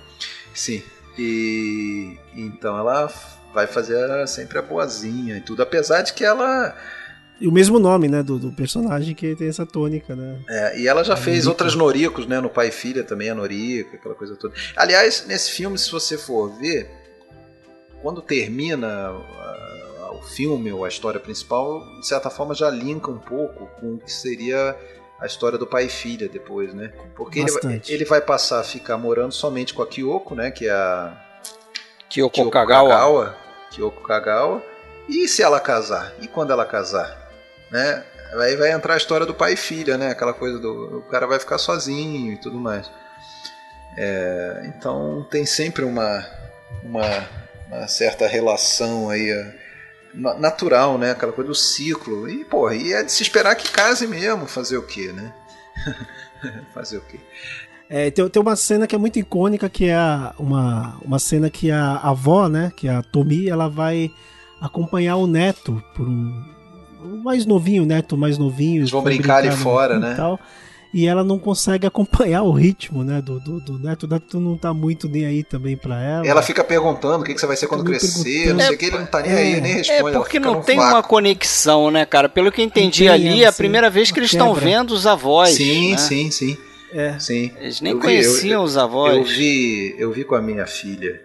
Sim. 0.55 0.83
E 1.19 2.17
então 2.35 2.79
ela 2.79 3.11
vai 3.53 3.67
fazer 3.67 4.27
sempre 4.29 4.59
a 4.59 4.63
boazinha 4.63 5.37
e 5.37 5.41
tudo, 5.41 5.63
apesar 5.63 6.03
de 6.03 6.13
que 6.13 6.25
ela 6.25 6.75
e 7.41 7.49
o 7.49 7.53
mesmo 7.53 7.79
nome, 7.79 8.07
né, 8.07 8.23
do, 8.23 8.39
do, 8.39 8.53
personagem 8.53 9.15
que 9.15 9.35
tem 9.35 9.49
essa 9.49 9.65
tônica, 9.65 10.15
né? 10.15 10.39
É, 10.49 10.81
e 10.81 10.87
ela 10.87 11.03
já 11.03 11.15
é 11.15 11.17
fez 11.17 11.47
outras 11.47 11.75
Noricos, 11.75 12.27
né, 12.27 12.39
no 12.39 12.51
Pai 12.51 12.69
e 12.69 12.71
Filha 12.71 13.03
também, 13.03 13.31
a 13.31 13.35
Norico, 13.35 13.97
aquela 13.97 14.15
coisa 14.15 14.37
toda. 14.37 14.55
Aliás, 14.77 15.25
nesse 15.27 15.51
filme, 15.51 15.79
se 15.79 15.91
você 15.91 16.19
for 16.19 16.51
ver, 16.59 16.91
quando 18.03 18.21
termina 18.21 18.87
a, 18.89 20.05
a, 20.05 20.13
o 20.13 20.23
filme 20.23 20.71
ou 20.71 20.85
a 20.85 20.89
história 20.89 21.19
principal, 21.19 21.83
de 21.99 22.07
certa 22.07 22.29
forma 22.29 22.55
já 22.55 22.69
linka 22.69 23.11
um 23.11 23.19
pouco 23.19 23.67
com 23.81 23.95
o 23.95 23.99
que 23.99 24.13
seria 24.13 24.77
a 25.19 25.27
história 25.27 25.59
do 25.59 25.67
pai 25.67 25.87
e 25.87 25.89
filha 25.89 26.29
depois, 26.29 26.75
né? 26.75 26.93
Porque 27.15 27.41
ele, 27.41 27.83
ele, 27.89 28.05
vai 28.05 28.21
passar 28.21 28.61
a 28.61 28.65
ficar 28.65 28.99
morando 28.99 29.33
somente 29.33 29.73
com 29.73 29.83
a 29.83 29.87
Kyoko, 29.87 30.35
né, 30.35 30.51
que 30.51 30.67
é 30.67 30.73
a 30.73 31.15
Kyoko, 32.09 32.35
Kyoko 32.35 32.51
Kagawa. 32.51 32.89
Kagawa. 32.91 33.37
Kyoko 33.71 34.03
Kagawa. 34.03 34.63
E 35.09 35.27
se 35.27 35.43
ela 35.43 35.59
casar? 35.59 36.15
E 36.21 36.29
quando 36.29 36.53
ela 36.53 36.65
casar? 36.65 37.20
Né? 37.71 38.05
Aí 38.35 38.57
vai 38.57 38.73
entrar 38.73 38.95
a 38.95 38.97
história 38.97 39.27
do 39.27 39.35
pai 39.35 39.55
e 39.55 39.57
filha, 39.57 39.99
né? 39.99 40.11
Aquela 40.11 40.33
coisa 40.33 40.59
do 40.59 40.99
o 40.99 41.03
cara 41.11 41.27
vai 41.27 41.39
ficar 41.39 41.59
sozinho 41.59 42.33
e 42.33 42.37
tudo 42.37 42.59
mais. 42.59 42.91
É, 43.97 44.63
então 44.67 45.27
tem 45.31 45.45
sempre 45.45 45.85
uma, 45.85 46.25
uma, 46.85 47.29
uma, 47.69 47.89
certa 47.89 48.27
relação 48.27 49.11
aí 49.11 49.31
é, 49.31 49.55
natural, 50.15 50.97
né? 50.97 51.11
Aquela 51.11 51.33
coisa 51.33 51.49
do 51.49 51.55
ciclo. 51.55 52.29
E, 52.29 52.45
porra, 52.45 52.75
e 52.75 52.93
é 52.93 53.03
de 53.03 53.11
se 53.11 53.23
esperar 53.23 53.55
que 53.57 53.71
case 53.71 54.07
mesmo, 54.07 54.47
fazer 54.47 54.77
o 54.77 54.87
quê, 54.87 55.13
né? 55.13 55.33
fazer 56.73 56.99
o 56.99 57.03
quê? 57.03 57.19
É, 57.89 58.09
tem, 58.13 58.29
tem 58.29 58.41
uma 58.41 58.55
cena 58.55 58.87
que 58.87 58.95
é 58.95 58.99
muito 58.99 59.19
icônica, 59.19 59.69
que 59.69 59.87
é 59.87 59.99
uma, 60.39 60.97
uma 61.03 61.19
cena 61.19 61.51
que 61.51 61.73
a 61.73 61.97
avó, 61.97 62.49
né? 62.49 62.73
Que 62.77 62.87
é 62.87 62.95
a 62.95 63.03
Tomi, 63.03 63.49
ela 63.49 63.69
vai 63.69 64.09
acompanhar 64.61 65.17
o 65.17 65.27
neto 65.27 65.83
por 65.97 66.07
um, 66.07 66.60
o 67.03 67.23
mais 67.23 67.47
novinho, 67.47 67.83
o 67.83 67.87
neto 67.87 68.17
mais 68.17 68.39
novinho. 68.39 68.81
Eles 68.81 68.91
vão 68.91 69.03
brincar, 69.03 69.41
brincar 69.41 69.53
ali 69.53 69.63
fora, 69.63 69.99
né? 69.99 70.15
Tal, 70.15 70.39
e 70.93 71.07
ela 71.07 71.23
não 71.23 71.39
consegue 71.39 71.87
acompanhar 71.87 72.43
o 72.43 72.53
ritmo, 72.53 73.05
né, 73.05 73.23
do, 73.23 73.39
do, 73.41 73.61
do 73.61 73.79
neto. 73.79 74.05
O 74.05 74.09
neto 74.09 74.41
não 74.41 74.57
tá 74.57 74.75
muito 74.75 75.09
nem 75.09 75.25
aí 75.25 75.45
também 75.45 75.77
para 75.77 76.03
ela. 76.03 76.27
Ela 76.27 76.43
fica 76.43 76.65
perguntando 76.65 77.23
o 77.23 77.25
que, 77.25 77.35
que 77.35 77.41
você 77.41 77.47
vai 77.47 77.57
ser 77.57 77.67
quando 77.67 77.85
crescer, 77.85 78.53
não 78.53 78.61
sei 78.61 78.75
o 78.75 78.79
que, 78.79 78.87
ele 78.87 78.99
não 78.99 79.07
tá 79.07 79.21
nem 79.21 79.33
é, 79.33 79.37
aí, 79.37 79.61
nem 79.61 79.75
responde. 79.75 80.17
É 80.17 80.19
porque 80.19 80.41
não 80.41 80.61
tem 80.61 80.77
vácuo. 80.77 80.95
uma 80.95 81.03
conexão, 81.03 81.91
né, 81.91 82.05
cara? 82.05 82.29
Pelo 82.29 82.51
que 82.51 82.61
eu 82.61 82.65
entendi 82.65 83.09
ali, 83.09 83.45
é 83.45 83.47
a 83.47 83.53
primeira 83.53 83.89
vez 83.89 84.11
que 84.11 84.19
eles 84.19 84.33
estão 84.33 84.55
vendo 84.55 84.91
os 84.91 85.07
avós. 85.07 85.51
Sim, 85.51 85.93
né? 85.93 85.99
sim, 85.99 86.31
sim. 86.31 86.59
É. 86.93 87.17
Sim. 87.21 87.53
Eles 87.61 87.81
nem 87.81 87.93
eu 87.93 88.01
conheciam 88.01 88.41
vi, 88.43 88.51
eu, 88.51 88.63
os 88.63 88.77
avós. 88.77 89.17
Eu 89.17 89.25
vi, 89.25 89.95
eu 89.97 90.13
vi 90.13 90.25
com 90.25 90.35
a 90.35 90.43
minha 90.43 90.67
filha. 90.67 91.23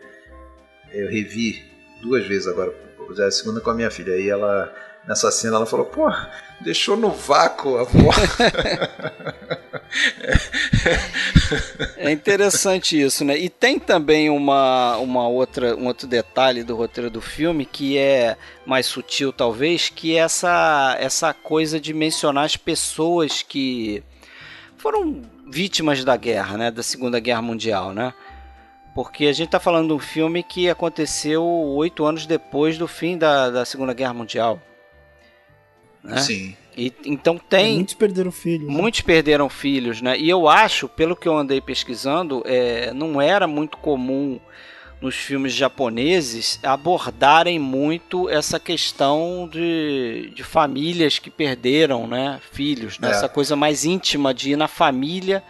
Eu 0.93 1.09
revi 1.09 1.63
duas 2.01 2.25
vezes 2.25 2.47
agora, 2.47 2.71
já 3.15 3.25
a 3.25 3.31
segunda 3.31 3.59
com 3.59 3.71
a 3.71 3.73
minha 3.73 3.89
filha. 3.89 4.13
Aí 4.13 4.29
ela 4.29 4.71
nessa 5.07 5.31
cena, 5.31 5.57
ela 5.57 5.65
falou, 5.65 5.85
pô, 5.85 6.11
deixou 6.59 6.97
no 6.97 7.11
vácuo 7.11 7.77
a 7.77 7.81
avó. 7.81 8.09
é 11.97 12.11
interessante 12.11 12.99
isso, 12.99 13.23
né? 13.23 13.37
E 13.37 13.49
tem 13.49 13.79
também 13.79 14.29
uma, 14.29 14.97
uma 14.97 15.27
outra, 15.27 15.75
um 15.75 15.87
outro 15.87 16.07
detalhe 16.07 16.63
do 16.63 16.75
roteiro 16.75 17.09
do 17.09 17.21
filme 17.21 17.65
que 17.65 17.97
é 17.97 18.37
mais 18.65 18.85
sutil, 18.85 19.31
talvez, 19.31 19.89
que 19.89 20.15
é 20.15 20.19
essa, 20.19 20.95
essa 20.99 21.33
coisa 21.33 21.79
de 21.79 21.93
mencionar 21.93 22.45
as 22.45 22.57
pessoas 22.57 23.41
que 23.41 24.03
foram 24.77 25.21
vítimas 25.47 26.03
da 26.03 26.17
guerra, 26.17 26.57
né? 26.57 26.71
Da 26.71 26.83
Segunda 26.83 27.19
Guerra 27.19 27.41
Mundial, 27.41 27.93
né? 27.93 28.13
Porque 28.93 29.25
a 29.25 29.33
gente 29.33 29.47
está 29.47 29.59
falando 29.59 29.89
de 29.89 29.93
um 29.93 29.99
filme 29.99 30.41
que 30.41 30.69
aconteceu 30.69 31.43
oito 31.43 32.05
anos 32.05 32.25
depois 32.25 32.77
do 32.77 32.87
fim 32.87 33.17
da, 33.17 33.49
da 33.49 33.65
Segunda 33.65 33.93
Guerra 33.93 34.13
Mundial. 34.13 34.61
Né? 36.05 36.17
Sim. 36.17 36.55
E, 36.77 36.93
então 37.05 37.37
tem. 37.37 37.73
É, 37.73 37.75
muitos 37.75 37.93
perderam 37.93 38.31
filhos. 38.31 38.67
Né? 38.67 38.73
Muitos 38.73 39.01
né? 39.01 39.05
perderam 39.05 39.49
filhos, 39.49 40.01
né? 40.01 40.17
E 40.17 40.29
eu 40.29 40.47
acho, 40.47 40.87
pelo 40.87 41.15
que 41.15 41.27
eu 41.27 41.37
andei 41.37 41.59
pesquisando, 41.59 42.43
é, 42.45 42.93
não 42.93 43.21
era 43.21 43.47
muito 43.47 43.77
comum 43.77 44.39
nos 45.01 45.15
filmes 45.15 45.53
japoneses 45.53 46.59
abordarem 46.63 47.59
muito 47.59 48.29
essa 48.29 48.59
questão 48.59 49.47
de, 49.51 50.31
de 50.33 50.43
famílias 50.43 51.19
que 51.19 51.29
perderam 51.29 52.07
né, 52.07 52.39
filhos, 52.51 52.97
né? 52.97 53.09
É. 53.09 53.11
essa 53.11 53.29
coisa 53.29 53.55
mais 53.55 53.85
íntima 53.85 54.33
de 54.33 54.51
ir 54.51 54.55
na 54.55 54.67
família 54.67 55.43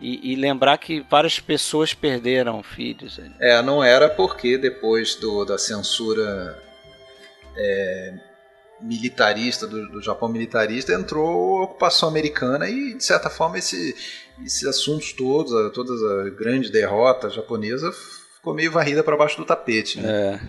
e, 0.00 0.32
e, 0.32 0.36
lembrar 0.36 0.78
que 0.78 1.04
várias 1.10 1.40
pessoas 1.40 1.92
perderam 1.92 2.62
filhos. 2.62 3.20
É, 3.40 3.60
não 3.62 3.82
era 3.82 4.08
porque 4.08 4.56
depois 4.56 5.16
do, 5.16 5.44
da 5.44 5.58
censura 5.58 6.56
é, 7.56 8.14
militarista, 8.80 9.66
do, 9.66 9.88
do, 9.88 10.02
Japão 10.02 10.28
militarista, 10.28 10.92
entrou 10.92 11.58
a 11.58 11.64
ocupação 11.64 12.08
americana 12.08 12.68
e, 12.68 12.94
de 12.94 13.04
certa 13.04 13.28
forma, 13.28 13.58
esse, 13.58 13.94
esses 14.44 14.64
assuntos 14.64 15.12
todos, 15.12 15.52
a, 15.54 15.70
todas 15.70 16.02
a 16.02 16.30
grande 16.30 16.70
derrota 16.70 17.30
japonesa, 17.30 17.92
ficou 18.36 18.54
meio 18.54 18.70
varrida 18.70 19.02
para 19.02 19.16
baixo 19.16 19.36
do 19.36 19.44
tapete. 19.44 20.00
Né? 20.00 20.08
É. 20.08 20.40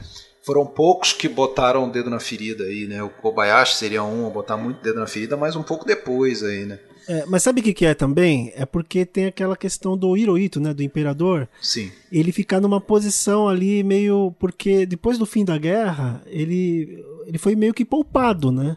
Foram 0.44 0.66
poucos 0.66 1.14
que 1.14 1.28
botaram 1.28 1.88
o 1.88 1.92
dedo 1.92 2.10
na 2.10 2.20
ferida 2.20 2.64
aí, 2.64 2.88
né? 2.88 3.04
O 3.04 3.10
Kobayashi 3.10 3.76
seria 3.76 4.04
um 4.04 4.26
a 4.26 4.30
botar 4.30 4.58
muito 4.58 4.82
dedo 4.82 5.00
na 5.00 5.06
ferida, 5.06 5.36
mas 5.36 5.56
um 5.56 5.62
pouco 5.62 5.86
depois 5.86 6.44
aí, 6.44 6.66
né? 6.66 6.80
É, 7.10 7.26
mas 7.26 7.42
sabe 7.42 7.60
o 7.60 7.64
que, 7.64 7.74
que 7.74 7.88
é 7.88 7.96
também? 7.96 8.54
É 8.56 8.68
porque 8.68 9.04
tem 9.04 9.26
aquela 9.26 9.58
questão 9.58 9.98
do 9.98 10.16
Hirohito, 10.16 10.60
né? 10.60 10.76
Do 10.76 10.84
imperador. 10.84 11.50
Sim. 11.60 11.92
Ele 12.12 12.32
ficar 12.32 12.62
numa 12.62 12.80
posição 12.80 13.50
ali 13.50 13.84
meio. 13.84 14.32
Porque 14.40 14.86
depois 14.86 15.18
do 15.18 15.26
fim 15.26 15.44
da 15.44 15.58
guerra, 15.58 16.22
ele, 16.28 17.04
ele 17.30 17.38
foi 17.38 17.56
meio 17.56 17.76
que 17.76 17.86
poupado, 17.86 18.52
né? 18.52 18.76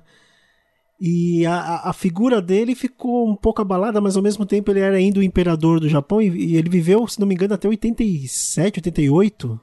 E 1.00 1.44
a, 1.46 1.88
a 1.88 1.92
figura 1.92 2.40
dele 2.40 2.74
ficou 2.74 3.28
um 3.28 3.34
pouco 3.34 3.62
abalada, 3.62 4.00
mas 4.00 4.14
ao 4.14 4.22
mesmo 4.22 4.44
tempo 4.46 4.70
ele 4.70 4.78
era 4.78 4.96
ainda 4.96 5.18
o 5.18 5.22
imperador 5.22 5.80
do 5.80 5.88
Japão 5.88 6.20
e, 6.20 6.28
e 6.28 6.56
ele 6.56 6.68
viveu, 6.68 7.08
se 7.08 7.18
não 7.18 7.26
me 7.26 7.34
engano, 7.34 7.54
até 7.54 7.66
87, 7.66 8.78
88. 8.78 9.60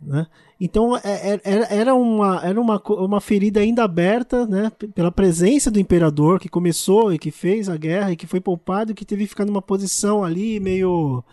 Né? 0.00 0.26
Então 0.60 0.96
é, 0.98 1.40
é, 1.42 1.76
era 1.76 1.94
uma, 1.94 2.40
era 2.44 2.60
uma, 2.60 2.80
uma 2.86 3.20
ferida 3.20 3.60
ainda 3.60 3.82
aberta 3.82 4.46
né, 4.46 4.70
pela 4.94 5.10
presença 5.10 5.70
do 5.70 5.80
imperador 5.80 6.38
que 6.38 6.48
começou 6.48 7.12
e 7.12 7.18
que 7.18 7.32
fez 7.32 7.68
a 7.68 7.76
guerra 7.76 8.12
e 8.12 8.16
que 8.16 8.26
foi 8.26 8.40
poupado 8.40 8.92
e 8.92 8.94
que 8.94 9.04
teve 9.04 9.24
que 9.24 9.30
ficar 9.30 9.46
numa 9.46 9.62
posição 9.62 10.22
ali 10.22 10.60
meio. 10.60 11.24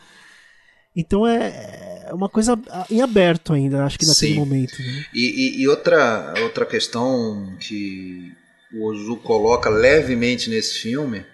Então 0.95 1.27
é, 1.27 2.05
é 2.07 2.13
uma 2.13 2.29
coisa 2.29 2.57
em 2.89 3.01
aberto 3.01 3.53
ainda, 3.53 3.83
acho 3.83 3.99
que 3.99 4.05
naquele 4.05 4.33
Sim. 4.33 4.39
momento. 4.39 4.81
Né? 4.81 5.05
E, 5.13 5.21
e, 5.21 5.61
e, 5.61 5.67
outra, 5.67 6.33
outra 6.41 6.65
questão 6.65 7.55
que 7.59 8.31
o 8.73 8.85
Ozu 8.85 9.17
coloca 9.17 9.69
levemente 9.69 10.49
nesse 10.49 10.79
filme 10.79 11.25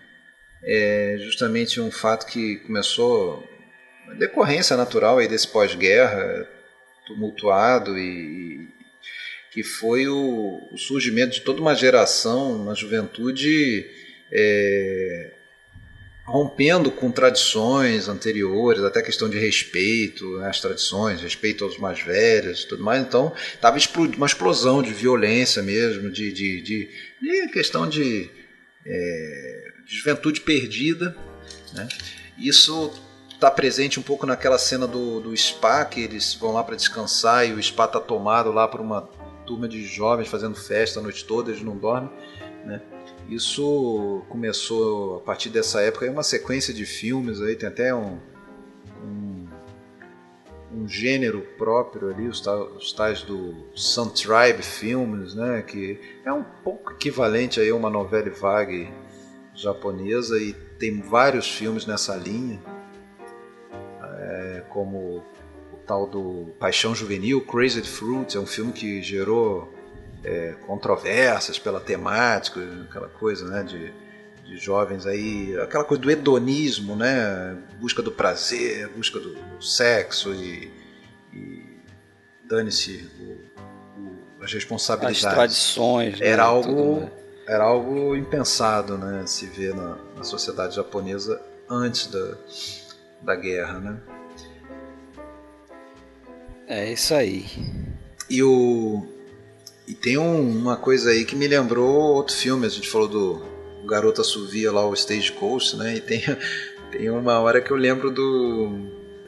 é 0.63 1.17
justamente 1.19 1.79
um 1.79 1.91
fato 1.91 2.25
que 2.25 2.57
começou 2.57 3.43
decorrência 4.17 4.77
natural 4.77 5.17
aí 5.17 5.27
desse 5.27 5.47
pós-guerra 5.47 6.47
tumultuado 7.07 7.97
e, 7.97 8.67
que 9.51 9.63
foi 9.63 10.07
o, 10.07 10.61
o, 10.71 10.77
surgimento 10.77 11.33
de 11.33 11.41
toda 11.41 11.61
uma 11.61 11.75
geração, 11.75 12.55
uma 12.55 12.73
juventude 12.73 13.85
é, 14.31 15.33
rompendo 16.25 16.91
com 16.91 17.11
tradições 17.11 18.07
anteriores, 18.07 18.83
até 18.83 19.01
questão 19.01 19.29
de 19.29 19.39
respeito 19.39 20.39
às 20.39 20.59
tradições, 20.59 21.21
respeito 21.21 21.63
aos 21.63 21.77
mais 21.77 22.01
velhos 22.01 22.61
e 22.61 22.67
tudo 22.67 22.83
mais. 22.83 23.01
Então, 23.01 23.33
estava 23.53 23.77
uma 24.15 24.25
explosão 24.25 24.81
de 24.81 24.93
violência 24.93 25.61
mesmo, 25.61 26.11
de, 26.11 26.31
de, 26.31 26.61
de, 26.61 26.89
de 27.21 27.47
questão 27.51 27.87
de, 27.87 28.29
é, 28.85 29.71
de 29.85 29.97
juventude 29.97 30.41
perdida. 30.41 31.15
Né? 31.73 31.87
Isso 32.37 32.91
está 33.33 33.49
presente 33.49 33.99
um 33.99 34.03
pouco 34.03 34.25
naquela 34.25 34.59
cena 34.59 34.87
do, 34.87 35.19
do 35.19 35.35
spa, 35.35 35.83
que 35.83 36.01
eles 36.01 36.35
vão 36.35 36.53
lá 36.53 36.63
para 36.63 36.75
descansar 36.75 37.47
e 37.47 37.53
o 37.53 37.61
spa 37.61 37.85
está 37.85 37.99
tomado 37.99 38.51
lá 38.51 38.67
por 38.67 38.79
uma 38.79 39.01
turma 39.47 39.67
de 39.67 39.83
jovens 39.83 40.27
fazendo 40.27 40.55
festa 40.55 40.99
a 40.99 41.03
noite 41.03 41.25
toda, 41.25 41.49
eles 41.49 41.63
não 41.63 41.75
dormem. 41.75 42.11
Né? 42.63 42.79
Isso 43.29 44.23
começou 44.27 45.17
a 45.17 45.19
partir 45.21 45.49
dessa 45.49 45.81
época, 45.81 46.09
uma 46.09 46.23
sequência 46.23 46.73
de 46.73 46.85
filmes, 46.85 47.41
aí 47.41 47.55
tem 47.55 47.69
até 47.69 47.95
um, 47.95 48.19
um, 49.03 49.47
um 50.73 50.87
gênero 50.87 51.41
próprio 51.57 52.09
ali, 52.09 52.27
os, 52.27 52.45
os 52.45 52.91
tais 52.91 53.21
do 53.21 53.55
Sun 53.73 54.09
Tribe 54.09 54.61
Filmes, 54.61 55.33
né? 55.33 55.61
que 55.61 55.99
é 56.25 56.33
um 56.33 56.43
pouco 56.43 56.91
equivalente 56.91 57.61
a 57.61 57.75
uma 57.75 57.89
novela 57.89 58.29
vague 58.29 58.91
japonesa 59.53 60.37
e 60.37 60.53
tem 60.77 61.01
vários 61.01 61.49
filmes 61.49 61.85
nessa 61.85 62.15
linha, 62.15 62.59
é, 64.01 64.63
como 64.69 65.23
o 65.73 65.77
tal 65.85 66.07
do 66.07 66.47
Paixão 66.59 66.93
Juvenil, 66.95 67.41
Crazy 67.41 67.81
Fruit, 67.81 68.35
é 68.35 68.39
um 68.39 68.45
filme 68.45 68.73
que 68.73 69.01
gerou 69.01 69.71
é, 70.23 70.55
controvérsias 70.65 71.57
pela 71.57 71.79
temática, 71.79 72.59
aquela 72.89 73.07
coisa 73.07 73.47
né, 73.47 73.63
de, 73.63 73.93
de 74.45 74.57
jovens 74.57 75.05
aí, 75.05 75.57
aquela 75.59 75.83
coisa 75.83 76.01
do 76.01 76.11
hedonismo, 76.11 76.95
né, 76.95 77.57
busca 77.79 78.01
do 78.01 78.11
prazer, 78.11 78.87
busca 78.89 79.19
do, 79.19 79.33
do 79.33 79.63
sexo 79.63 80.33
e, 80.33 80.71
e 81.33 81.63
dane-se 82.45 83.09
as 84.41 84.53
responsabilidades. 84.53 85.25
As 85.25 85.33
tradições. 85.33 86.19
Né, 86.19 86.27
era 86.27 86.43
algo 86.43 86.67
tudo, 86.67 86.99
né? 87.01 87.11
era 87.47 87.63
algo 87.63 88.15
impensado, 88.15 88.97
né, 88.97 89.23
se 89.25 89.47
ver 89.47 89.75
na, 89.75 89.97
na 90.15 90.23
sociedade 90.23 90.75
japonesa 90.75 91.41
antes 91.69 92.07
da, 92.07 92.37
da 93.21 93.35
guerra, 93.35 93.79
né? 93.79 93.97
É 96.67 96.91
isso 96.91 97.13
aí. 97.13 97.47
E 98.29 98.41
o 98.41 99.05
e 99.91 99.93
tem 99.93 100.17
um, 100.17 100.57
uma 100.57 100.77
coisa 100.77 101.09
aí 101.09 101.25
que 101.25 101.35
me 101.35 101.45
lembrou 101.45 101.93
outro 102.15 102.33
filme, 102.33 102.65
a 102.65 102.69
gente 102.69 102.89
falou 102.89 103.09
do 103.09 103.41
Garota 103.85 104.23
Suvia 104.23 104.71
lá, 104.71 104.87
o 104.87 104.93
Stage 104.93 105.33
Coast, 105.33 105.75
né? 105.75 105.95
E 105.95 105.99
tem, 105.99 106.23
tem 106.89 107.09
uma 107.09 107.37
hora 107.41 107.59
que 107.59 107.71
eu 107.71 107.75
lembro 107.75 108.09
do 108.09 108.87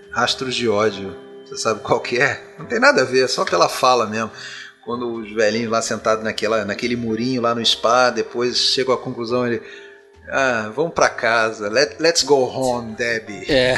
Rastros 0.10 0.56
de 0.56 0.70
Ódio. 0.70 1.18
Você 1.44 1.58
sabe 1.58 1.82
qual 1.82 2.00
que 2.00 2.18
é? 2.18 2.42
Não 2.58 2.66
tem 2.66 2.80
nada 2.80 3.02
a 3.02 3.04
ver, 3.04 3.26
é 3.26 3.28
só 3.28 3.44
pela 3.44 3.68
fala 3.68 4.08
mesmo. 4.08 4.32
Quando 4.86 5.14
os 5.14 5.34
velhinhos 5.34 5.70
lá 5.70 5.82
sentados 5.82 6.24
naquela, 6.24 6.64
naquele 6.64 6.96
murinho 6.96 7.42
lá 7.42 7.54
no 7.54 7.66
spa, 7.66 8.10
depois 8.10 8.56
chegam 8.58 8.94
à 8.94 8.98
conclusão, 8.98 9.46
ele... 9.46 9.62
Ah, 10.30 10.72
vamos 10.74 10.94
para 10.94 11.10
casa. 11.10 11.68
Let, 11.68 11.98
let's 12.00 12.24
go 12.24 12.46
home, 12.46 12.96
Debbie. 12.96 13.52
É. 13.52 13.76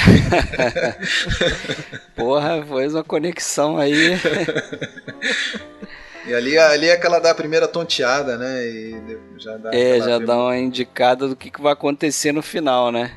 Porra, 2.16 2.64
foi 2.64 2.88
uma 2.88 3.04
conexão 3.04 3.80
aí. 3.80 4.12
E 6.28 6.34
ali, 6.34 6.58
ali 6.58 6.88
é 6.90 6.98
que 6.98 7.06
ela 7.06 7.20
dá 7.20 7.32
a 7.32 7.36
primeira 7.36 7.68
tonteada, 7.68 8.38
né? 8.38 8.66
E 8.66 9.18
já 9.38 9.58
dá 9.58 9.70
é, 9.74 10.00
já 10.00 10.18
dá 10.18 10.38
uma 10.38 10.58
indicada 10.58 11.28
do 11.28 11.36
que, 11.36 11.52
que 11.52 11.62
vai 11.62 11.74
acontecer 11.74 12.32
no 12.32 12.42
final, 12.42 12.92
né? 12.92 13.12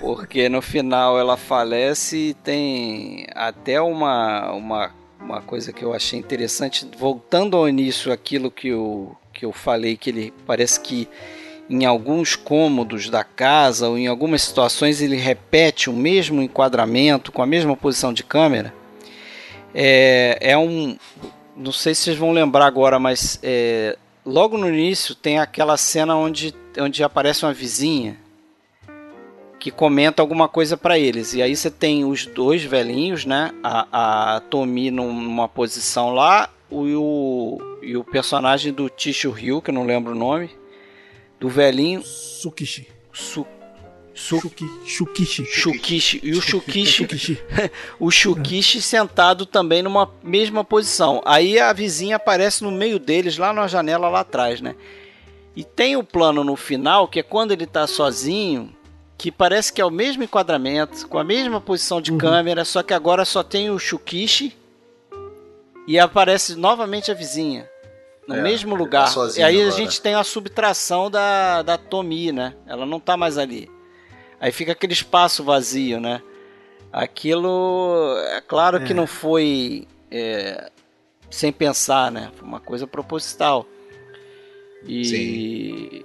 Porque 0.00 0.48
no 0.48 0.62
final 0.62 1.18
ela 1.18 1.36
falece 1.36 2.16
e 2.16 2.34
tem 2.34 3.26
até 3.34 3.80
uma, 3.80 4.52
uma, 4.52 4.94
uma 5.20 5.42
coisa 5.42 5.72
que 5.72 5.82
eu 5.82 5.92
achei 5.92 6.18
interessante, 6.18 6.88
voltando 6.98 7.56
ao 7.56 7.68
início, 7.68 8.12
aquilo 8.12 8.50
que 8.50 8.68
eu, 8.68 9.16
que 9.32 9.44
eu 9.44 9.52
falei, 9.52 9.96
que 9.96 10.10
ele 10.10 10.34
parece 10.46 10.80
que 10.80 11.08
em 11.68 11.84
alguns 11.84 12.34
cômodos 12.34 13.10
da 13.10 13.22
casa 13.22 13.88
ou 13.88 13.98
em 13.98 14.06
algumas 14.06 14.42
situações 14.42 15.02
ele 15.02 15.16
repete 15.16 15.90
o 15.90 15.92
mesmo 15.92 16.40
enquadramento 16.40 17.30
com 17.30 17.42
a 17.42 17.46
mesma 17.46 17.76
posição 17.76 18.12
de 18.12 18.22
câmera. 18.22 18.72
É, 19.74 20.38
é 20.40 20.56
um, 20.56 20.96
não 21.58 21.72
sei 21.72 21.94
se 21.94 22.02
vocês 22.02 22.16
vão 22.16 22.30
lembrar 22.30 22.66
agora, 22.66 22.98
mas 22.98 23.38
é, 23.42 23.98
logo 24.24 24.56
no 24.56 24.68
início 24.68 25.14
tem 25.14 25.38
aquela 25.38 25.76
cena 25.76 26.16
onde, 26.16 26.54
onde 26.78 27.02
aparece 27.02 27.44
uma 27.44 27.52
vizinha 27.52 28.16
que 29.58 29.72
comenta 29.72 30.22
alguma 30.22 30.48
coisa 30.48 30.76
para 30.76 30.96
eles. 30.96 31.34
E 31.34 31.42
aí 31.42 31.56
você 31.56 31.68
tem 31.68 32.04
os 32.04 32.24
dois 32.24 32.62
velhinhos, 32.62 33.24
né? 33.24 33.50
A, 33.62 34.36
a 34.36 34.40
Tomi 34.40 34.90
numa 34.90 35.48
posição 35.48 36.14
lá 36.14 36.48
o, 36.70 36.84
o, 36.84 37.78
e 37.82 37.96
o 37.96 38.04
personagem 38.04 38.72
do 38.72 38.88
Tishu 38.88 39.30
Ryu, 39.30 39.60
que 39.60 39.70
eu 39.70 39.74
não 39.74 39.84
lembro 39.84 40.12
o 40.12 40.18
nome, 40.18 40.50
do 41.40 41.48
velhinho. 41.48 42.02
Sukishi. 42.04 42.86
Su, 43.12 43.44
Shukishi. 44.84 45.44
Shukishi. 45.44 46.20
E 46.24 46.32
o 46.32 46.42
Shukishi. 46.42 47.06
o 48.00 48.10
Shukishi 48.10 48.82
sentado 48.82 49.46
também 49.46 49.80
numa 49.80 50.10
mesma 50.22 50.64
posição. 50.64 51.22
Aí 51.24 51.58
a 51.60 51.72
vizinha 51.72 52.16
aparece 52.16 52.64
no 52.64 52.72
meio 52.72 52.98
deles, 52.98 53.38
lá 53.38 53.52
na 53.52 53.68
janela 53.68 54.08
lá 54.08 54.20
atrás, 54.20 54.60
né? 54.60 54.74
E 55.54 55.62
tem 55.62 55.96
o 55.96 56.02
plano 56.02 56.42
no 56.42 56.56
final, 56.56 57.06
que 57.06 57.20
é 57.20 57.22
quando 57.22 57.52
ele 57.52 57.64
tá 57.64 57.86
sozinho, 57.86 58.74
que 59.16 59.30
parece 59.30 59.72
que 59.72 59.80
é 59.80 59.84
o 59.84 59.90
mesmo 59.90 60.24
enquadramento, 60.24 61.08
com 61.08 61.18
a 61.18 61.24
mesma 61.24 61.60
posição 61.60 62.00
de 62.00 62.10
uhum. 62.10 62.18
câmera, 62.18 62.64
só 62.64 62.82
que 62.82 62.92
agora 62.92 63.24
só 63.24 63.44
tem 63.44 63.70
o 63.70 63.78
Shukishi 63.78 64.56
e 65.86 65.98
aparece 65.98 66.56
novamente 66.56 67.10
a 67.10 67.14
vizinha. 67.14 67.68
No 68.26 68.34
é, 68.34 68.42
mesmo 68.42 68.72
tá 68.72 68.78
lugar. 68.78 69.14
Tá 69.14 69.28
e 69.36 69.42
aí 69.42 69.56
agora. 69.62 69.74
a 69.74 69.76
gente 69.76 70.02
tem 70.02 70.14
a 70.14 70.24
subtração 70.24 71.10
da, 71.10 71.62
da 71.62 71.78
Tomi, 71.78 72.30
né? 72.30 72.54
Ela 72.66 72.84
não 72.84 73.00
tá 73.00 73.16
mais 73.16 73.38
ali. 73.38 73.77
Aí 74.40 74.52
fica 74.52 74.72
aquele 74.72 74.92
espaço 74.92 75.42
vazio, 75.42 76.00
né? 76.00 76.22
Aquilo, 76.92 78.16
é 78.28 78.40
claro 78.40 78.78
é. 78.78 78.84
que 78.84 78.94
não 78.94 79.06
foi 79.06 79.86
é, 80.10 80.70
sem 81.30 81.52
pensar, 81.52 82.10
né? 82.10 82.30
Foi 82.34 82.46
uma 82.46 82.60
coisa 82.60 82.86
proposital. 82.86 83.66
E, 84.84 85.04
Sim. 85.04 86.04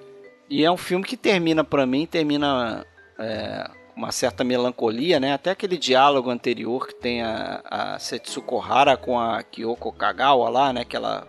e 0.50 0.64
é 0.64 0.72
um 0.72 0.78
filme 0.78 1.06
que 1.06 1.16
termina, 1.16 1.64
para 1.64 1.86
mim, 1.86 2.06
termina 2.06 2.86
é, 3.20 3.70
uma 3.96 4.12
certa 4.12 4.44
melancolia, 4.44 5.20
né? 5.20 5.34
Até 5.34 5.52
aquele 5.52 5.78
diálogo 5.78 6.30
anterior 6.30 6.88
que 6.88 6.96
tem 6.96 7.22
a, 7.22 7.62
a 7.64 8.00
Setsuko 8.00 8.60
Hara 8.60 8.98
com 8.98 9.20
a 9.20 9.44
Kyoko 9.44 9.92
Kagawa 9.92 10.50
lá, 10.50 10.74
né? 10.74 10.84
Que 10.84 10.96
ela 10.96 11.28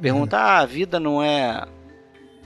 pergunta, 0.00 0.36
uhum. 0.36 0.42
ah, 0.42 0.58
a 0.58 0.66
vida 0.66 1.00
não 1.00 1.22
é 1.22 1.66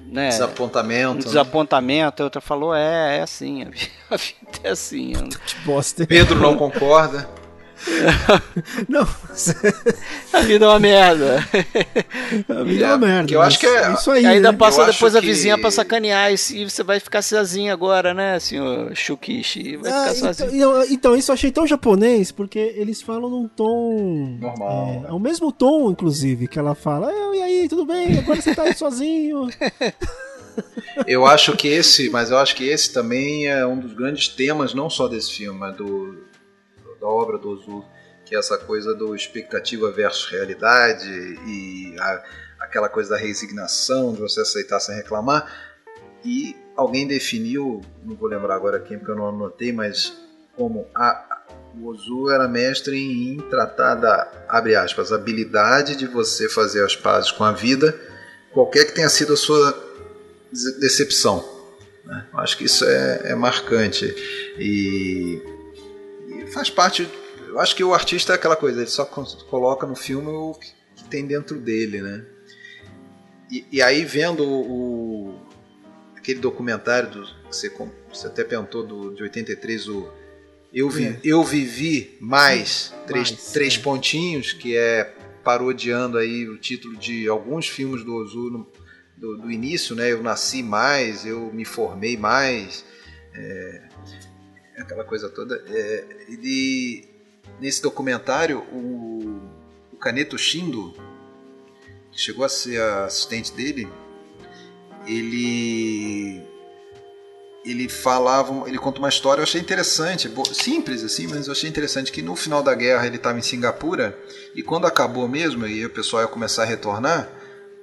né, 0.06 0.28
desapontamento. 0.28 1.10
Um 1.10 1.14
né? 1.14 1.20
desapontamento. 1.20 2.22
A 2.22 2.24
outra 2.24 2.40
falou: 2.40 2.74
é, 2.74 3.18
é 3.18 3.22
assim, 3.22 3.62
a 4.10 4.16
vida 4.16 4.60
é 4.64 4.70
assim. 4.70 5.12
Que 5.46 5.56
bosta. 5.64 6.06
Pedro 6.06 6.38
não 6.38 6.56
concorda. 6.56 7.28
não. 8.88 9.06
a 10.32 10.40
vida 10.40 10.64
é 10.64 10.68
uma 10.68 10.78
merda. 10.78 11.38
A 12.48 12.62
vida 12.62 12.84
é, 12.84 12.88
é 12.88 12.94
uma 12.94 12.98
merda. 12.98 13.28
Que 13.28 13.36
eu 13.36 13.42
acho 13.42 13.58
que 13.58 13.66
é. 13.66 13.92
Isso 13.92 14.10
aí. 14.10 14.26
ainda 14.26 14.52
né? 14.52 14.58
passa 14.58 14.82
eu 14.82 14.86
depois 14.86 15.16
a 15.16 15.20
vizinha 15.20 15.54
que... 15.56 15.62
pra 15.62 15.70
sacanear. 15.70 16.32
E 16.32 16.68
você 16.68 16.82
vai 16.82 17.00
ficar 17.00 17.22
sozinho 17.22 17.72
agora, 17.72 18.12
né, 18.12 18.38
senhor 18.38 18.94
Shukishi? 18.94 19.76
Vai 19.76 19.90
ah, 19.90 20.14
ficar 20.14 20.30
então, 20.32 20.48
então, 20.52 20.84
então, 20.90 21.16
isso 21.16 21.30
eu 21.30 21.34
achei 21.34 21.50
tão 21.50 21.66
japonês, 21.66 22.30
porque 22.30 22.58
eles 22.58 23.00
falam 23.00 23.30
num 23.30 23.48
tom. 23.48 24.38
Normal. 24.40 25.04
É, 25.06 25.10
é 25.10 25.12
o 25.12 25.18
mesmo 25.18 25.50
tom, 25.50 25.90
inclusive, 25.90 26.48
que 26.48 26.58
ela 26.58 26.74
fala. 26.74 27.10
E 27.34 27.42
aí, 27.42 27.68
tudo 27.68 27.86
bem? 27.86 28.18
Agora 28.18 28.40
você 28.40 28.54
tá 28.54 28.62
aí 28.62 28.74
sozinho. 28.76 29.48
Eu 31.06 31.24
acho 31.26 31.56
que 31.56 31.68
esse, 31.68 32.10
mas 32.10 32.30
eu 32.30 32.38
acho 32.38 32.54
que 32.54 32.64
esse 32.64 32.92
também 32.92 33.46
é 33.46 33.66
um 33.66 33.78
dos 33.78 33.94
grandes 33.94 34.28
temas, 34.28 34.74
não 34.74 34.90
só 34.90 35.08
desse 35.08 35.32
filme, 35.32 35.58
mas 35.58 35.76
do, 35.76 36.29
da 37.00 37.06
obra 37.06 37.38
do 37.38 37.50
Ozu, 37.50 37.84
que 38.24 38.34
é 38.34 38.38
essa 38.38 38.58
coisa 38.58 38.94
do 38.94 39.14
expectativa 39.14 39.90
versus 39.90 40.30
realidade 40.30 41.08
e 41.46 41.96
a, 41.98 42.22
aquela 42.60 42.88
coisa 42.88 43.10
da 43.10 43.16
resignação, 43.16 44.12
de 44.12 44.20
você 44.20 44.40
aceitar 44.40 44.78
sem 44.80 44.94
reclamar. 44.94 45.50
E 46.24 46.54
alguém 46.76 47.06
definiu, 47.06 47.80
não 48.04 48.14
vou 48.14 48.28
lembrar 48.28 48.54
agora 48.54 48.78
quem, 48.78 48.98
porque 48.98 49.10
eu 49.10 49.16
não 49.16 49.28
anotei, 49.28 49.72
mas 49.72 50.12
como 50.56 50.86
a, 50.94 51.44
o 51.78 51.88
Ozu 51.88 52.30
era 52.30 52.46
mestre 52.46 52.96
em 52.96 53.38
tratar 53.48 53.94
da, 53.94 54.30
abre 54.48 54.76
aspas, 54.76 55.12
habilidade 55.12 55.96
de 55.96 56.06
você 56.06 56.48
fazer 56.48 56.84
as 56.84 56.94
pazes 56.94 57.30
com 57.30 57.44
a 57.44 57.52
vida, 57.52 57.98
qualquer 58.52 58.84
que 58.84 58.92
tenha 58.92 59.08
sido 59.08 59.32
a 59.32 59.36
sua 59.36 59.74
decepção. 60.78 61.60
Né? 62.04 62.26
Acho 62.34 62.58
que 62.58 62.64
isso 62.64 62.84
é, 62.84 63.30
é 63.30 63.34
marcante. 63.34 64.04
E 64.58 65.42
faz 66.52 66.70
parte. 66.70 67.08
Eu 67.46 67.58
acho 67.58 67.74
que 67.74 67.82
o 67.82 67.94
artista 67.94 68.32
é 68.32 68.36
aquela 68.36 68.56
coisa, 68.56 68.80
ele 68.80 68.90
só 68.90 69.04
coloca 69.04 69.86
no 69.86 69.96
filme 69.96 70.28
o 70.28 70.54
que 70.54 71.04
tem 71.04 71.26
dentro 71.26 71.58
dele, 71.58 72.00
né? 72.00 72.24
E, 73.50 73.66
e 73.72 73.82
aí 73.82 74.04
vendo 74.04 74.44
o, 74.44 75.40
aquele 76.16 76.38
documentário 76.38 77.10
do, 77.10 77.24
que 77.24 77.56
você 77.56 77.72
você 78.12 78.26
até 78.26 78.44
perguntou 78.44 78.86
do, 78.86 79.14
de 79.14 79.22
83 79.22 79.88
o 79.88 80.08
Eu, 80.72 80.88
vi, 80.88 81.06
é. 81.06 81.20
eu 81.24 81.42
Vivi 81.42 82.16
Mais, 82.20 82.94
três, 83.06 83.30
mais, 83.32 83.52
três 83.52 83.76
é. 83.76 83.78
pontinhos, 83.80 84.52
que 84.52 84.76
é 84.76 85.16
parodiando 85.42 86.18
aí 86.18 86.48
o 86.48 86.58
título 86.58 86.96
de 86.96 87.26
alguns 87.28 87.66
filmes 87.66 88.04
do 88.04 88.14
Ozu 88.14 88.68
do, 89.16 89.36
do, 89.38 89.50
início, 89.50 89.96
né? 89.96 90.12
Eu 90.12 90.22
nasci 90.22 90.62
mais, 90.62 91.26
eu 91.26 91.52
me 91.52 91.64
formei 91.64 92.16
mais, 92.16 92.84
é, 93.34 93.82
aquela 94.82 95.04
coisa 95.04 95.28
toda. 95.28 95.62
É, 95.68 96.04
ele, 96.28 97.04
nesse 97.60 97.82
documentário, 97.82 98.60
o, 98.72 99.40
o 99.92 99.96
Caneto 99.96 100.38
Shindo, 100.38 100.94
que 102.10 102.20
chegou 102.20 102.44
a 102.44 102.48
ser 102.48 102.80
assistente 102.80 103.52
dele, 103.52 103.88
ele 105.06 106.42
ele 107.64 107.88
falava, 107.88 108.66
ele 108.66 108.78
conta 108.78 108.98
uma 108.98 109.08
história, 109.08 109.40
eu 109.40 109.44
achei 109.44 109.60
interessante, 109.60 110.30
simples 110.54 111.04
assim, 111.04 111.26
mas 111.26 111.46
eu 111.46 111.52
achei 111.52 111.68
interessante 111.68 112.10
que 112.10 112.22
no 112.22 112.34
final 112.34 112.62
da 112.62 112.74
guerra 112.74 113.06
ele 113.06 113.16
estava 113.16 113.38
em 113.38 113.42
Singapura 113.42 114.18
e 114.54 114.62
quando 114.62 114.86
acabou 114.86 115.28
mesmo 115.28 115.66
e 115.66 115.84
o 115.84 115.90
pessoal 115.90 116.22
ia 116.22 116.28
começar 116.28 116.62
a 116.62 116.66
retornar, 116.66 117.30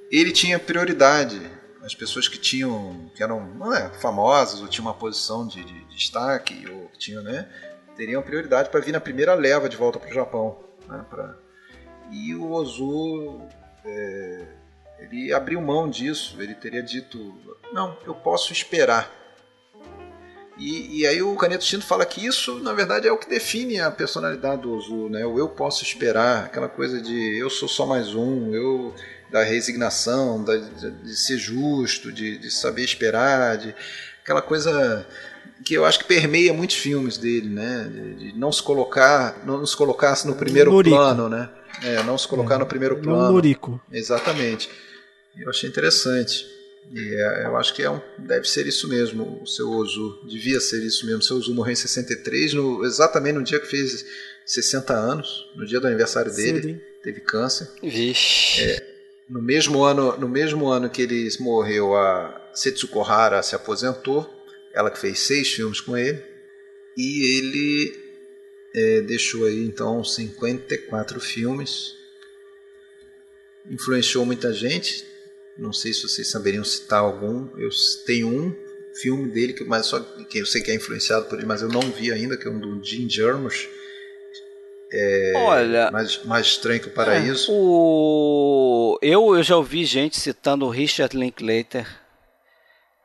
ele 0.10 0.32
tinha 0.32 0.58
prioridade. 0.58 1.40
As 1.88 1.96
pessoas 1.96 2.28
que 2.28 2.38
tinham, 2.38 3.10
que 3.16 3.24
eram 3.24 3.74
é, 3.74 3.88
famosas 4.02 4.60
ou 4.60 4.68
tinham 4.68 4.88
uma 4.88 4.94
posição 4.94 5.48
de, 5.48 5.64
de, 5.64 5.86
de 5.86 5.96
destaque 5.96 6.70
ou 6.70 6.90
que 6.90 7.00
tinham, 7.00 7.24
né, 7.24 7.50
teriam 7.96 8.22
prioridade 8.22 8.70
para 8.70 8.82
vir 8.82 8.92
na 8.92 9.00
primeira 9.00 9.34
leva 9.34 9.70
de 9.70 9.78
volta 9.78 9.98
para 9.98 10.10
o 10.10 10.14
Japão. 10.14 10.60
Né, 10.86 11.06
pra... 11.10 11.34
E 12.12 12.36
o 12.36 12.52
Ozu 12.52 13.40
é, 13.86 14.48
ele 15.00 15.34
abriu 15.34 15.62
mão 15.62 15.90
disso. 15.90 16.36
Ele 16.42 16.54
teria 16.54 16.84
dito: 16.84 17.34
não, 17.72 17.98
eu 18.06 18.14
posso 18.14 18.52
esperar. 18.52 19.10
E, 20.58 21.02
e, 21.02 21.08
aí 21.08 21.22
o 21.22 21.36
Caneto 21.38 21.64
Tinto 21.64 21.86
fala 21.86 22.06
que 22.06 22.26
isso, 22.26 22.60
na 22.60 22.74
verdade, 22.74 23.08
é 23.08 23.12
o 23.12 23.18
que 23.18 23.30
define 23.30 23.80
a 23.80 23.92
personalidade 23.92 24.64
do 24.64 24.74
Ozu, 24.74 25.08
né? 25.08 25.26
O 25.26 25.40
eu 25.40 25.48
posso 25.48 25.84
esperar, 25.84 26.46
aquela 26.46 26.68
coisa 26.68 27.00
de 27.00 27.38
eu 27.40 27.50
sou 27.50 27.70
só 27.70 27.86
mais 27.86 28.14
um, 28.14 28.54
eu 28.54 28.94
da 29.32 29.44
resignação, 29.44 30.44
da, 30.44 30.56
de, 30.56 30.92
de, 30.92 31.16
ser 31.16 31.38
justo, 31.38 32.12
de, 32.12 32.38
de 32.38 32.50
saber 32.52 32.84
esperar, 32.84 33.58
de 33.58 33.76
aquela 34.24 34.42
coisa 34.42 35.06
que 35.66 35.74
eu 35.74 35.86
acho 35.86 36.00
que 36.00 36.06
permeia 36.06 36.54
muitos 36.54 36.78
filmes 36.78 37.18
dele, 37.18 37.50
né? 37.50 37.90
De, 37.92 38.16
de 38.16 38.38
não 38.38 38.52
se 38.52 38.62
colocar, 38.64 39.44
não 39.46 39.66
se 39.66 39.76
colocasse 39.76 40.28
no 40.28 40.36
primeiro 40.36 40.72
Norico. 40.72 40.96
plano, 40.96 41.30
né? 41.30 41.50
É, 41.84 42.02
não 42.04 42.18
se 42.18 42.28
colocar 42.28 42.56
é, 42.56 42.58
no 42.58 42.66
primeiro 42.66 42.98
plano. 42.98 43.24
Não 43.24 43.32
Norico. 43.34 43.82
Exatamente. 43.92 44.70
Eu 45.38 45.50
achei 45.50 45.70
interessante. 45.70 46.46
E 46.92 47.16
é, 47.16 47.46
eu 47.46 47.58
acho 47.58 47.74
que 47.74 47.84
é 47.84 47.90
um, 47.90 48.00
deve 48.18 48.48
ser 48.48 48.66
isso 48.66 48.88
mesmo, 48.88 49.42
o 49.42 49.48
seu 49.48 49.70
Ozu. 49.70 50.22
Devia 50.28 50.60
ser 50.60 50.82
isso 50.84 51.06
mesmo. 51.06 51.20
O 51.20 51.24
seu 51.24 51.38
Ozu 51.38 51.54
morreu 51.54 51.74
em 51.74 51.76
63, 51.76 52.54
no, 52.54 52.86
exatamente 52.86 53.36
no 53.36 53.44
dia 53.44 53.60
que 53.60 53.68
fez 53.68 54.06
60 54.46 54.94
anos, 54.94 55.46
no 55.56 55.66
dia 55.66 55.80
do 55.80 55.88
aniversário 55.88 56.34
dele. 56.34 56.62
Sim, 56.62 56.82
teve 57.04 57.20
câncer. 57.20 57.70
Vixe. 57.84 58.62
É, 58.62 58.97
no 59.30 59.42
mesmo 59.42 59.84
ano, 59.84 60.18
no 60.18 60.30
mesmo 60.30 60.68
ano 60.68 60.90
que 60.90 61.02
ele 61.02 61.30
morreu, 61.40 61.96
a 61.96 62.50
Setsuko 62.54 63.02
Hara 63.02 63.44
se 63.44 63.56
aposentou, 63.56 64.28
ela 64.74 64.90
que 64.90 65.00
fez 65.00 65.20
seis 65.20 65.52
filmes 65.52 65.82
com 65.82 65.98
ele, 65.98 66.24
e 66.96 67.38
ele 67.38 68.08
é, 68.74 69.02
deixou 69.02 69.46
aí 69.46 69.64
então 69.64 70.04
54 70.04 71.20
filmes, 71.20 71.94
influenciou 73.70 74.26
muita 74.26 74.54
gente. 74.54 75.06
Não 75.58 75.74
sei 75.74 75.94
se 75.94 76.04
vocês 76.04 76.30
saberiam 76.30 76.64
citar 76.64 77.00
algum. 77.00 77.50
Eu 77.58 77.70
tenho 78.06 78.28
um 78.28 78.56
filme 79.02 79.30
dele 79.30 79.54
que, 79.54 79.64
mas 79.64 79.88
só 79.88 80.00
que 80.00 80.38
eu 80.38 80.46
sei 80.46 80.62
que 80.62 80.72
é 80.72 80.76
influenciado 80.76 81.26
por 81.26 81.38
ele, 81.38 81.48
mas 81.48 81.62
eu 81.62 81.68
não 81.68 81.82
vi 81.82 82.12
ainda, 82.12 82.38
que 82.38 82.48
é 82.48 82.52
um 82.52 82.60
do 82.60 82.84
Jim 82.84 83.10
Jarmusch 83.10 83.68
é, 84.92 85.34
Olha, 85.36 85.92
mais, 85.92 86.24
mais 86.24 86.46
estranho 86.48 86.80
que 86.80 86.88
o 86.88 86.92
paraíso. 86.92 87.52
É, 87.52 87.56
o, 87.56 89.00
eu, 89.02 89.36
eu 89.36 89.44
já 89.44 89.58
ouvi 89.58 89.86
gente 89.86 90.20
citando 90.20 90.66
o 90.66 90.70
Richard 90.70 91.18
Linklater 91.18 91.88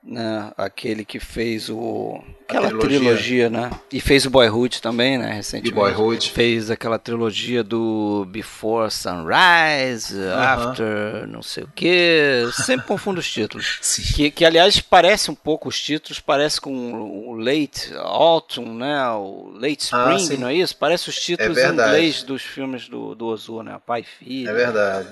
né, 0.03 0.50
aquele 0.57 1.05
que 1.05 1.20
fez 1.20 1.70
o 1.70 2.20
aquela 2.48 2.68
trilogia. 2.68 2.98
trilogia. 2.98 3.50
né? 3.50 3.70
E 3.90 4.00
fez 4.00 4.26
o 4.26 4.30
Boyhood 4.30 4.82
também, 4.82 5.16
né, 5.16 5.32
recentemente. 5.32 5.70
E 5.70 5.74
Boyhood. 5.74 6.30
Fez 6.30 6.70
aquela 6.70 6.98
trilogia 6.98 7.62
do 7.62 8.26
Before 8.28 8.90
Sunrise, 8.90 10.14
uh 10.14 10.18
-huh. 10.18 10.70
After, 10.70 11.26
não 11.28 11.42
sei 11.42 11.64
o 11.64 11.68
que. 11.72 12.48
Sempre 12.53 12.86
confundo 12.86 13.20
os 13.20 13.30
títulos. 13.30 13.78
que, 14.16 14.30
que 14.30 14.44
aliás 14.44 14.80
parece 14.80 15.30
um 15.30 15.36
pouco 15.36 15.68
os 15.68 15.80
títulos, 15.80 16.18
parece 16.18 16.61
com 16.61 16.92
o 17.28 17.36
Late 17.36 17.92
Autumn, 17.94 18.74
né? 18.74 19.09
O 19.11 19.53
Late 19.55 19.88
ah, 19.92 20.14
Spring, 20.16 20.36
ah, 20.36 20.40
não 20.40 20.48
é 20.48 20.55
isso? 20.55 20.76
Parece 20.76 21.09
os 21.09 21.16
títulos 21.16 21.57
é 21.57 21.68
em 21.68 21.72
inglês 21.72 22.22
dos 22.24 22.42
filmes 22.42 22.88
do, 22.88 23.14
do 23.14 23.26
Ozu, 23.26 23.62
né? 23.62 23.80
Pai 23.86 24.00
e 24.00 24.05
Filho. 24.05 24.50
É 24.50 24.53
verdade. 24.53 25.09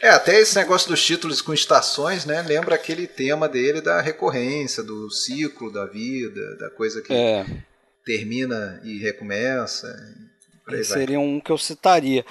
É, 0.00 0.08
até 0.08 0.40
esse 0.40 0.56
negócio 0.56 0.88
dos 0.88 1.04
títulos 1.04 1.42
com 1.42 1.52
estações, 1.52 2.24
né? 2.24 2.40
Lembra 2.40 2.74
aquele 2.74 3.06
tema 3.06 3.46
dele 3.46 3.82
da 3.82 4.00
recorrência, 4.00 4.82
do 4.82 5.10
ciclo 5.10 5.70
da 5.70 5.84
vida, 5.84 6.56
da 6.56 6.70
coisa 6.70 7.02
que 7.02 7.12
é. 7.12 7.44
termina 8.04 8.80
e 8.82 8.98
recomeça. 8.98 9.94
Seria 10.84 11.20
um 11.20 11.38
que 11.38 11.52
eu 11.52 11.58
citaria. 11.58 12.24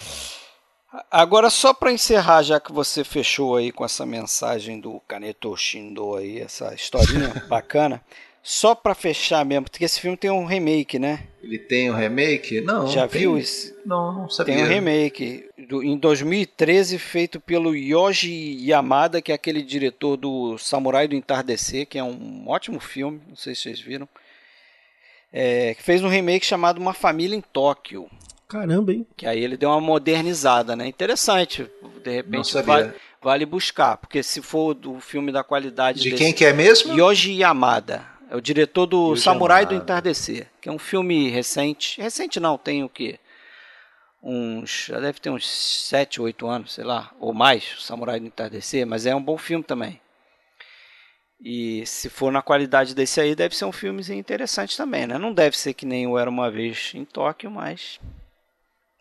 Agora, 1.11 1.51
só 1.51 1.71
para 1.71 1.91
encerrar, 1.91 2.41
já 2.41 2.59
que 2.59 2.71
você 2.71 3.03
fechou 3.03 3.55
aí 3.55 3.71
com 3.71 3.85
essa 3.85 4.03
mensagem 4.03 4.79
do 4.79 4.99
Kaneto 5.01 5.55
Shindo 5.55 6.15
aí, 6.15 6.39
essa 6.39 6.73
historinha 6.73 7.29
bacana. 7.47 8.03
Só 8.41 8.73
para 8.73 8.95
fechar 8.95 9.45
mesmo, 9.45 9.65
porque 9.69 9.83
esse 9.83 9.99
filme 9.99 10.17
tem 10.17 10.31
um 10.31 10.45
remake, 10.45 10.97
né? 10.97 11.27
Ele 11.43 11.59
tem 11.59 11.91
um 11.91 11.95
remake? 11.95 12.61
Não. 12.61 12.87
Já 12.87 13.07
tem... 13.07 13.21
viu 13.21 13.37
isso? 13.37 13.75
Não, 13.85 14.13
não 14.13 14.29
sabia. 14.29 14.55
Tem 14.55 14.63
um 14.63 14.67
remake 14.67 15.49
do, 15.67 15.83
em 15.83 15.97
2013 15.97 16.97
feito 16.97 17.39
pelo 17.39 17.75
Yoji 17.75 18.57
Yamada, 18.69 19.21
que 19.21 19.31
é 19.31 19.35
aquele 19.35 19.61
diretor 19.61 20.17
do 20.17 20.57
Samurai 20.57 21.07
do 21.07 21.15
Entardecer, 21.15 21.85
que 21.85 21.97
é 21.97 22.03
um 22.03 22.45
ótimo 22.47 22.79
filme, 22.79 23.21
não 23.27 23.35
sei 23.35 23.53
se 23.53 23.63
vocês 23.63 23.79
viram. 23.79 24.07
É, 25.31 25.75
que 25.75 25.83
fez 25.83 26.03
um 26.03 26.07
remake 26.07 26.45
chamado 26.45 26.79
Uma 26.79 26.93
Família 26.93 27.35
em 27.35 27.41
Tóquio. 27.41 28.09
Caramba, 28.47 28.91
hein? 28.91 29.05
Que 29.15 29.27
aí 29.27 29.43
ele 29.43 29.55
deu 29.55 29.69
uma 29.69 29.79
modernizada, 29.79 30.75
né? 30.75 30.87
Interessante. 30.87 31.69
De 32.03 32.09
repente 32.09 32.51
vale, 32.63 32.93
vale 33.21 33.45
buscar, 33.45 33.97
porque 33.97 34.23
se 34.23 34.41
for 34.41 34.73
do 34.73 34.99
filme 34.99 35.31
da 35.31 35.43
qualidade 35.43 35.99
de 36.01 36.09
desse, 36.09 36.23
quem 36.23 36.33
que 36.33 36.43
é 36.43 36.51
mesmo? 36.51 36.97
Yoji 36.97 37.33
Yamada. 37.33 38.18
É 38.29 38.35
o 38.35 38.41
diretor 38.41 38.85
do 38.85 39.15
Samurai 39.15 39.65
do 39.65 39.73
Entardecer, 39.73 40.47
que 40.61 40.69
é 40.69 40.71
um 40.71 40.77
filme 40.77 41.29
recente. 41.29 41.99
Recente 41.99 42.39
não, 42.39 42.59
tem 42.59 42.83
o 42.83 42.89
quê? 42.89 43.19
Uns. 44.21 44.85
Já 44.87 44.99
deve 44.99 45.19
ter 45.19 45.31
uns 45.31 45.49
7, 45.49 46.21
8 46.21 46.47
anos, 46.47 46.73
sei 46.73 46.83
lá, 46.83 47.11
ou 47.19 47.33
mais, 47.33 47.75
o 47.77 47.81
Samurai 47.81 48.19
do 48.19 48.27
Entardecer, 48.27 48.85
mas 48.85 49.07
é 49.07 49.15
um 49.15 49.23
bom 49.23 49.37
filme 49.37 49.63
também. 49.63 49.99
E 51.41 51.83
se 51.87 52.07
for 52.07 52.31
na 52.31 52.41
qualidade 52.41 52.93
desse 52.93 53.19
aí, 53.19 53.33
deve 53.33 53.55
ser 53.55 53.65
um 53.65 53.71
filme 53.71 54.03
interessante 54.11 54.77
também, 54.77 55.07
né? 55.07 55.17
Não 55.17 55.33
deve 55.33 55.57
ser 55.57 55.73
que 55.73 55.85
nem 55.85 56.05
o 56.05 56.17
Era 56.17 56.29
Uma 56.29 56.51
Vez 56.51 56.91
em 56.93 57.05
Tóquio, 57.05 57.49
mas 57.49 57.99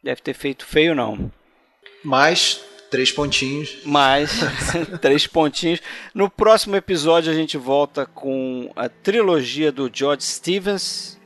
deve 0.03 0.22
ter 0.22 0.35
feito 0.35 0.64
feio 0.64 0.95
não. 0.95 1.31
Mas 2.03 2.64
Três 2.91 3.12
pontinhos. 3.12 3.78
Mais 3.84 4.30
três 5.01 5.26
pontinhos. 5.26 5.80
No 6.14 6.30
próximo 6.30 6.74
episódio 6.74 7.30
a 7.30 7.34
gente 7.34 7.57
volta 7.57 8.07
com 8.07 8.70
a 8.74 8.89
trilogia 8.89 9.70
do 9.70 9.91
George 9.93 10.24
Stevens. 10.24 11.18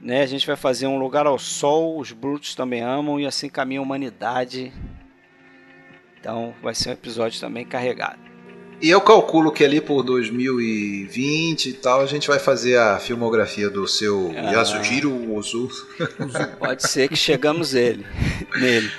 Né? 0.00 0.22
A 0.22 0.26
gente 0.26 0.46
vai 0.46 0.56
fazer 0.56 0.86
um 0.86 0.98
lugar 0.98 1.26
ao 1.26 1.38
sol, 1.38 1.98
os 1.98 2.12
brutos 2.12 2.54
também 2.54 2.82
amam 2.82 3.18
e 3.18 3.26
assim 3.26 3.48
caminha 3.48 3.80
a 3.80 3.82
humanidade. 3.82 4.72
Então 6.20 6.54
vai 6.62 6.74
ser 6.74 6.90
um 6.90 6.92
episódio 6.92 7.40
também 7.40 7.64
carregado. 7.64 8.26
E 8.80 8.90
eu 8.90 9.00
calculo 9.00 9.50
que 9.50 9.64
ali 9.64 9.80
por 9.80 10.02
2020 10.02 11.66
e 11.66 11.72
tal 11.72 12.02
a 12.02 12.06
gente 12.06 12.28
vai 12.28 12.38
fazer 12.38 12.76
a 12.76 12.98
filmografia 12.98 13.70
do 13.70 13.88
seu 13.88 14.32
ah, 14.36 14.52
Yasujiro 14.52 15.34
Ozu. 15.34 15.68
Pode 16.60 16.86
ser 16.86 17.08
que 17.08 17.16
chegamos 17.16 17.74
ele, 17.74 18.06
nele. 18.54 18.90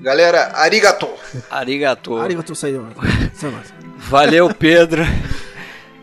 Galera, 0.00 0.52
arigato. 0.54 1.08
Arigato. 1.50 2.16
Arigato, 2.16 2.54
saiu. 2.54 2.86
Valeu, 3.98 4.52
Pedro. 4.54 5.02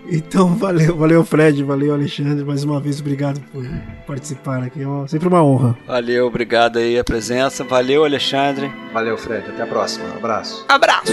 Então, 0.07 0.55
valeu, 0.55 0.95
valeu, 0.95 1.25
Fred, 1.25 1.63
valeu, 1.63 1.93
Alexandre. 1.93 2.43
Mais 2.45 2.63
uma 2.63 2.79
vez, 2.79 2.99
obrigado 2.99 3.39
por 3.51 3.65
participar 4.05 4.61
aqui. 4.63 4.81
É 4.81 5.07
sempre 5.07 5.27
uma 5.27 5.43
honra. 5.43 5.75
Valeu, 5.87 6.27
obrigado 6.27 6.77
aí 6.77 6.97
a 6.99 7.03
presença. 7.03 7.63
Valeu, 7.63 8.05
Alexandre. 8.05 8.71
Valeu, 8.93 9.17
Fred. 9.17 9.49
Até 9.49 9.63
a 9.63 9.67
próxima. 9.67 10.05
Abraço. 10.15 10.63
Abraço. 10.67 11.11